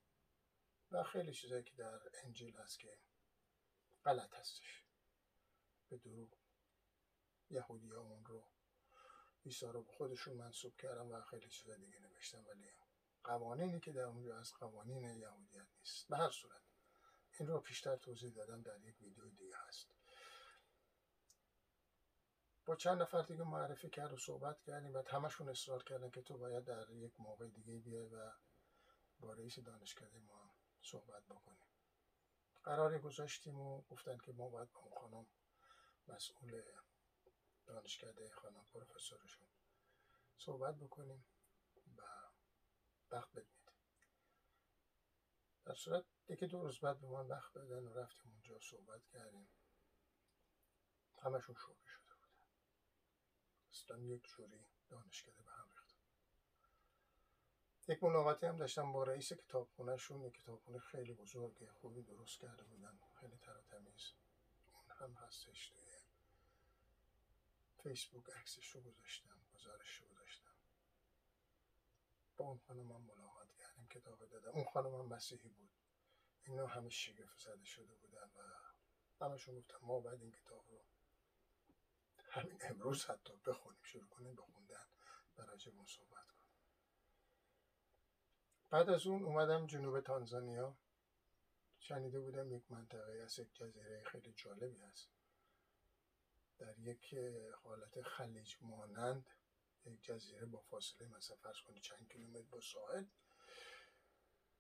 [0.91, 2.99] و خیلی چیزایی که در انجیل هست که
[4.05, 4.85] غلط هستش.
[5.89, 6.39] به دروغ
[7.51, 8.47] یهودی اون رو
[9.47, 12.71] عیسی رو به خودشون منصوب کردن و خیلی چیزا دیگه نوشتن ولی
[13.25, 16.09] قوانینی که در اونجا از قوانین یهودیت نیست.
[16.09, 16.63] به هر صورت
[17.39, 19.89] این رو پیشتر توضیح دادم در یک ویدیو دیگه هست.
[22.67, 26.39] با چند نفر دیگه معرفی کرد و صحبت کردیم و همشون اصرار کردن که تو
[26.39, 28.33] باید در یک موقع دیگه بیای و
[29.21, 31.69] با رئیس دانشکده ما صحبت بکنیم.
[32.63, 35.27] قراری گذاشتیم و گفتن که ما باید با اون خانم
[36.09, 36.63] مسئول
[37.69, 39.49] دانشکده خانم پروفسورشون.
[40.39, 41.25] صحبت بکنیم
[41.97, 42.03] و
[43.11, 43.73] وقت بدمید
[45.65, 49.49] در صورت یکی دو روز بعد به من وقت دادن و رفتیم اونجا صحبت کردیم.
[51.19, 52.29] همشون شوکه شده بودن.
[53.71, 55.97] اصلا یک جوری دانشکده به هم ریخت.
[57.89, 60.23] یک ملاقاتی هم داشتم با رئیس کتابخونهشون.
[60.23, 64.13] یک کتابخونه خیلی بزرگه خوبی درست کرده بودن خیلی تر تمیز.
[64.73, 65.88] اون هم هستش توی
[67.83, 70.55] فیسبوک عکسش رو گذاشتم گزارش رو گذاشتم.
[72.37, 74.51] با اون خانم هم ملاقات کردیم کتاب دادم.
[74.51, 75.71] اون خانم هم مسیحی بود.
[76.45, 78.43] اینا همه شگفت زده شده بودن و
[79.25, 80.85] همشون گفتم ما باید این کتاب رو
[82.31, 84.87] همین امروز حتی بخونیم شروع کنیم بخوندن
[85.39, 86.49] و راجع اون صحبت کنیم.
[88.71, 90.77] بعد از اون اومدم جنوب تانزانیا.
[91.79, 95.09] شنیده بودم یک منطقه از یک جزیره خیلی جالبی هست.
[96.59, 97.15] در یک
[97.63, 99.31] حالت خلیج مانند
[99.85, 103.05] یک جزیره با فاصله مثلا فرض کنید چند کیلومتر با ساحل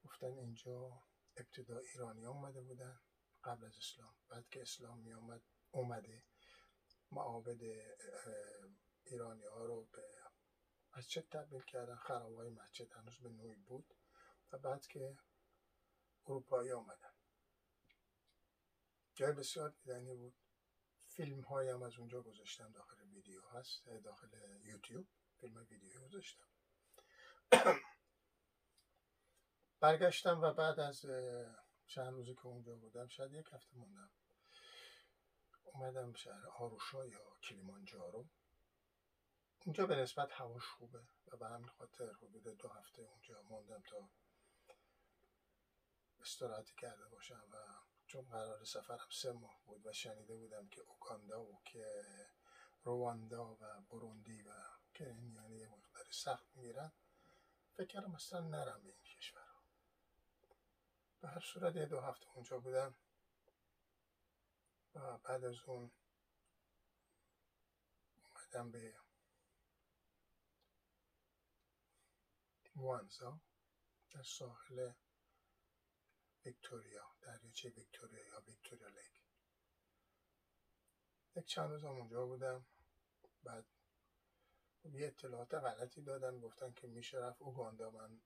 [0.04, 1.02] گفتن اینجا
[1.36, 3.00] ابتدا ایرانی آمده بودن
[3.44, 4.14] قبل از اسلام.
[4.28, 6.22] بعد که اسلام می آمد اومده.
[7.10, 7.62] معابد
[9.04, 10.02] ایرانی ها رو به
[10.96, 11.96] مسجد تبدیل کردن.
[11.96, 13.94] خرابای مسجد هنوز به نوعی بود.
[14.52, 15.18] و بعد که
[16.26, 17.12] اروپایی آمدن.
[19.14, 20.34] جای بسیار دیدنی بود.
[21.18, 24.28] فیلم های هم از اونجا گذاشتم داخل ویدیو هست داخل
[24.64, 25.06] یوتیوب
[25.40, 26.44] فیلم ویدیو گذاشتم.
[29.80, 31.06] برگشتم و بعد از
[31.86, 34.10] چند روزی که اونجا بودم شاید یک هفته موندم.
[35.64, 38.28] اومدم شهر آروشا یا کلیمانجارو.
[39.66, 44.10] اونجا به نسبت هواش خوبه و به همین خاطر حدود دو هفته اونجا موندم تا
[46.20, 47.56] استراحتی کرده باشم و
[48.08, 52.04] چون قرار سفرم سه ماه بود و شنیده بودم که اوگاندا و که
[52.84, 54.52] رواندا و بروندی و
[54.94, 56.92] کنیا یه مقداری سخت می‌گیرن
[57.76, 59.48] فکر اصلا نرم به این کشور
[61.20, 62.94] به هر صورت یه دو هفته اونجا بودم
[64.94, 65.90] و بعد از اون
[68.24, 68.94] اومدم به
[72.76, 73.40] وانزا
[74.10, 74.92] در ساحل
[76.44, 77.17] ویکتوریا.
[77.28, 79.22] دریاچه ویکتوریا یا ویکتوریا لیک.
[81.36, 82.66] یک چند روز اونجا بودم.
[83.42, 83.66] بعد
[84.84, 87.90] یه اطلاعات غلطی دادن گفتن که میشه رفت اوگاندا.
[87.90, 88.20] من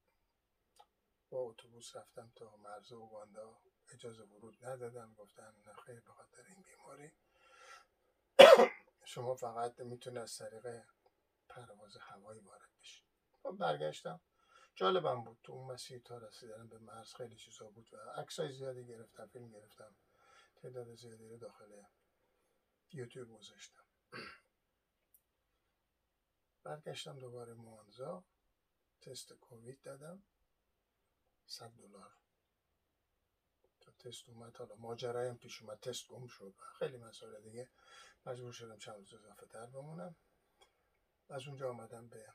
[1.30, 3.60] با اتوبوس رفتم تا مرز اوگاندا.
[3.88, 5.14] اجازه ورود ندادن.
[5.14, 7.12] گفتن نخیر به خاطر این بیماری.
[9.04, 10.84] شما فقط می‌تونه از طریق
[11.48, 13.04] پرواز هوایی وارد بشید
[13.58, 14.20] برگشتم.
[14.74, 18.86] جالبم بود تو اون مسیر تا رسیدن به مرز خیلی چیزا بود و عکسای زیادی
[18.86, 19.96] گرفتم فیلم گرفتم
[20.56, 21.82] تعداد زیادی رو داخل
[22.92, 23.84] یوتیوب گذاشتم.
[26.62, 28.24] برگشتم دوباره موانزا
[29.00, 30.22] تست کووید دادم
[31.46, 32.12] صد دلار.
[33.80, 37.70] تا تست اومد حالا ماجرای هم پیش اومد تست گم شد خیلی مسائل دیگه.
[38.26, 40.16] مجبور شدم چند روز اضافه تر بمونم.
[41.28, 42.34] از اونجا آمدم به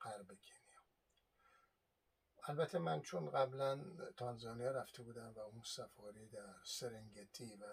[0.00, 0.65] غرب کنیا
[2.48, 3.80] البته من چون قبلا
[4.16, 7.64] تانزانیا رفته بودم و اون سفاری در سرنگتی و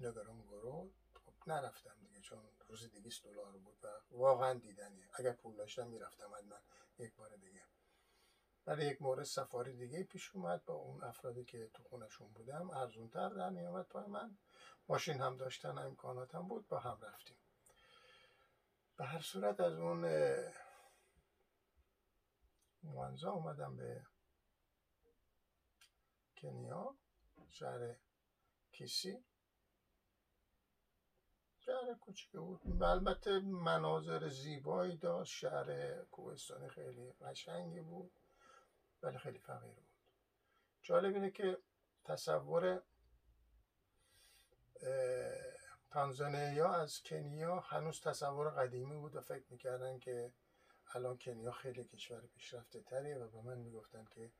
[0.00, 2.38] نگرانگورو خب نرفتم دیگه چون
[2.68, 6.56] روزی 200 دلار بود و واقعا دیدنیه اگر پول داشتم می‌رفتم حتما
[6.98, 7.62] یک بار دیگه.
[8.66, 12.70] ولی یک مورد سفاری دیگه پیش اومد با اون افرادی که تو خونشون بودم.
[12.70, 14.38] ارزون تر در میامد پای من.
[14.88, 17.36] ماشین هم داشتن امکانات هم بود با هم رفتیم.
[18.96, 20.04] به هر صورت از اون
[22.84, 24.06] موانزا اومدم به
[26.36, 26.96] کنیا
[27.48, 27.94] شهر
[28.72, 29.24] کیسی
[31.58, 32.82] شهر کوچیک بود.
[32.82, 35.32] البته مناظر زیبایی داشت.
[35.32, 38.12] شهر کوهستانی خیلی قشنگی بود.
[39.02, 39.88] ولی خیلی فقیر بود.
[40.82, 41.58] جالب اینه که
[42.04, 42.82] تصور
[45.90, 50.32] تانزانیا از کنیا هنوز تصور قدیمی بود و فکر می‌کردن که
[50.94, 54.32] الان کنیا خیلی کشور پیشرفته تریه و به من می‌گفتن که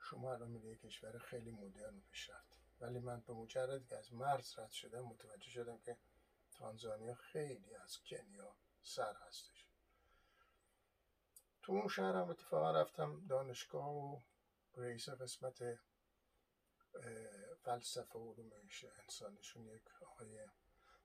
[0.00, 4.58] شما الان میره کشور خیلی مدرن و پیشرفته ولی من به مجرد که از مرز
[4.58, 5.96] رد شدم متوجه شدم که
[6.52, 9.66] تانزانیا خیلی از کنیا سر هستش.
[11.62, 14.20] تو اون شهرم اتفاقا رفتم دانشگاه و
[14.76, 15.78] رئیس قسمت
[17.62, 18.50] فلسفه و علوم
[19.02, 20.48] انسانشون یک آقای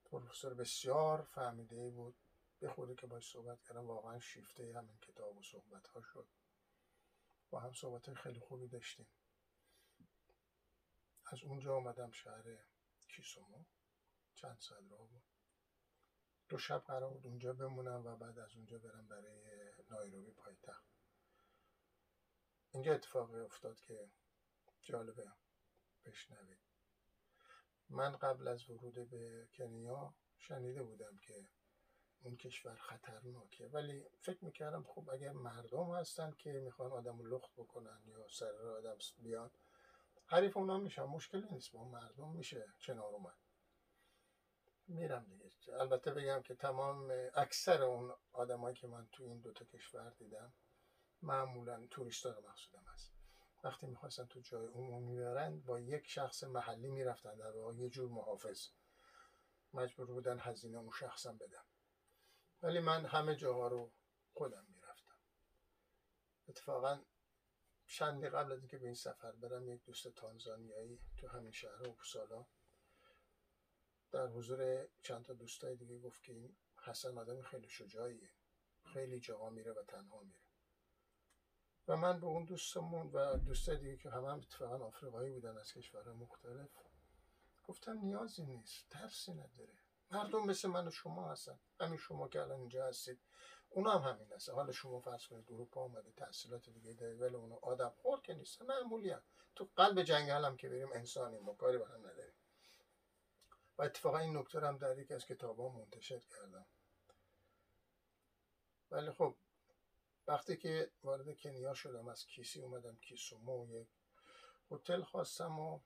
[0.06, 2.16] پروفسور بسیار فهمیده بود.
[2.60, 6.28] به خوده که باش صحبت کردم واقعا شیفته همین کتاب و صحبت ها شد.
[7.50, 9.08] با هم صحبت خیلی خوبی داشتیم.
[11.26, 12.44] از اونجا آمدم شهر
[13.08, 13.66] کیسومو.
[14.36, 15.24] چند ساعت راه بود.
[16.50, 20.86] دو شب قرار بود اونجا بمونم و بعد از اونجا برم برای نایروبی پایتخت.
[22.72, 24.12] اینجا اتفاقی افتاد که
[24.82, 25.32] جالبه
[26.06, 26.60] بشنوید.
[27.90, 31.50] من قبل از ورود به کنیا شنیده بودم که
[32.22, 33.68] اون کشور خطرناکه.
[33.68, 38.52] ولی فکر می‌کردم خب اگر مردم هستن که می‌خوان آدم رو لخت بکنن یا سر
[38.78, 39.52] آدم بیان
[40.26, 41.04] حریف اونا میشن.
[41.04, 43.38] مشکلی نیست با مردم میشه کنار اومد.
[44.88, 45.52] میرم دیگه.
[45.74, 50.54] البته بگم که تمام اکثر اون آدمایی که من تو این دوتا کشور دیدم
[51.22, 53.14] معمولا توریستا رو مقصودم هست
[53.64, 58.10] وقتی می‌خواستن تو جای عمومی برن با یک شخص محلی می‌رفتن در واقع یه جور
[58.10, 58.68] محافظ.
[59.74, 61.66] مجبور بودن هزینه اون شخصم بدم
[62.62, 63.92] ولی من همه جاها رو
[64.34, 65.20] خودم می‌رفتم.
[66.48, 67.02] اتفاقا
[67.88, 72.46] چندی قبل از اینکه به این سفر برم یک دوست تانزانیایی تو همین شهر اوپسالا
[74.12, 78.30] در حضور چند تا دوستای دیگه گفت که این حسن آدم خیلی شجاعیه.
[78.94, 80.40] خیلی جاها میره و تنها میره.
[81.88, 85.74] و من به اون دوستمون و دوستای دیگه که همه هم اتفاقا آفریقایی بودن از
[85.74, 86.70] کشورهای مختلف
[87.64, 89.78] گفتم نیازی نیست ترسی نداره.
[90.12, 91.60] مردم مثل من و شما هستن.
[91.80, 93.22] همین شما که الان اینجا هستید.
[93.70, 94.54] اونا هم همین هستن.
[94.54, 98.66] حالا شما فرض کنید اروپا آمده تحصیلات دیگه دارید ولی اونا آدم خور که نیستن.
[98.66, 99.24] معمولی هم.
[99.56, 102.34] تو قلب جنگل هم که بریم انسانی ما کاری به هم نداریم.
[103.78, 106.66] و اتفاقا این نکته هم در یکی از کتاب منتشر کردم.
[108.92, 109.36] ولی خب
[110.28, 113.88] وقتی که وارد کنیا شدم از کیسی اومدم؟ کیسومو یک
[114.72, 115.80] هتل خواستم و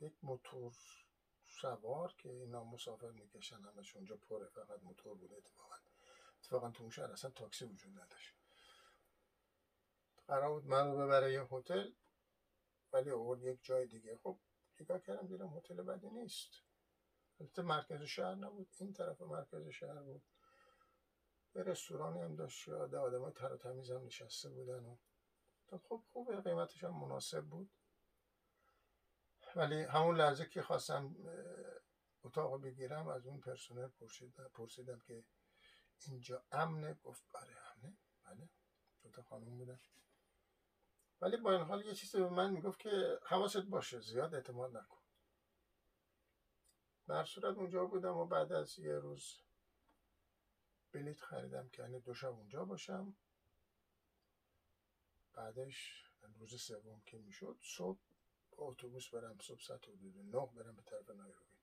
[0.00, 0.72] یک موتور
[1.60, 5.74] سوار که اینا مسافر می‌کشن همش اونجا پره فقط موتور بوده اتفاقا.
[6.38, 8.34] اتفاقا تو اون شهر اصلا تاکسی وجود نداشت.
[10.28, 11.92] قرار بود من رو ببره یه هتل
[12.92, 14.16] ولی آورد یک جای دیگه.
[14.16, 14.38] خب
[14.80, 16.50] نگاه کردم دیدم هتل بدی نیست.
[17.40, 18.74] البته مرکز شهر نبود.
[18.78, 20.22] این طرف مرکز شهر بود.
[21.54, 22.68] یه رستورانی هم داشت.
[22.68, 24.84] آده آدم های تر و تمیز هم نشسته بودن
[25.72, 27.70] و خب خوبه قیمتش هم مناسب بود.
[29.56, 31.16] ولی همون لحظه که خواستم
[32.24, 33.88] اتاق بگیرم از اون پرسنل
[34.54, 35.24] پرسیدم, که
[36.06, 37.96] اینجا امنه؟ گفت آره امنه.
[38.24, 38.48] بله.
[39.02, 39.80] دوتا خانم بودن.
[41.20, 45.02] ولی با این حال یه چیزی به من می‌گفت که حواست باشه زیاد اعتماد نکن.
[47.08, 49.40] در صورت اونجا بودم و بعد از یه روز
[50.92, 53.16] بلیت خریدم که یعنی دو شب اونجا باشم.
[55.32, 56.04] بعدش
[56.34, 58.00] روز سوم که می‌شد صبح
[58.58, 61.56] اتوبوس برم صبح ساعت حدود نه برم به طرف نایروبی.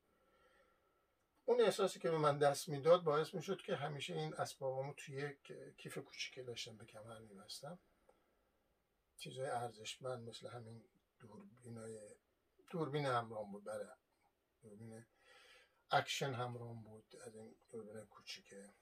[1.45, 5.51] اون احساسی که به من دست می‌داد باعث می‌شد که همیشه این اسبابامو توی یک
[5.77, 7.79] کیف کوچیکی داشتم به کمر میبستم.
[9.17, 10.83] چیزای ارزشمند مثل همین
[11.19, 12.15] دوربینای
[12.71, 13.87] دوربین همراه بود برای
[14.61, 15.05] دوربین
[15.91, 18.73] اکشن همراه بود از این دوربین کوچیکه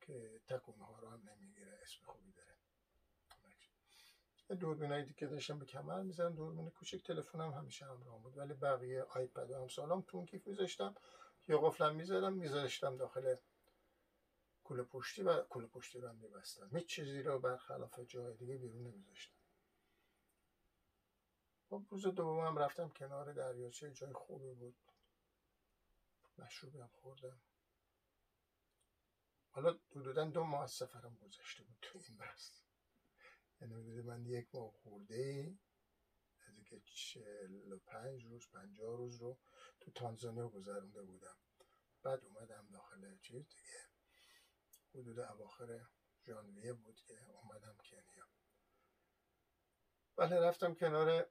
[0.00, 2.45] که تکونه ها رو هم نمی‌گیره اسم خوبی داره.
[4.54, 9.02] دوربین های دیگه داشتم به کمر می‌زنم دوربین کوچک تلفنم همیشه همراه بود ولی بقیه
[9.02, 10.94] آیپد و همسالام تو اون کیف میذاشتم.
[11.48, 13.36] یا قفلم می‌زدم میذاشتم داخل
[14.64, 16.76] کوله پشتی و کوله پشتی رو هم میبستم.
[16.76, 19.36] هیچ چیزی رو برخلاف جای دیگه بیرون نمیذاشتم.
[21.68, 24.76] خب روز دومم رفتم کنار دریاچه جای خوبی بود.
[26.38, 27.40] مشروبی هم خوردم.
[29.50, 32.65] حالا حدودا دو ماه سفرم گذشته بود تو این بحث.
[33.60, 35.58] یعنی من یک ماه خورده
[36.40, 39.38] از که چل و پنج روز پنجاه روز رو
[39.80, 41.36] تو تانزانیا گذرونده بودم.
[42.02, 43.88] بعد اومدم داخل چیز دیگه.
[44.94, 45.86] حدود اواخر
[46.26, 48.26] ژانویه بود که اومدم کنیا.
[50.18, 51.26] ولی رفتم کنار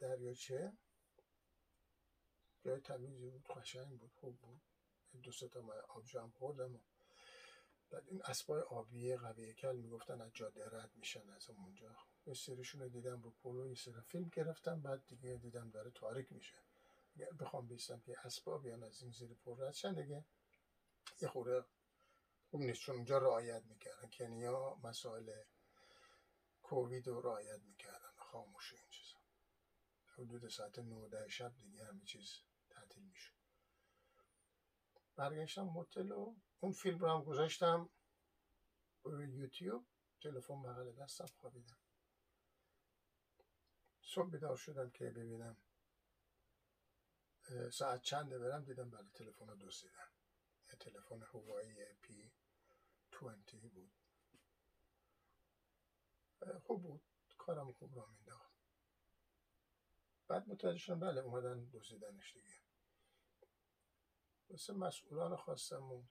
[0.00, 0.72] دریاچه.
[2.60, 4.62] جای تمیزی بود قشنگ بود خوب بود.
[5.22, 6.78] دو تا آبجو هم خوردم و
[8.06, 11.96] این اسبای آبی قوی کل می‌گفتن از جاده رد میشن از اونجا.
[12.26, 16.32] یه سریشون رو دیدم رو پولو یه سری فیلم گرفتم بعد دیگه دیدم داره تاریک
[16.32, 16.56] میشه.
[17.40, 20.24] بخوام بیستم که اسبا بیان از این زیر پر رد دیگه
[21.20, 21.64] یه خورده
[22.50, 24.08] خوب نیست چون اونجا رعایت می‌کردن.
[24.08, 25.42] کنیا مسائل
[26.62, 29.18] کووید رو رعایت می‌کردن خاموش این چیزا.
[30.18, 32.40] حدود ساعت 9 شب دیگه همه چیز
[32.70, 33.30] تعطیل میشه
[35.16, 36.34] برگشتم هتل و
[36.64, 37.90] اون فیلم رو هم گذاشتم
[39.02, 39.86] روی یوتیوب.
[40.20, 41.78] تلفن بغل دستم خوابیدم.
[44.00, 45.56] صبح بیدار شدم که ببینم.
[47.72, 50.08] ساعت چنده برم دیدم بله تلفن رو دزدیدن
[50.68, 52.32] یه تلفن هوایی پی
[53.10, 53.92] 20 بود.
[56.62, 57.02] خوب بود.
[57.38, 58.54] کارم خوب را مینداخت
[60.28, 62.60] بعد متوجه شدم بله اومدن دزدیدنش دیگه.
[64.50, 66.08] مثل مسئولان خواستمون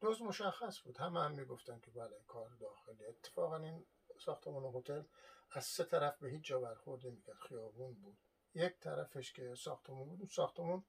[0.00, 0.96] دوز مشخص بود.
[0.98, 3.06] همه هم می‌گفتن که بله کار داخلی.
[3.06, 3.86] اتفاقا این
[4.24, 5.02] ساختمان هتل
[5.50, 7.36] از سه طرف به هیچ جا برخورد نمی‌کرد.
[7.36, 8.18] خیابون بود.
[8.54, 10.84] یک طرفش که ساختمون بود ساختمون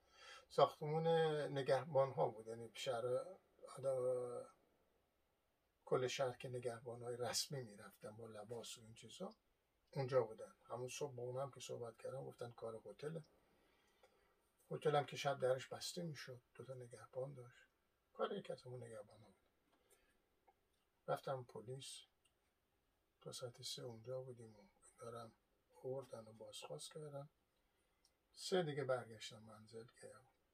[0.49, 1.07] ساختمون
[1.57, 2.47] نگهبان ها بود.
[2.47, 3.03] یعنی شهر
[5.85, 9.33] کل شهر که نگهبان های رسمی می‌رفتن با لباس و این چیزا
[9.91, 10.53] اونجا بودن.
[10.65, 13.19] همون صبح با اونم که صحبت کردم گفتن کار هتل
[14.71, 17.70] هتل هم که شب درش بسته می‌شد دوتا نگهبان داشت.
[18.13, 19.35] کار یک از همون نگهبان بود
[21.07, 22.05] رفتم پلیس.
[23.21, 24.63] تا ساعت سه اونجا بودیم و
[24.99, 25.31] دارم
[25.73, 27.29] خوردن و بازخواست کردن.
[28.33, 30.11] سه دیگه برگشتم منزل که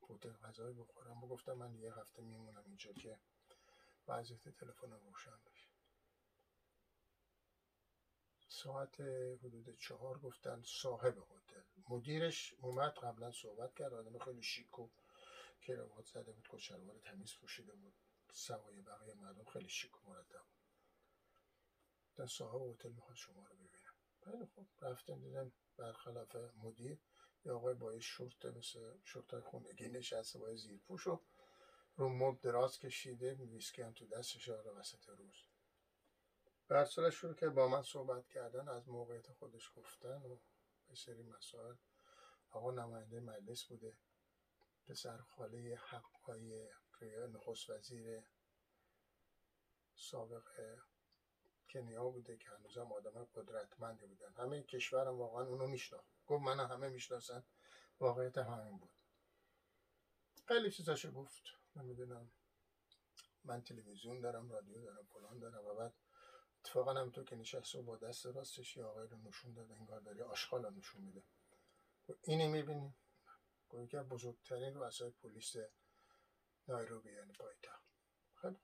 [0.10, 1.24] هتل غذایی بخورم.
[1.24, 3.20] و گفتم من یه هفته میمونم اینجا که
[4.08, 5.68] وضعیت تلفن روشن بشه.
[8.48, 9.02] ساعت
[9.44, 11.62] حدود چهار گفتن صاحب هتل.
[11.90, 13.94] مدیرش اومد قبلا صحبت کرد.
[13.94, 14.90] آدم خیلی شیک و
[15.62, 17.94] کراوات زده بود کچلوار تمیز پوشیده بود.
[18.32, 20.46] سوای بقیه مردم خیلی شیک و مرتب
[22.18, 22.30] بود.
[22.30, 23.94] صاحب هتل می‌خواد شما رو ببینم.
[24.26, 24.68] خیلی خوب.
[24.82, 27.00] رفتم دیدم برخلاف مدیر
[27.46, 31.22] یه آقای با یه شورت مثل شورت های خونگی نشسته با زیر پوش و
[31.96, 35.44] رو مب دراز کشیده ویسکی هم تو دستش آره وسط روز.
[36.68, 40.38] بر شروع که با من صحبت کردن از موقعیت خودش گفتن و
[40.88, 41.76] به سری مسائل.
[42.52, 43.94] آقا نماینده مجلس بوده.
[44.88, 46.70] پسر خاله حقای
[47.34, 48.24] نخست وزیر
[49.96, 50.78] سابق
[51.70, 54.34] کنیا بوده که هنوزم آدم قدرتمندی بودن.
[54.34, 56.08] همه کشورم واقعا اونو میشناخت.
[56.28, 57.44] گفت من همه می‌شناسن.
[58.00, 58.92] واقعیت همین بود.
[60.48, 61.44] خیلی چیزاشو گفت.
[61.76, 62.32] نمی‌دونم.
[63.44, 65.66] من تلویزیون دارم رادیو دارم فلان دارم.
[65.66, 65.94] و بعد
[66.60, 70.00] اتفاقا هم تو که نشست و با دست راستش یه آقای رو نشون داد انگار
[70.00, 71.24] داری آشغال نشون میده.
[72.24, 72.96] اینی می‌بینی.
[73.70, 75.56] که بزرگترین رؤسای پلیس
[76.68, 77.88] نایروبی یعنی پایتخت.
[78.42, 78.58] خیلی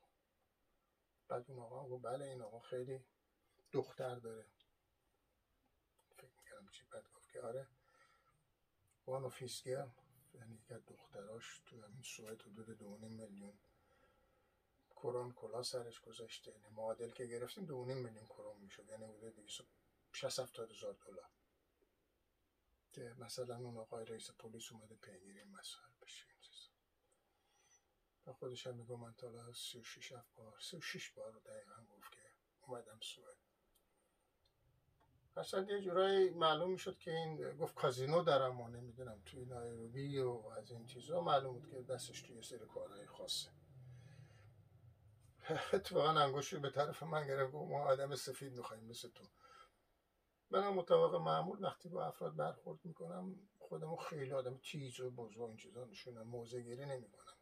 [1.28, 3.06] بعد اون آقا گفت بله این آقا خیلی
[3.72, 4.46] دختر داره.
[6.18, 7.68] فکر می‌کردم چی بعد گفت که آره
[9.08, 9.88] وان فیسگر
[10.34, 13.60] یعنی یکی دختراش تو همین سوئد حدود دو میلیون
[14.96, 16.52] کرون کلا سرش گذاشته.
[16.52, 18.90] یعنی معادل که گرفتیم دو میلیون کرون می‌شد.
[18.90, 21.30] یعنی حدود 260 هزار دلار.
[22.94, 26.70] که مثلا اون آقای رئیس پلیس اومده پیگیری مسائل بشه این چیزا.
[28.28, 32.20] و خودش هم میگو من تا حالا 36 بار 36 بار دقیقا گفت که
[32.62, 33.38] اومدم سوئد.
[35.38, 40.30] اصلا یه جورایی معلوم می‌شد که این گفت کازینو دارم و نمی‌دونم توی نایروبی و
[40.58, 43.50] از این چیزا معلوم بود که دستش توی سری کارهای خاصه.
[45.74, 49.24] اتفاقا انگوشی به طرف من گرفت ما آدم سفید می‌خوایم مثل تو.
[50.50, 55.58] من مطابق معمول وقتی با افراد برخورد می‌کنم خودمو خیلی آدم تیز و بزرگ این
[55.58, 57.38] چیزا نشونم موزه گیری نمی‌کنم.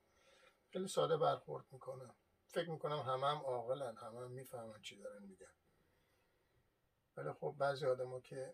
[0.74, 2.16] خیلی ساده برخورد می‌کنم.
[2.48, 5.54] فکر می‌کنم همه هم عاقلن همه هم می‌فهمن چی دارن میگن.
[7.18, 8.54] ولی خب بعضی آدما که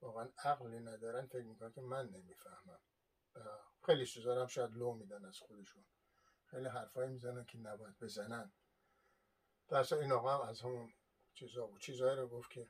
[0.00, 2.80] واقعا عقلی ندارن فکر می‌کنن که من نمی‌فهمم.
[3.86, 5.84] خیلی چیزا هم شاید لو میدن از خودشون.
[6.46, 8.52] خیلی حرفایی می‌زنن که نباید بزنن.
[9.68, 10.92] در این آقا هم از همون
[11.34, 11.80] چیزا بود.
[11.80, 12.68] چیزایی رو گفت که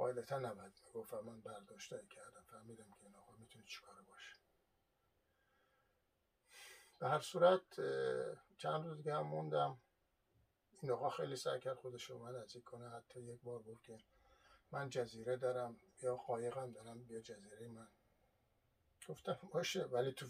[0.00, 2.42] قاعدتا نباید می‌گفت من برداشتایی کردم.
[2.50, 4.36] فهمیدم که این آقا می‌تونه چیکار باشه.
[6.98, 7.80] به هر صورت
[8.58, 9.80] چند روز دیگه هم موندم.
[10.80, 12.90] این آقا خیلی سعی کرد خودش رو من نزدیک کنه.
[12.90, 13.98] حتی یک بار گفت که
[14.70, 17.88] من جزیره دارم یا قایقم دارم بیا جزیره من.
[19.08, 20.26] گفتم باشه ولی تو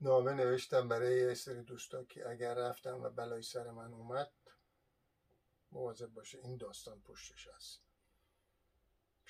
[0.00, 4.32] نامه نوشتم برای یه سری دوستا که اگر رفتم و بلای سر من اومد
[5.72, 7.83] مواظب باشه این داستان پشتش هست.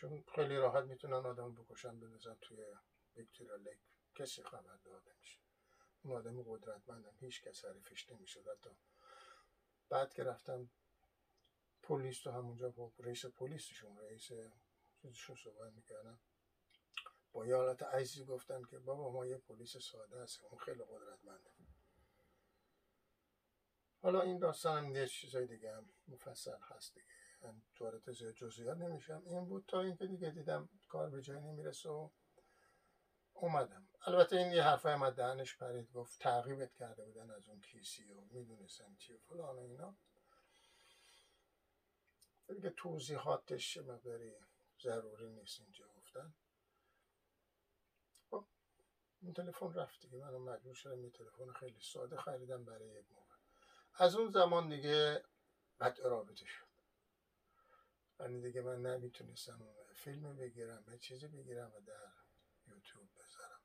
[0.05, 2.64] چون خیلی راحت می‌تونن آدم بکشن بندازن توی
[3.16, 3.78] ویکتوریا لیک.
[4.14, 5.39] کسی خبر داده میشه
[6.02, 8.70] اون آدم قدرتمندم هیچ کس حریفش نمیشه حتی
[9.89, 10.70] بعد که رفتم
[11.82, 14.31] پلیس تو همونجا با رئیس پلیسشون رئیس
[15.02, 16.20] چیزشون صحبت می‌کردم
[17.32, 21.51] با یه حالت عیزی گفتن که بابا ما یه پلیس ساده هست اون خیلی قدرتمنده.
[24.02, 27.24] حالا این داستان یه چیزای دیگه هم مفصل هست دیگه.
[27.81, 29.23] وارد جزئیات نمیشم.
[29.27, 32.11] این بود تا اینکه دیگه دیدم کار به جایی نمی‌رسه و
[33.33, 33.89] اومدم.
[34.07, 35.93] البته این یه حرفای من دهنش پرید.
[35.93, 39.97] گفت تعقیبت کرده بودن از اون کیسی و می‌دونستن چی و فلان و اینا.
[42.49, 44.33] دیگه توضیحاتش مقداری
[44.83, 46.35] ضروری نیست اینجا گفتن.
[48.31, 48.47] خب
[49.23, 50.19] این تلفن رفت دیگه.
[50.19, 53.35] منم مجبور شدم یه تلفن خیلی ساده خریدم برای یک موقع.
[53.95, 55.25] از اون زمان دیگه
[55.81, 56.64] قطع رابطه شد.
[58.20, 62.12] یعنی دیگه من نمی‌تونستم فیلم بگیرم یه چیزی بگیرم و در
[62.66, 63.61] یوتیوب بذارم.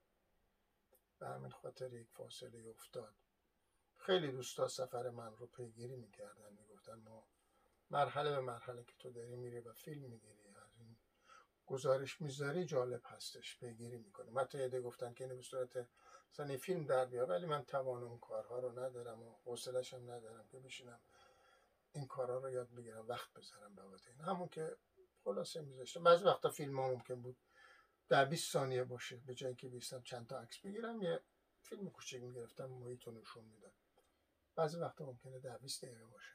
[1.19, 3.15] به همین خاطر یک فاصله افتاد.
[3.95, 7.27] خیلی دوستا سفر من رو پیگیری می‌کردن می‌گفتن ما
[7.89, 10.97] مرحله به مرحله که تو داری میری و فیلم می‌گیری از این
[11.65, 15.87] گزارش می‌ذاری جالب هستش پیگیری می‌کنه حتی یه گفتن که اینو به صورت
[16.31, 20.47] مثلا فیلم در بیا ولی من توان اون کارها رو ندارم و حوصلش هم ندارم
[20.47, 20.99] که بشینم
[21.91, 24.21] این کارها رو یاد بگیرم وقت بذارم بابت این.
[24.21, 24.77] همون که
[25.23, 26.03] خلاصه میذاشتم.
[26.03, 27.37] بعضی وقتا فیلم ها ممکن بود
[28.09, 31.19] در 20 ثانیه باشه به جایی که بیستم چند تا عکس بگیرم یه
[31.61, 33.73] فیلم کوچیک می‌گرفتم محیط رو نشون می‌داد.
[34.55, 36.33] بعضی وقتا ممکنه در 20 دقیقه باشه.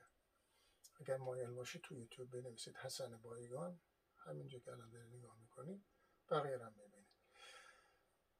[1.00, 3.80] اگر مایل باشی تو یوتیوب بنویسید حسن بایگان.
[4.16, 5.84] همینجا که الان دارید نگاه می‌کنید
[6.30, 7.06] بقیه هم ببینید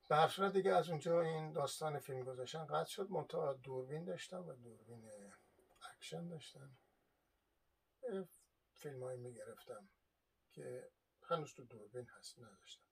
[0.09, 3.11] به هر دیگه از اونجا این داستان فیلم گذاشتن قطع شد.
[3.11, 5.11] منتها دوربین داشتم و دوربین
[5.93, 6.77] اکشن داشتم
[8.73, 9.89] فیلم هایی می‌گرفتم
[10.51, 12.85] که هنوز تو دوربین هست نداشتم.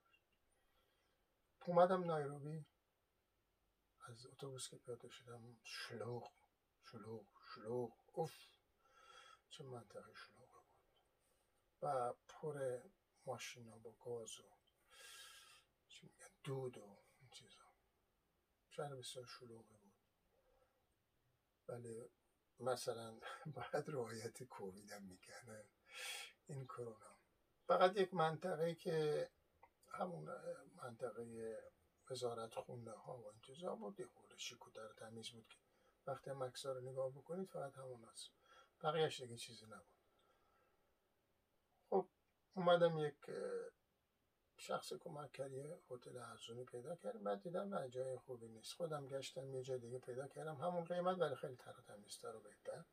[1.67, 2.65] اومدم نایروبی
[4.09, 6.33] از اتوبوس که پیاده شدم شلوغ
[6.83, 8.35] شلوغ شلوغ اوف
[9.51, 10.83] چه منطقه شلوغ بود.
[11.83, 12.81] و پر
[13.27, 14.53] ماشینا با گاز و
[16.45, 17.63] دود و این چیزا.
[18.71, 19.93] شهر بسیار شلوغه بود.
[21.69, 22.11] ولی
[22.63, 25.65] مثلا باید رعایت کووید هم می‌کنه
[26.47, 27.17] این کرونا.
[27.67, 29.31] فقط یک منطقه که
[29.89, 30.29] همون
[30.77, 31.59] منطقه
[32.11, 35.57] وزارت خونه ها و انتظار بود یه شیکو در تمیز بود که
[36.07, 38.31] وقتی هم رو نگاه بکنید فقط همون هست.
[38.83, 39.87] بقیهش دیگه چیزی نبود.
[41.91, 42.09] خب
[42.55, 43.31] اومدم یک
[44.63, 48.75] شخص کمککاری هتل ارزونی پیدا کردم بعد دیدم نه جای خوبی نیست.
[48.75, 50.55] خودم گشتم یه جای دیگه پیدا کردم.
[50.55, 52.85] همون قیمت ولی خیلی تر و بهتر.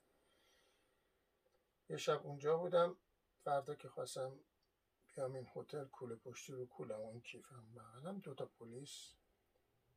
[1.90, 2.98] یه شب اونجا بودم.
[3.44, 4.40] فردا که خواستم
[5.16, 8.20] بیام این هتل کوله پشتی رو کولم اون کیفم بغلم.
[8.20, 9.14] دوتا پلیس.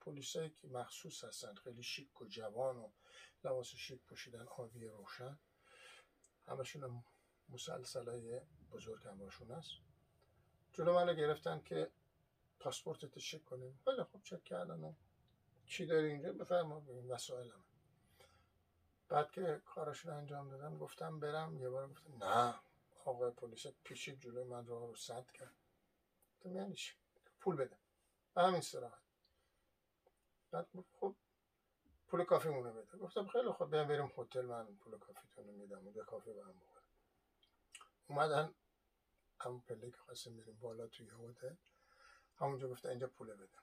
[0.00, 2.90] پلیسایی که مخصوص هستن خیلی شیک و جوان و
[3.44, 5.38] لباس شیک پوشیدن آبی روشن.
[6.46, 7.04] همشون هم
[7.48, 8.40] مسلسلای
[8.70, 9.91] بزرگ هم باشون هست.
[10.72, 11.90] جلو منو گرفتن که
[12.60, 13.80] پاسپورتت چک کنیم.
[13.84, 14.96] خیلی خوب چک کردن
[15.66, 17.64] چی داری اینجا؟ بفرما ببین وسایلم
[19.08, 21.58] بعد که کارشون انجام دادم گفتم برم.
[21.58, 22.54] یه بار گفتم نه
[23.04, 25.54] آقای پلیس پیشید جلوی من راه رو سد کرد.
[26.40, 26.76] تو یعنی
[27.40, 27.76] پول بده.
[28.34, 29.02] به همین سراحت.
[30.50, 30.68] بعد
[31.00, 31.14] خب
[32.08, 32.98] پول کافی مونه بده.
[32.98, 34.42] گفتم خیلی بیام بریم هتل.
[34.42, 35.86] من پول کافیتون رو میدم.
[35.88, 36.54] و کافی به هم
[38.08, 38.54] اومدن
[39.42, 41.54] همون پله که خواستیم بریم بالا توی هتل
[42.36, 43.58] همونجا گفته اینجا پول بده.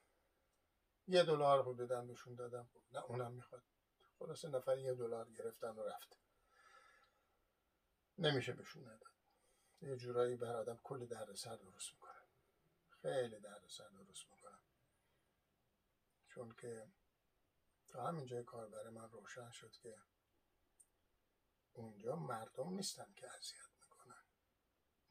[1.08, 3.64] یه دلار حدودا بهشون دادم نه اونم می‌خواد.
[4.20, 6.18] خلاصه نفر یه دلار گرفتن و رفت.
[8.18, 9.12] نمیشه بهشون نداد.
[9.82, 12.22] یه جورایی بر آدم کلی دردسر درست می‌کنه.
[13.02, 14.60] خیلی دردسر درست می‌کنه.
[16.28, 16.88] چون که
[17.88, 19.96] تا همین جای کار برای من روشن شد که
[21.74, 23.69] اونجا مردم نیستن که اذیت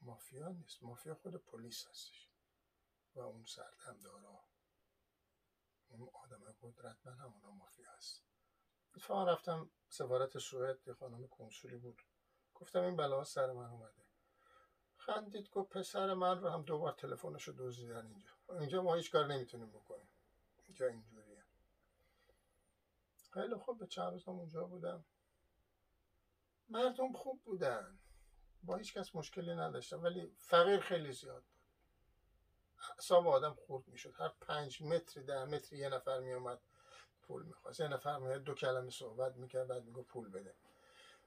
[0.01, 0.83] مافیا نیست.
[0.83, 2.29] مافیا خود پلیس هستش.
[3.15, 4.43] و اون سردمدارا
[5.89, 8.23] اون آدم قدرتمند همونا مافیا هست.
[8.95, 12.01] اتفاقا رفتم سفارت سوئد یه خانم کنسولی بود.
[12.55, 14.05] گفتم این بلا سر من اومده.
[14.97, 18.31] خندید گفت پسر من رو هم دوبار تلفنش رو دزدیدن اینجا.
[18.49, 20.09] اینجا ما هیچ کار نمی‌تونیم بکنیم.
[20.65, 21.45] اینجا اینجوریه.
[23.33, 25.05] خیلی خوب به چند روز اونجا بودم.
[26.69, 27.99] مردم خوب بودن.
[28.63, 31.59] با هیچ کس مشکلی نداشتم ولی فقیر خیلی زیاد بود.
[32.97, 34.13] حساب آدم خورد می‌شد.
[34.17, 36.59] هر پنج متر ده متر یه نفر میومد
[37.21, 37.79] پول می‌خواست.
[37.79, 40.55] یه نفر میاد دو کلمه صحبت می‌کرد بعد میگو پول بده.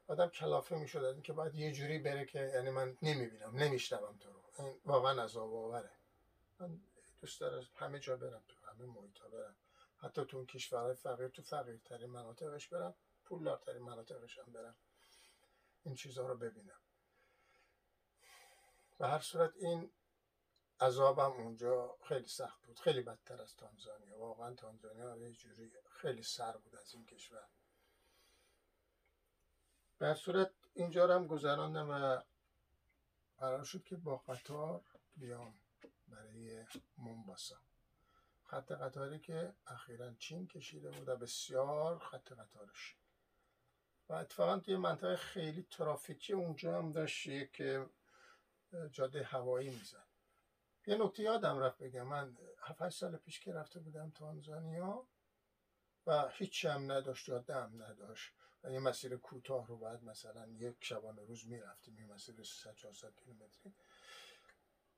[0.06, 4.32] آدم کلافه می‌شد از اینکه باید یه جوری بره که یعنی من نمی‌بینم نمیشنوم تو
[4.32, 4.42] رو.
[4.58, 5.90] این واقعا عذاب آوره.
[6.58, 6.80] من
[7.20, 9.56] دوست دارم همه جا برم تو همه محیط برم.
[9.98, 12.94] حتی تو اون کشورهای فقیر تو فقیرترین مناطقش برم
[13.24, 14.76] پولدارترین مناطقش هم برم.
[15.84, 16.80] این چیزها رو ببینم.
[19.02, 19.90] به هر صورت این
[20.80, 22.78] عذابم اونجا خیلی سخت بود.
[22.78, 24.18] خیلی بدتر از تانزانیا.
[24.18, 27.48] واقعا تانزانیا یه جوری خیلی سر بود از این کشور.
[29.98, 32.22] در صورت اینجا رو هم گذراندم و
[33.38, 34.84] قرار شد که با قطار
[35.16, 35.54] بیام
[36.08, 36.66] برای
[36.98, 37.56] مومباسا.
[38.44, 42.96] خط قطاری که اخیرا چین کشیده بود و بسیار خط قطارش.
[44.08, 47.86] و اتفاقا توی منطقه خیلی ترافیکی اونجا هم داشت که
[48.90, 50.04] جاده هوایی میزن.
[50.86, 52.02] یه نکته یادم رفت بگم.
[52.02, 55.06] من 7 سال پیش که رفته بودم تانزانیا
[56.06, 58.32] و هیچ هم نداشت جاده هم نداشت.
[58.64, 63.14] و یه مسیر کوتاه رو باید مثلا یک شبانه روز می‌رفتیم یه مسیر 300 400
[63.16, 63.74] کیلومتری.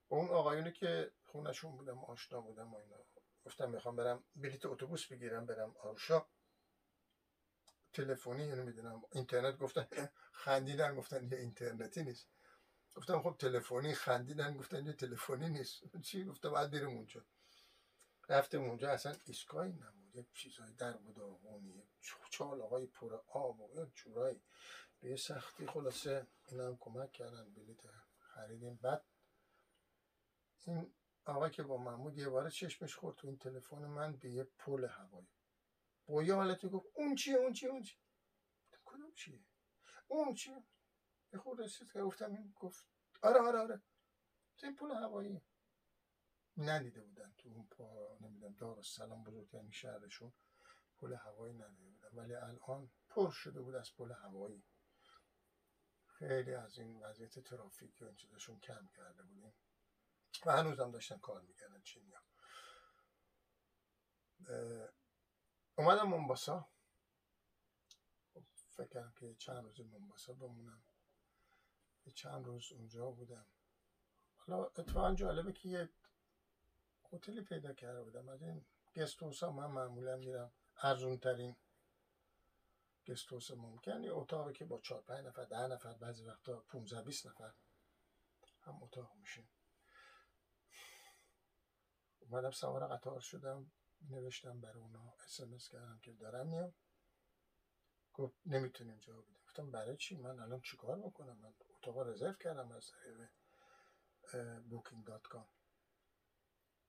[0.09, 2.97] اون آقایونی که خونشون بودم آشنا بودم و اینا
[3.45, 6.27] گفتم می‌خوام برم بلیت اتوبوس بگیرم برم آرشا.
[7.93, 12.34] تلفنی یعنی می‌دونم اینترنت گفتن خندیدن گفتن یه اینترنتی نیست.
[12.95, 15.97] گفتم خب تلفنی خندیدن گفتن یه تلفنی نیست.
[16.03, 17.25] چی؟ گفتم باید بریم اونجا.
[18.29, 20.15] رفتم اونجا اصلا ایستگاهی نبود.
[20.15, 20.99] یه چیزای در
[22.31, 24.43] چال آقای پر آب و یه جورایی.
[25.01, 27.81] به یه سختی خلاصه اینا هم کمک کردن بلیت
[28.19, 28.75] خریدیم.
[28.83, 29.05] بعد
[30.67, 30.95] این
[31.25, 34.85] آقا که با محمود یه بار چشمش خورد تو این تلفن من به یه پل
[34.85, 35.29] هوایی.
[36.07, 37.99] با یه حالتی گفت اون چیه؟ اون چیه؟ اون چیه؟
[38.85, 39.41] کدوم چیه؟
[40.09, 40.65] اون چیه؟
[41.35, 42.87] یه خود رسید که گفتم این گفت.
[43.23, 43.83] آره آره آره.
[44.63, 45.43] این پل هوایی
[46.57, 50.33] ندیده بودن تو اون پا نمی‌دونم دار السلام بزرگترین شهرشون
[50.99, 52.09] پل هوایی ندیده بودن.
[52.13, 54.65] ولی الان پر شده بود از پل هوایی.
[56.07, 59.55] خیلی از این وضعیت ترافیک و این چیزشون کم کرده بودیم.
[60.47, 62.23] و هنوز هم داشتن کار می‌کردن چینیا
[65.79, 66.69] اومدم منباسا
[68.35, 70.85] خب، فکر کردم که چند روز منباسا بمونم.
[72.11, 73.47] چند روز اونجا بودم.
[74.37, 75.89] حالا اتفاقا جالبه که یه
[77.13, 78.29] هتلی پیدا کرده بودم.
[78.29, 78.65] از این
[78.97, 80.53] گست ها من معمولا میرم
[80.83, 81.57] ارزون ترین
[83.09, 84.03] گست ممکن.
[84.03, 87.53] یه اتاقی که با چهار پنج نفر ده نفر بعضی وقتا 15 20 نفر
[88.61, 89.45] هم اتاق میشه
[92.21, 93.73] اومدم سوار قطار شدم
[94.11, 96.75] نوشتم برای اونا اسمس کردم که دارم میام.
[98.15, 102.73] گفت نمی‌تونیم جا بدیم گفتم برای چی؟ من الان چیکار می‌کنم من اتاق رزرو کردم
[102.73, 103.29] از طریق
[104.61, 105.47] بوکینگ دات کام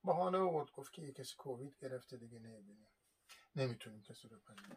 [0.04, 2.88] بهانه آورد گفت که یه کسی کووید گرفته دیگه نمی‌بینیم.
[3.56, 4.76] نمی‌تونیم کسی رو پذیریم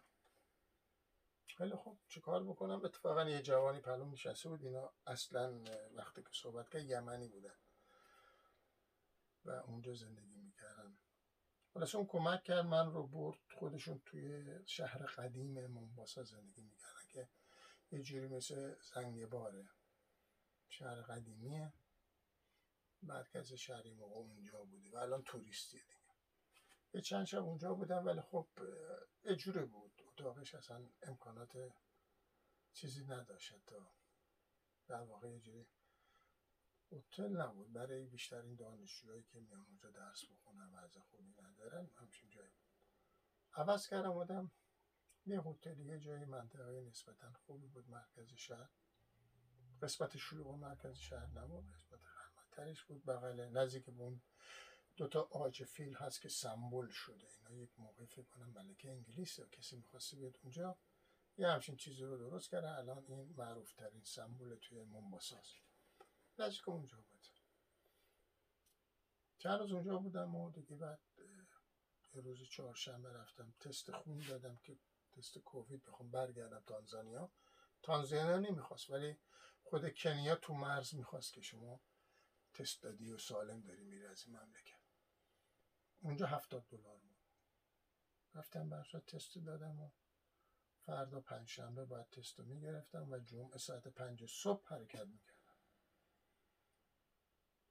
[1.58, 4.64] خیلی خوب چیکار بکنم؟ اتفاقا یه جوانی پلو نشسته بود.
[4.64, 5.64] اینا اصلا
[5.96, 7.58] وقتی که صحبت کرد یمنی بودن.
[9.46, 10.98] و اونجا زندگی می‌کردن.
[11.74, 13.40] خلاص اون کمک کرد من رو برد.
[13.56, 17.30] خودشون توی شهر قدیم منباسا زندگی می‌کردن که
[17.92, 19.70] یه جوری مثل زنگ باره.
[20.70, 21.74] شهر قدیمیه.
[23.02, 26.14] مرکز شهری موقع اونجا بوده و الان توریستیه دیگه.
[26.94, 28.48] یه چند شب اونجا بودم ولی خب
[29.24, 30.02] اجوره بود.
[30.08, 31.74] اتاقش اصلا امکانات
[32.74, 33.66] چیزی نداشت.
[33.66, 33.92] تا
[34.88, 35.68] در واقع یه جوری
[36.92, 37.74] هتل نبود.
[37.74, 42.70] برای بیشتر این دانشجوهایی که میان اونجا درس بخونن وضع خوبی ندارن همچین جایی بود.
[43.54, 44.52] عوض کردم بودم
[45.26, 48.70] یه هتل یه جایی منطقه نسبتا خوبی بود مرکز شهر.
[49.82, 53.06] قسمت شلوغ مرکز شهر نبود قسمت خلوتترش بود.
[53.06, 54.22] بغل نزدیک به اون
[54.98, 57.28] دوتا آج فیل هست که سمبل شده.
[57.40, 60.78] اینا یک موقع فکر کنم ملکه انگلیس کسی می‌خواسته بیاد اونجا.
[61.38, 65.56] یه همچین چیزی رو درست کرده الان این معروف ترین سمبل توی منباساست
[66.40, 67.28] نزدیک اونجا بود.
[69.38, 71.00] چند روز اونجا بودم و دیگه بعد
[72.14, 73.54] یه روز چهارشنبه رفتم.
[73.60, 74.78] تست خون دادم که
[75.12, 77.32] تست کووید بخوام برگردم تانزانیا.
[77.82, 79.18] تانزانیا نمی‌خواست ولی
[79.70, 81.82] خود کنیا تو مرز می‌خواست که شما
[82.54, 84.80] تست دادی و سالم داری میری از این مملکت.
[86.02, 87.18] اونجا هفتاد دلار بود.
[88.36, 89.90] رفتم برشا تست دادم و
[90.86, 95.40] فردا پنجشنبه باید تست رو می‌گرفتم و جمعه ساعت پنج صبح حرکت می‌کردم.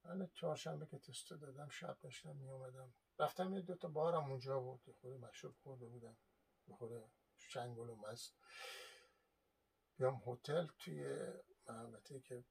[0.05, 4.83] من چهارشنبه که تست دادم شب داشتم میومدم رفتم یه دوتا بارم اونجا بود.
[4.87, 6.17] یه خود مشروب خورده بودم.
[6.69, 8.35] یه خود شنگل و مست.
[9.97, 11.33] بیام هتل توی
[11.71, 12.45] محوطه که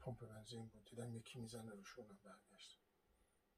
[0.00, 0.84] پمپ بنزین بود.
[0.84, 2.78] دیدم یکی می‌زنه روشونم برگشت.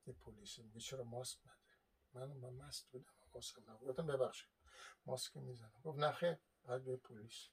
[0.06, 3.88] یه پلیس میگه چرا ماسک نداری من با مست بودم ماسک نبود.
[3.88, 4.50] گفتم ببخشید
[5.06, 5.80] ماسک می‌زنم.
[5.84, 7.48] گفت نخه باید به پلیس.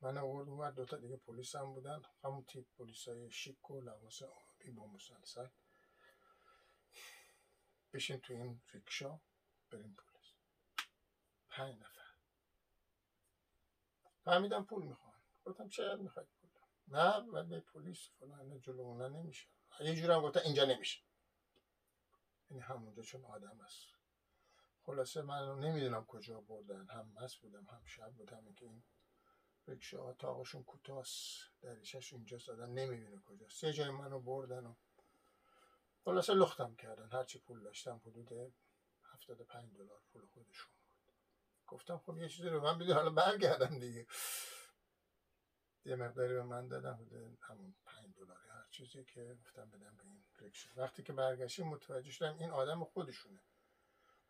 [0.00, 2.02] من آورد اومد دوتا دیگه پلیس هم بودن.
[2.24, 5.48] همون تیپ پلیس های شیک و لباس آبی با مسلسل.
[7.92, 9.20] بشین تو این ریکشا
[9.70, 10.32] بریم پلیس.
[11.48, 12.02] پنج نفر.
[14.24, 15.11] فهمیدم پول می‌خوان
[15.44, 16.50] گفتم چقدر می‌خواید پول؟
[16.88, 19.48] نه ولی پلیس فلان جلو اونا نمیشه.
[19.80, 21.00] یه جورم گفتم اینجا نمیشه.
[22.50, 23.86] یعنی همونجا چون آدم است
[24.82, 26.86] خلاصه من نمی‌دونم کجا بردن.
[26.90, 28.52] هم مست بودم هم شب بودم.
[28.52, 28.82] که این
[29.66, 33.60] رکشه تاقشون کوتاست دریشش اینجا دادن نمی‌بینه کجاست.
[33.60, 34.74] سه جای منو بردن و
[36.04, 37.08] خلاصه لختم کردن.
[37.12, 38.54] هرچی پول داشتم حدود
[39.12, 40.72] هفتاد پنج دلار پول خودشون
[41.66, 44.06] گفتم خب یه چیزی رو من بده حالا برگردم دیگه.
[45.84, 50.04] یه مقداری به من دادم حدود همون پنج دلاری هر چیزی که گفتم بدم به
[50.04, 53.40] این رکشه وقتی که برگشتیم متوجه شدم این آدم خودشونه.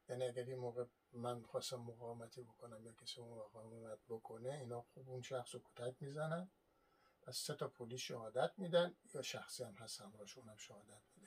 [0.09, 5.23] یعنی اگر این موقع من خواستم مقاومتی بکنم یا کسی مقاومت بکنه اینا خوب اون
[5.23, 6.51] شخص رو کتک می‌زنن
[7.23, 11.22] پس سه تا پلیس شهادت میدن یا شخصی هم هست همراهش اونم شهادت میده.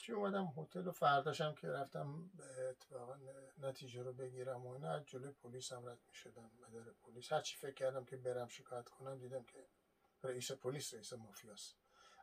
[0.00, 2.30] چی اومدم هتل و فرداشم که رفتم
[2.70, 3.16] اتفاقا
[3.58, 7.32] نتیجه رو بگیرم و اینا جلوی پلیس هم رد می‌شدم مدار پلیس.
[7.32, 9.68] هرچی فکر کردم که برم شکایت کنم دیدم که
[10.22, 11.76] رئیس پلیس رئیس مافیاست.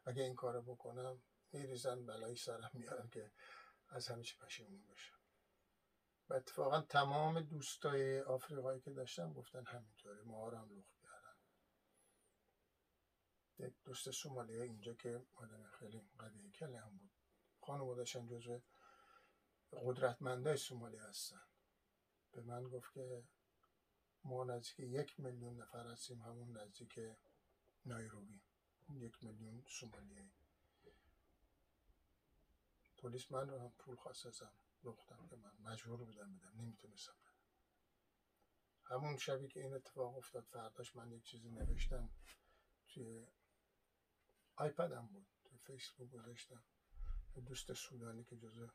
[0.06, 1.22] اگه این کارو بکنم
[1.52, 3.32] میریزن بلایی سرم میارن که
[3.90, 5.18] از همیشه پشیمون بشم
[6.30, 11.38] و اتفاقا تمام دوستای آفریقایی که داشتم گفتن همینطوره ما هم لخت کردن.
[13.58, 17.17] یک دوست سومالی اینجا که آدم خیلی قوی کلی هم بود.
[17.68, 18.62] خانوادشان جزو
[19.72, 21.42] قدرتمندای سومالی هستن
[22.32, 23.24] به من گفت که
[24.24, 27.00] ما نزدیک یک میلیون نفر هستیم همون نزدیک
[27.86, 28.42] نایروبی.
[28.90, 30.30] یک میلیون سومالیه
[32.98, 34.54] پلیس من هم پول خواست ازم.
[34.84, 37.38] لختم که من مجبور بودم بدم نمی‌تونستم بدم.
[38.84, 42.10] همون شبی که این اتفاق افتاد فرداش من یک چیزی نوشتم.
[42.88, 43.28] توی
[44.56, 46.64] آیپدم بود توی فیسبوک گذاشتم.
[47.42, 48.68] دوست سودانی که جزو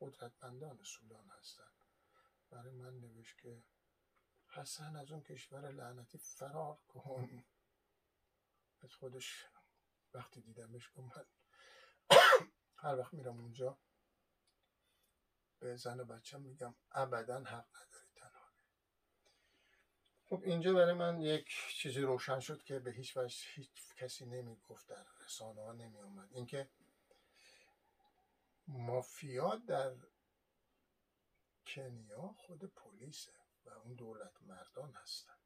[0.00, 1.70] قدرتمندان سودان هستن.
[2.50, 3.62] برای من نوشت که
[4.48, 7.44] حسن از اون کشور لعنتی فرار کن.
[8.80, 9.46] از خودش
[10.14, 11.26] وقتی دیدمش گفت من
[12.76, 13.78] هر وقت میرم اونجا
[15.58, 18.48] به زن و بچه میگم ابدا حق نداری تنها
[20.24, 24.86] خب اینجا برای من یک چیزی روشن شد که به هیچ وجه هیچ کسی نمی‌گفت
[24.86, 26.68] در رسانه ها نمی اومد اینکه
[28.68, 29.96] مافیا در
[31.66, 33.32] کنیا خود پلیسه
[33.64, 35.36] و اون دولت مردان هستن.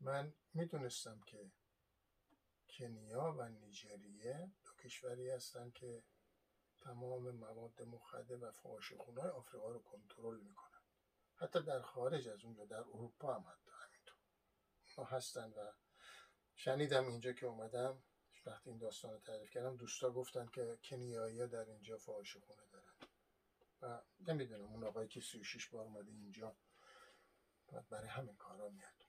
[0.00, 1.50] من می‌دونستم که
[2.68, 6.02] کنیا و نیجریه دو کشوری هستند که
[6.80, 10.82] تمام مواد مخدر و فحاشی های آفریقا رو کنترل می‌کنن.
[11.34, 15.16] حتی در خارج از اونجا در اروپا هم حتی همینطور.
[15.16, 15.72] هستن و
[16.54, 18.02] شنیدم اینجا که اومدم
[18.46, 22.92] وقتی این داستان رو تعریف کردم دوستا گفتن که کنیایی در اینجا فحاشی خونه دارن.
[23.82, 26.56] و نمی‌دونم اون آقایی که 36 بار اومده اینجا
[27.66, 29.06] باید برای همین کارا میاد.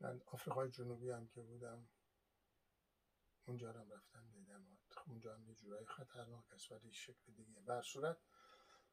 [0.00, 1.88] من آفریقای جنوبی هم که بودم
[3.46, 4.78] اونجا هم رفتم دیدم.
[4.90, 7.60] خب اونجا هم یه جورایی خطرناک است ولی شکل دیگه.
[7.60, 8.18] بر صورت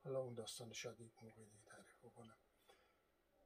[0.03, 2.37] حالا اون داستان شاید یک موقع دیگه تعریف بکنم.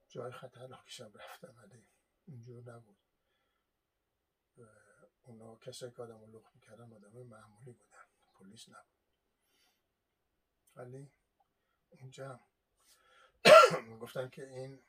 [0.07, 1.87] جای خطرناکش هم رفتم ولی
[2.25, 3.08] اینجور نبود.
[5.23, 8.05] اونا کسایی که آدم رو لخ می‌کردن آدم معمولی بودن.
[8.33, 8.99] پلیس نبود.
[10.75, 11.11] ولی
[11.89, 12.39] اونجا
[14.01, 14.83] گفتن که این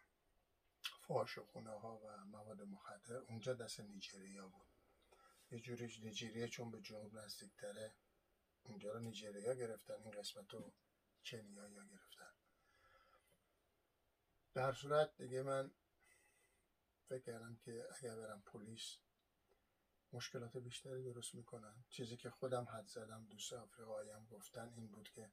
[1.02, 4.66] فاش خونه ها و مواد مخدر اونجا دست نیجریا بود.
[5.50, 7.94] یه جوری نیجریه چون به جنوب نزدیکتره
[8.62, 10.72] اونجا رو نیجریا گرفتن این قسمت رو
[11.24, 12.32] کنیا گرفتن.
[14.54, 15.70] در صورت دیگه من
[17.08, 18.98] فکر کردم که اگر برم پلیس
[20.12, 21.84] مشکلات بیشتری درست می‌کنن.
[21.88, 25.30] چیزی که خودم حد زدم دوست آفریقایی هم گفتن این بود که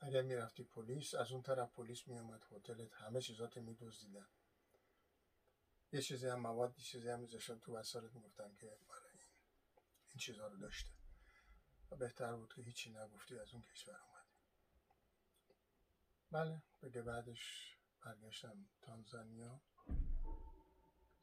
[0.00, 4.26] اگر می‌رفتی پلیس از اون طرف پلیس میومد هتلت همه چیزات میدزدیدن.
[5.92, 9.20] یه چیزی هم مواد یه چیزی هم میذاشتن تو وسایلت می‌گفتن که برای این
[10.08, 10.90] این چیزها رو داشته.
[11.90, 14.30] و بهتر بود که هیچی نگفتی از اون کشور اومدی.
[16.30, 19.60] بله بگه بعدش برگشتم تانزانیا.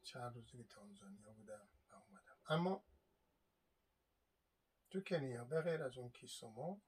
[0.04, 2.84] چند روزی که تانزانیا بودم و اما
[4.92, 6.80] تو کنیا به غیر از اون کیسومو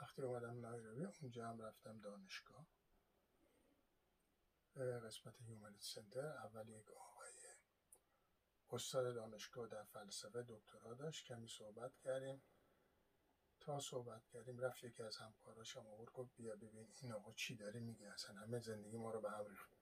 [0.00, 2.66] وقتی اومدم نایروبی اونجا هم رفتم دانشگاه.
[4.76, 7.32] قسمت هیومنیت سنتر اول یک آقای
[8.70, 12.42] استاد دانشگاه در فلسفه دکترا داشت کمی صحبت کردیم.
[13.60, 17.56] تا صحبت کردیم رفت یکی از همکاراش هم آورد گفت بیا ببین این آقا چی
[17.56, 19.77] داره میگه اصلا همه زندگی ما رو به هم ریخت.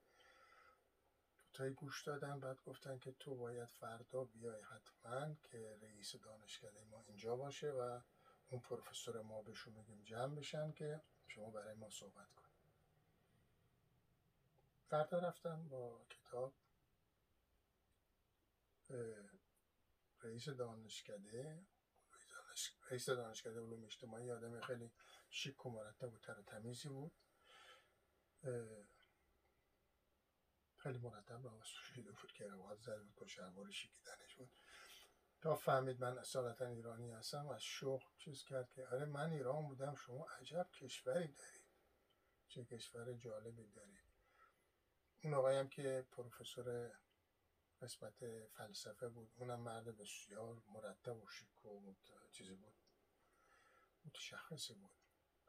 [1.57, 7.03] تایی گوش دادن بعد گفتن که تو باید فردا بیای حتما که رئیس دانشکده ما
[7.07, 7.99] اینجا باشه و
[8.49, 12.47] اون پروفسور ما بهشون بگیم جمع بشن که شما برای ما صحبت کن
[14.89, 16.53] فردا رفتم با کتاب
[20.21, 21.65] رئیس دانشکده
[22.89, 24.91] رئیس دانشکده علوم اجتماعی آدم خیلی
[25.29, 27.11] شیک و مرتب و تر تمیزی بود.
[30.77, 34.49] خیلی مرتب و شیده بود که روات زد بود با شلوار شیکیدنش بود.
[35.41, 39.95] تا فهمید من اصالتا ایرانی هستم از شوق چیز کرد که آره من ایران بودم
[39.95, 41.67] شما عجب کشوری دارید.
[42.47, 44.07] چه کشور جالبی دارید.
[45.23, 46.91] اون آقایی هم که پروفسور
[47.81, 51.95] قسمت فلسفه بود اونم مرد بسیار مرتب و شیک و
[52.31, 52.75] چیزی بود.
[54.05, 54.91] متشخصی بود.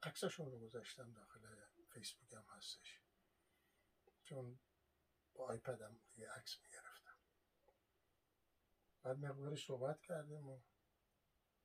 [0.03, 1.41] عکسشون رو گذاشتم داخل
[1.93, 3.01] فیسبوک هم هستش.
[4.25, 4.59] چون
[5.39, 7.17] با آیپدم یه عکس می‌گرفتم.
[9.03, 10.61] بعد مقداری صحبت کردیم و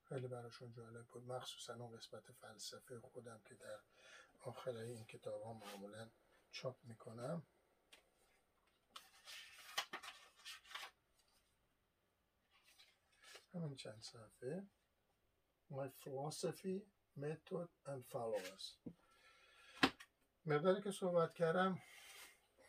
[0.04, 1.24] خیلی براشون جالب بود.
[1.24, 3.80] مخصوصا اون قسمت فلسفه خودم که در
[4.40, 6.10] آخر این کتاب ها معمولا
[6.52, 7.48] چاپ می‌کنم.
[13.54, 14.68] همین چند صفحه.
[15.72, 16.82] My philosophy,
[17.18, 18.94] method and followers.
[20.45, 21.82] مقداری که صحبت کردم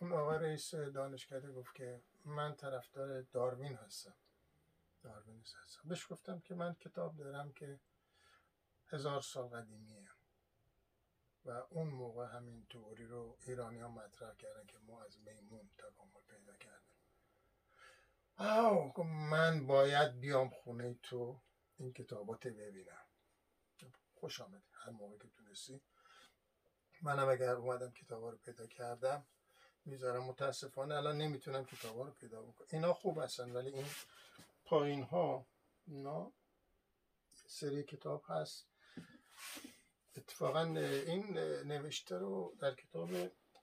[0.01, 4.15] اون آقا رئیس دانشکده گفت که من طرفدار داروین هستم.
[5.03, 5.89] داروین هستم.
[5.89, 7.81] بهش گفتم که من کتاب دارم که
[8.89, 10.11] هزار سال قدیمیه.
[11.45, 16.21] و اون موقع همین توری رو ایرانی ها مطرح کردن که ما از میمون تکامل
[16.29, 16.97] پیدا کردیم.
[18.37, 21.41] آو من باید بیام خونه تو
[21.77, 23.05] این کتابات ببینم.
[24.15, 24.65] خوش آمدی.
[24.73, 25.81] هر موقع که تونستی.
[27.03, 29.27] منم اگر اومدم کتابا رو پیدا کردم
[29.85, 30.25] می‌ذارم.
[30.25, 32.67] متاسفانه الان نمی‌تونم کتابا رو پیدا بکنم.
[32.71, 33.87] اینا خوب هستن ولی این
[34.65, 35.47] پایین ها
[35.87, 36.33] اینا
[37.47, 38.67] سری کتاب هست.
[40.17, 43.11] اتفاقا این نوشته رو در کتاب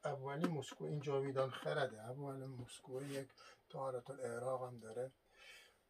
[0.05, 2.01] اولی مسکو این جاویدان خرده.
[2.01, 3.27] اول مسکو یک
[3.69, 5.11] طهارت الاعراق هم داره.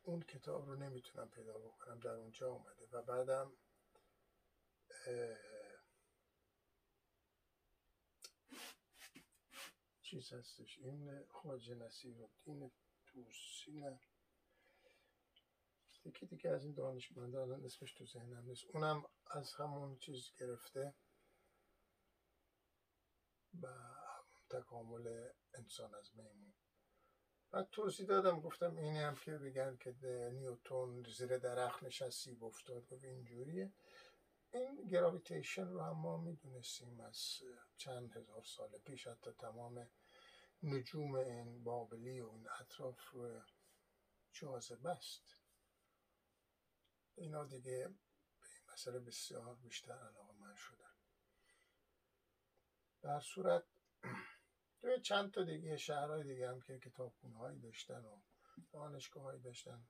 [0.03, 2.87] اون کتاب رو نمی‌تونم پیدا بکنم در اونجا اومده.
[2.91, 3.51] و بعدم
[10.11, 12.71] چیز هستش؟ این خواجه نصیر الدین
[13.05, 13.99] توسی نه.
[16.05, 18.65] یکی دیگه از این دانشمنده الان اسمش تو ذهنم نیست.
[18.73, 20.93] اونم از همون چیز گرفته.
[23.61, 23.67] و
[24.49, 26.53] تکامل انسان از میمون.
[27.51, 29.95] بعد توضیح دادم گفتم اینی هم که بگن که
[30.33, 33.73] نیوتون زیر درخت نشست سیب افتاد گفت اینجوریه
[34.53, 37.41] این گراویتیشن رو هم ما می‌دونستیم از
[37.77, 39.89] چند هزار سال پیش حتی تمام
[40.63, 43.41] نجوم این بابلی و این اطراف رو
[44.31, 45.37] جاذبه است.
[47.15, 47.87] اینا دیگه
[48.39, 50.93] به مسئله بسیار بیشتر علاقه من شدن.
[53.01, 53.63] در صورت
[54.81, 58.21] توی چند تا دیگه شهرهای دیگه هم که کتابخونه هایی داشتن و
[58.71, 59.87] دانشگاه داشتن.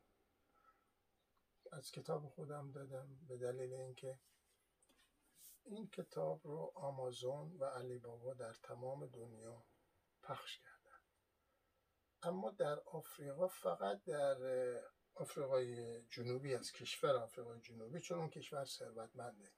[1.72, 4.20] از کتاب خودم دادم به دلیل اینکه
[5.64, 9.64] این کتاب رو آمازون و علی بابا در تمام دنیا
[10.32, 11.00] پخش کردن.
[12.24, 14.38] اما در آفریقا فقط در
[15.16, 19.52] آفریقای جنوبی از کشور آفریقای جنوبی چون اون کشور ثروتمنده.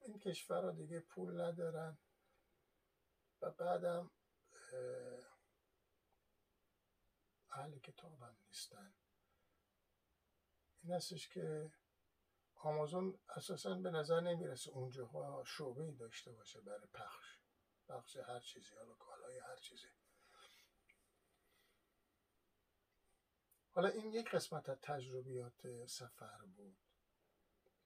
[0.00, 1.98] این کشورها دیگه پول ندارن
[3.42, 4.10] و بعدم
[7.50, 8.94] اهل کتاب هم نیستن.
[10.82, 11.72] این هستش که
[12.54, 17.35] آمازون اساسا به نظر نمی‌رسه اونجاها شعبه داشته باشه برای پخش.
[17.88, 19.88] پخش هر چیزی حالا کالای هر چیزی.
[23.70, 26.76] حالا این یک قسمت از تجربیات سفر بود.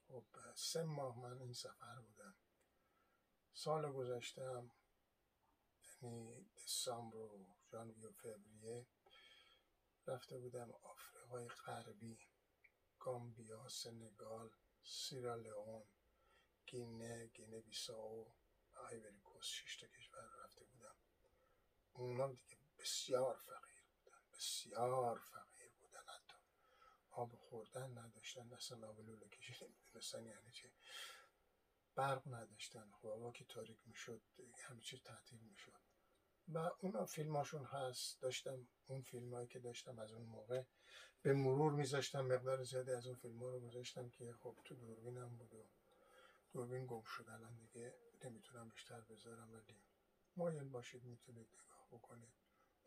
[0.08, 0.24] خب
[0.54, 2.34] سه ماه من این سفر بودم.
[3.52, 4.70] سال گذشتم
[6.02, 8.86] یعنی دسامبر و ژانویه و فوریه
[10.06, 12.18] رفته بودم آفریقای غربی
[12.98, 14.50] گامبیا سنگال
[14.84, 15.84] سیرالئون
[16.66, 18.39] گینه گینه بیساو.
[18.80, 20.94] آیوری کوست شش تا کشور رفته بودم.
[21.92, 26.34] اونا دیگه بسیار فقیر بودن بسیار فقیر بودن حتی.
[27.10, 30.70] آب خوردن نداشتن اصلا آب لوله کشی نمی‌دونستن یعنی چه؟
[31.94, 32.92] برق نداشتن.
[33.02, 34.22] هوا که تاریک می‌شد
[34.58, 35.80] همه چیز تعطیل می‌شد.
[36.48, 38.20] و اونا فیلماشون هست.
[38.20, 40.62] داشتم اون فیلم هایی که داشتم از اون موقع
[41.22, 45.36] به مرور میذاشتم مقدار زیادی از اون فیلم ها رو گذاشتم که خب تو دوربینم
[45.36, 45.70] بود
[46.52, 47.94] دوربین گم شد الان دیگه.
[48.24, 49.82] نمی‌تونم بیشتر بذارم ولی
[50.36, 52.34] مایل باشید می‌تونید نگاه بکنید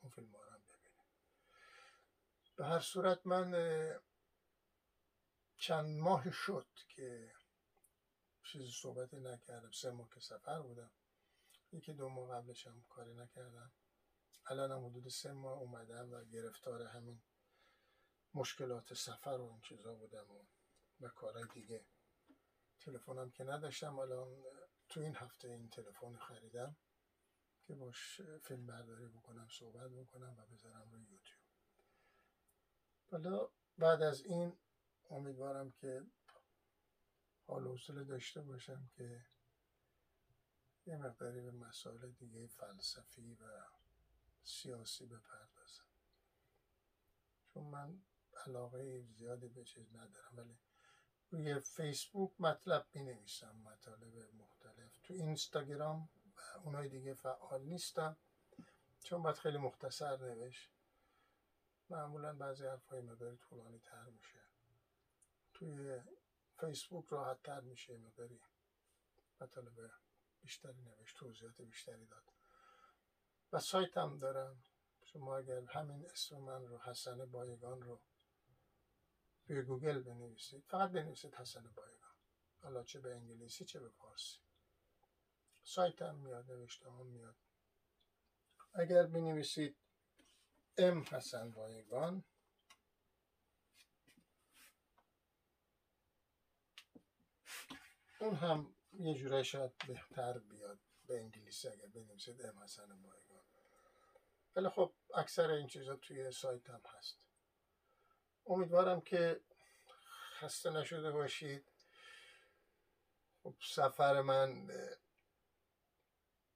[0.01, 0.93] اون فیلم هم ببینید.
[2.55, 3.53] به هر صورت من
[5.57, 7.33] چند ماه شد که
[8.43, 10.91] چیزی صحبتی نکردم سه ماه که سفر بودم.
[11.71, 13.71] یکی دو ماه قبلش هم کاری نکردم.
[14.45, 17.21] الان هم حدود سه ماه اومدم و گرفتار همین
[18.33, 20.45] مشکلات سفر و این چیزا بودم و,
[20.99, 21.85] و کارهای دیگه.
[22.79, 24.43] تلفنم که نداشتم الان
[24.93, 26.75] تو این هفته این تلفن خریدم
[27.63, 31.43] که باش فیلم برداری بکنم صحبت بکنم و بذارم روی یوتیوب.
[33.11, 34.57] حالا بعد از این
[35.09, 36.05] امیدوارم که
[37.47, 39.25] حال حوصله داشته باشم که
[40.85, 43.65] یه مقداری به مسائل دیگه فلسفی و
[44.43, 45.87] سیاسی بپردازم.
[47.53, 48.01] چون من
[48.45, 50.57] علاقه زیادی به چیز ندارم ولی
[51.29, 54.62] روی فیسبوک مطلب می نویسم مطالب مختلف.
[55.03, 58.17] تو اینستاگرام و اونای دیگه فعال نیستم.
[59.03, 60.71] چون باید خیلی مختصر نوشت.
[61.89, 64.39] معمولا بعضی حرفای مقداری طولانی تر میشه.
[65.53, 66.01] توی
[66.59, 68.41] فیسبوک راحت تر میشه مقداری.
[69.41, 69.91] مطالب
[70.41, 72.23] بیشتری نوشت توضیحات بیشتری داد.
[73.53, 74.63] و سایت هم دارم.
[75.03, 77.99] شما اگر همین اسم من رو حسن بایگان رو
[79.47, 80.63] توی گوگل بنویسید.
[80.67, 82.15] فقط بنویسید حسن بایگان.
[82.61, 84.39] حالا چه به انگلیسی چه به فارسی.
[85.63, 87.35] سایت هم میاد نوشته هم میاد.
[88.75, 89.77] اگر بنویسید
[90.77, 92.23] ام حسن بایگان
[98.19, 103.45] اون هم یه جورایی شاید بهتر بیاد به انگلیسی اگر بنویسید ام حسن بایگان
[104.55, 107.19] ولی خب اکثر این چیزا توی سایت هم هست.
[108.45, 109.41] امیدوارم که
[110.39, 111.71] خسته نشده باشید.
[113.43, 114.69] خب سفر من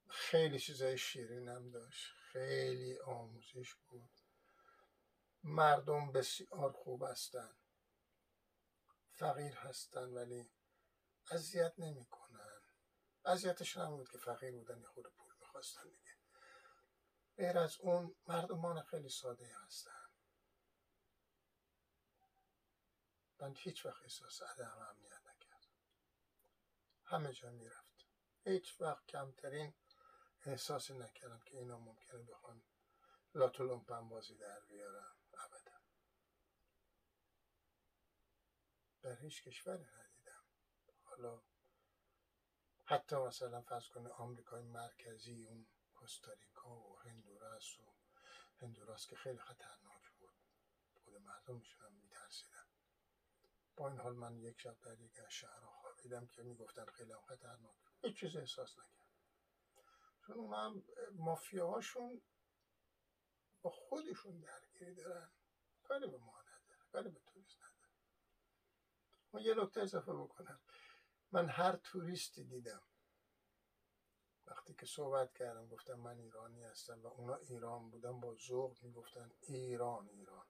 [0.10, 2.14] خیلی چیزای شیرینم داشت.
[2.32, 4.10] خیلی آموزش بود.
[5.44, 7.56] مردم بسیار خوب هستن.
[9.12, 10.52] فقیر هستن ولی
[11.32, 12.62] اذیت نمی‌کنن.
[13.26, 16.18] اذیتشون هم بود که فقیر بودن یه خود پول می‌خواستن دیگه.
[17.38, 20.08] غیر از اون مردمان خیلی ساده هستن.
[23.40, 25.70] من هیچ وقت احساس عدم امنیت نکردم.
[27.04, 28.06] همه جا می‌رفت.
[28.44, 29.74] هیچ وقت کمترین
[30.46, 32.62] احساسی نکردم که اینا ممکنه بخوان
[33.36, 35.16] لاتولومپن بازی در بیارن.
[35.34, 35.78] ابدا.
[39.02, 40.44] در هیچ کشوری ندیدم.
[41.04, 41.42] حالا
[42.86, 47.94] حتی مثلا فرض کنه آمریکای مرکزی اون کوستاریکا و هندوراس و
[48.58, 50.34] هندوراس که خیلی خطرناک بود.
[50.94, 52.66] خود مردمشون هم میترسیدن.
[53.76, 57.76] با این حال من یک شب در یک از شهرها خوابیدم که می‌گفتن خیلی خطرناک.
[58.02, 59.07] هیچ چیز احساس نکرد
[60.28, 60.84] چون اونم
[61.16, 62.22] مافیاهاشون
[63.62, 65.32] با خودشون درگیری دارن.
[65.84, 67.92] کاری به ما نداره کاری به توریست نداره.
[69.34, 70.60] ما یه نکته اضافه بکنم.
[71.32, 72.82] من هر توریستی دیدم.
[74.48, 79.32] وقتی که صحبت کردم گفتم من ایرانی هستم و اونا ایران بودن با ذوق می‌گفتن
[79.42, 80.46] ایران ایران.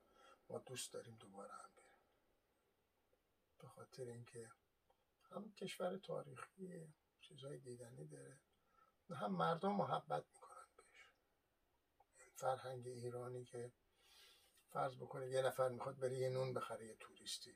[0.50, 2.00] ما دوست داریم دوباره هم بریم.
[3.60, 4.52] به خاطر اینکه
[5.32, 8.40] هم کشور تاریخی چیزهای دیدنی داره.
[9.16, 11.10] هم مردم محبت می‌کنن بهش.
[12.36, 13.72] فرهنگ ایرانی که
[14.70, 17.56] فرض بکنه یه نفر می‌خواد بره یه نون بخره یه توریستی.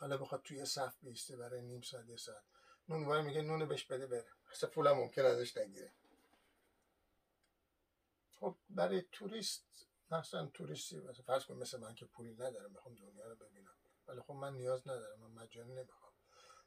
[0.00, 2.44] حالا بخواد توی صف بیسته برای نیم ساعت یه ساعت.
[2.88, 4.28] نون وای میگه نونو بهش بده بره.
[4.50, 5.92] اصلا پولم ممکن ازش نگیره.
[8.32, 13.28] خب برای توریست مثلا توریستی مثلا فرض کن مثل من که پولی ندارم می‌خوام دنیا
[13.28, 13.74] رو ببینم.
[14.08, 16.12] ولی خب من نیاز ندارم من مجانی نمی‌خوام.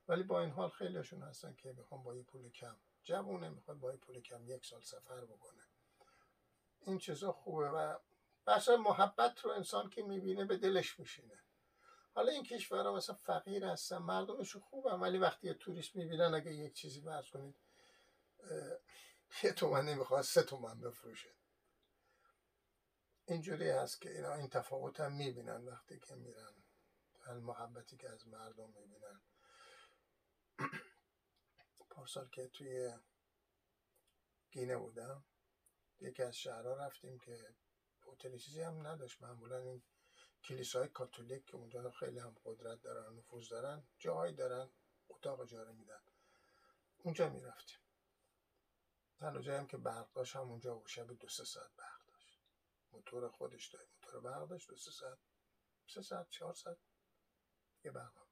[0.07, 3.97] ولی با این حال خیلیشون هستن که می‌خوام با یه پول کم جوونه می‌خواد با
[3.97, 5.63] پول کم یک سال سفر بکنه.
[6.79, 7.97] این چیزا خوبه و
[8.47, 11.39] بسا محبت رو انسان که می‌بینه به دلش میشینه.
[12.13, 16.73] حالا این کشورها مثلا فقیر هستن مردمش خوبه ولی وقتی یه توریست می‌بینن اگه یک
[16.73, 17.55] چیزی برس کنید
[19.43, 21.29] یه تومن نمی‌خواد سه تومن بفروشه.
[23.25, 26.55] اینجوری هست که اینا این تفاوت هم می‌بینن وقتی که میرن
[27.27, 29.21] محبتی که از مردم می‌بینن.
[31.91, 32.93] پارسال که توی
[34.51, 35.25] گینه بودم
[35.99, 37.55] یکی از شهرها رفتیم که
[38.07, 39.21] هتل چیزی هم نداشت.
[39.21, 39.83] معمولا این
[40.43, 44.69] کلیسای کاتولیک که اونجا خیلی هم قدرت دارن نفوذ دارن جاهایی دارن
[45.09, 46.01] اتاق اجاره میدن.
[46.97, 47.79] اونجا می‌رفتیم.
[49.19, 52.41] تنها جایی هم که برق داشت هم اونجا بود شب دو سه ساعت برق داشت.
[52.91, 55.19] موتور خودش داشت موتور برق داشت دو سه ساعت
[55.87, 56.77] سه ساعت چهار ساعت
[57.83, 58.27] یه برق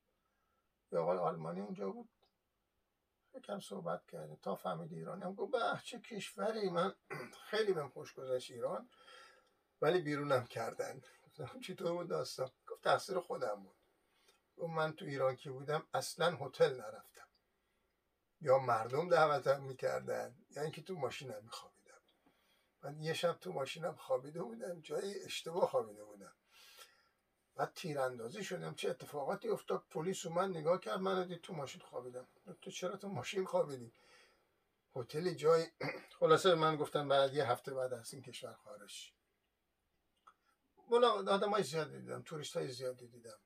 [0.92, 2.10] یه آقای آلمانی اونجا بود.
[3.36, 4.36] یکم صحبت کردیم.
[4.42, 6.70] تا فهمید ایرانی هم گفت به چه کشوری.
[6.70, 6.96] من
[7.50, 8.90] خیلی بهم خوش گذشت ایران
[9.82, 11.02] ولی بیرونم کردن.
[11.64, 13.78] چطور بود داستان؟ گفت تقصیر خودم بود.
[14.58, 17.28] گفت من تو ایران که بودم؟ اصلا هتل نرفتم.
[18.42, 22.02] یا مردم دعوتم می‌کردن یا اینکه تو ماشینم میخوابیدم.
[22.84, 26.36] من یه شب تو ماشینم خوابیده بودم جای اشتباه خوابیده بودم.
[27.60, 28.76] بعد تیراندازی شدم.
[28.76, 32.28] چه اتفاقاتی افتاد؟ پلیس من نگاه کرد من دید تو ماشین خوابیدم.
[32.62, 33.94] تو چرا تو ماشین خوابیدی؟
[34.96, 35.66] هتل جای
[36.20, 39.14] خلاصه من گفتم بعد یه هفته بعد از این کشور خارج.
[40.90, 43.40] مولا آدم های زیادی دیدم توریست های زیادی دیدم.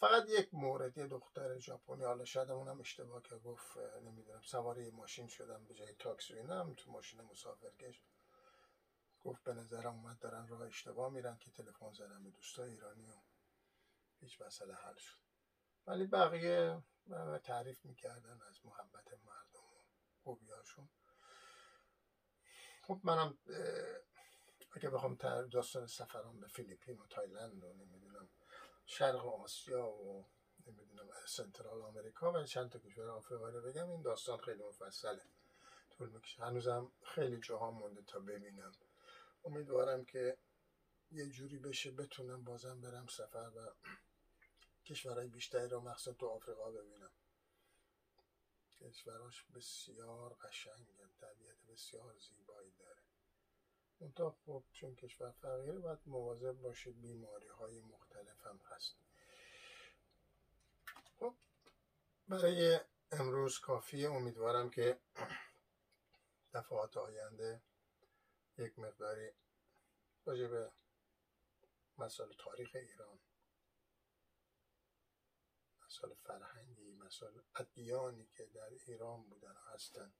[0.00, 5.26] فقط یک مورد یه دختر ژاپنی حالا شاید اونم اشتباه که گفت نمی‌دونم سواری ماشین
[5.28, 8.00] شدم به جای تاکسی اینم تو ماشین مسافرکش
[9.24, 13.14] گفت به نظرم اومد دارن راه اشتباه میرن که تلفن زدم به دوستای ایرانی و
[14.20, 15.18] هیچ مسئله حل شد.
[15.86, 16.82] ولی بقیه
[17.44, 19.82] تعریف می‌کردن از محبت مردم و
[20.22, 20.88] خوبیاشون
[22.82, 23.38] خب منم
[24.72, 25.14] اگه بخوام
[25.50, 28.28] داستان سفران به فیلیپین و تایلند و نمی‌دونم
[28.86, 30.28] شرق آسیا و
[30.66, 35.22] نمی‌دونم سنترال آمریکا و چند تا کشور آفریقا رو بگم این داستان خیلی مفصله.
[35.90, 36.42] طول می‌کشه.
[36.42, 38.72] هنوزم خیلی جاها مونده تا ببینم.
[39.48, 40.36] امیدوارم که
[41.10, 43.72] یه جوری بشه بتونم بازم برم سفر و
[44.84, 47.10] کشورهای بیشتری رو مخصوصا تو آفریقا ببینم.
[48.80, 53.02] کشوراش بسیار قشنگن طبیعت بسیار زیبایی داره.
[54.00, 58.96] منتها خب چون کشور فقیره باید مواظب باشه بیماری های مختلف هم هست.
[61.18, 61.34] خب
[62.28, 62.80] برای
[63.12, 64.98] امروز کافیه امیدوارم که
[66.54, 67.62] دفعات آینده
[68.58, 69.32] یک مقداری
[70.24, 70.72] راجع به
[71.98, 73.18] مسائل تاریخ ایران
[75.86, 80.12] مسائل فرهنگی مسائل ادیانی که در ایران بودن هستن.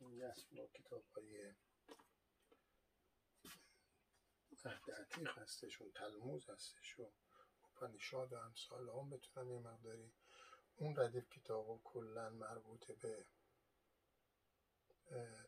[0.00, 1.54] این با کتاب های
[5.00, 7.10] عتیق هستش و تلموز هستش و
[7.64, 10.12] اپنیشاد و امثال هم بتونم یه مقداری
[10.76, 13.26] اون ردیف کتاب کلا مربوط به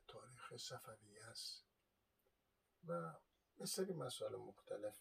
[0.09, 1.65] تاریخ صفویه است.
[2.89, 3.15] و
[3.59, 5.01] یه سری مسائل مختلف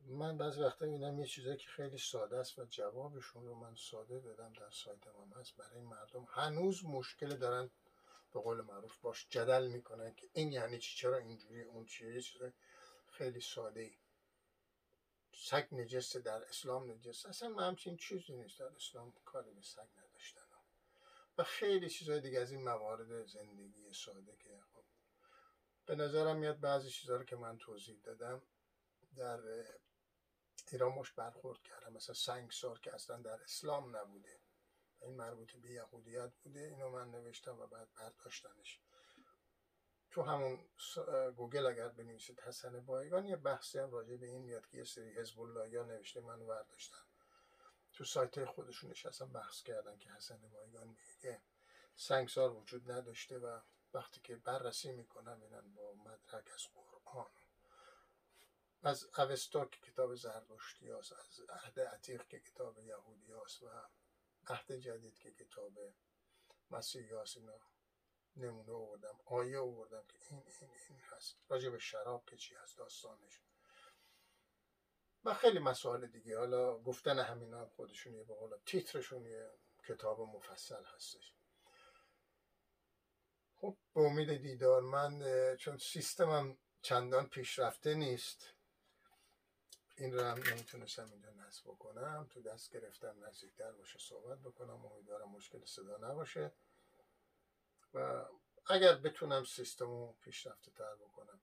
[0.00, 4.20] من بعضی وقتا می‌بینم یه چیزایی که خیلی ساده است و جوابشون رو من ساده
[4.20, 5.56] دادم در سایت هم هست.
[5.56, 7.70] برای مردم هنوز مشکل دارن
[8.32, 12.20] به قول معروف باش جدل می‌کنن که این یعنی چی چرا اینجوری اون چیه یه
[12.22, 12.42] چیز
[13.08, 13.98] خیلی ساده ای.
[15.34, 17.28] سگ نجسته در اسلام نجسته.
[17.28, 18.58] اصلا همچین چیزی نیست.
[18.58, 19.88] در اسلام کاری به سگ
[21.38, 24.84] و خیلی چیزهای دیگه از این موارد زندگی ساده که خب
[25.86, 28.42] به نظرم میاد بعضی چیزها رو که من توضیح دادم
[29.16, 29.40] در
[30.72, 34.40] ایران مش برخورد کردم مثلا سنگسار که اصلا در اسلام نبوده
[35.00, 38.80] این مربوط به یهودیت بوده اینو من نوشتم و بعد برداشتنش.
[40.10, 40.68] تو همون
[41.36, 45.10] گوگل اگر بنویسید حسن بایگان یه بحثی هم راجع به این میاد که یه سری
[45.10, 47.07] حزب الله یا نوشته منو برداشتن.
[47.98, 51.40] تو سایت خودشون نشستن بحث کردن که حسن بایگان میگه
[51.96, 53.60] سنگسار وجود نداشته و
[53.94, 57.30] وقتی که بررسی می‌کنن بینن با مدرک از قرآن.
[58.82, 63.42] از اوستا که کتاب زردشتی هست از عهد عتیق که کتاب یهودی و
[64.46, 65.72] عهد جدید که کتاب
[66.70, 67.58] مسیحی هست اینا
[68.36, 71.36] نمونه آوردم آیه آوردم که این این این هست.
[71.48, 73.40] راجع به شراب که چی هست داستانش.
[75.24, 76.38] و خیلی مسائل دیگه.
[76.38, 78.34] حالا گفتن همینا خودشون یه به
[78.66, 79.50] تیترشون یه
[79.88, 81.32] کتاب مفصل هستش.
[83.54, 85.22] خب به امید دیدار من
[85.56, 88.54] چون سیستمم چندان پیشرفته نیست.
[89.96, 92.26] این رو هم نمی‌تونستم اینجا نصب بکنم.
[92.30, 94.86] تو دست گرفتم نزدیکتر باشه صحبت بکنم.
[94.86, 96.52] امیدوارم مشکل صدا نباشه.
[97.94, 98.24] و
[98.66, 101.40] اگر بتونم سیستم رو پیشرفته تر بکنم.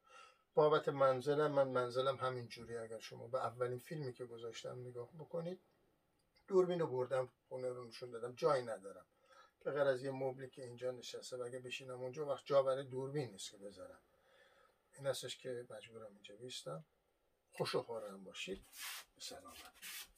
[0.55, 5.61] بابت منزلم من منزلم همین جوری اگر شما به اولین فیلمی که گذاشتم نگاه بکنید
[6.47, 9.05] دوربین رو بردم خونه رو نشون دادم جایی ندارم.
[9.63, 12.83] به غیر از یه مبلی که اینجا نشسته و اگه بشینم اونجا وقت جا برای
[12.83, 13.99] دوربین نیست که بذارم.
[14.97, 16.85] این هستش که مجبورم اینجا بیستم.
[17.51, 18.65] خوش و خورم باشید.
[19.19, 20.14] سلامت.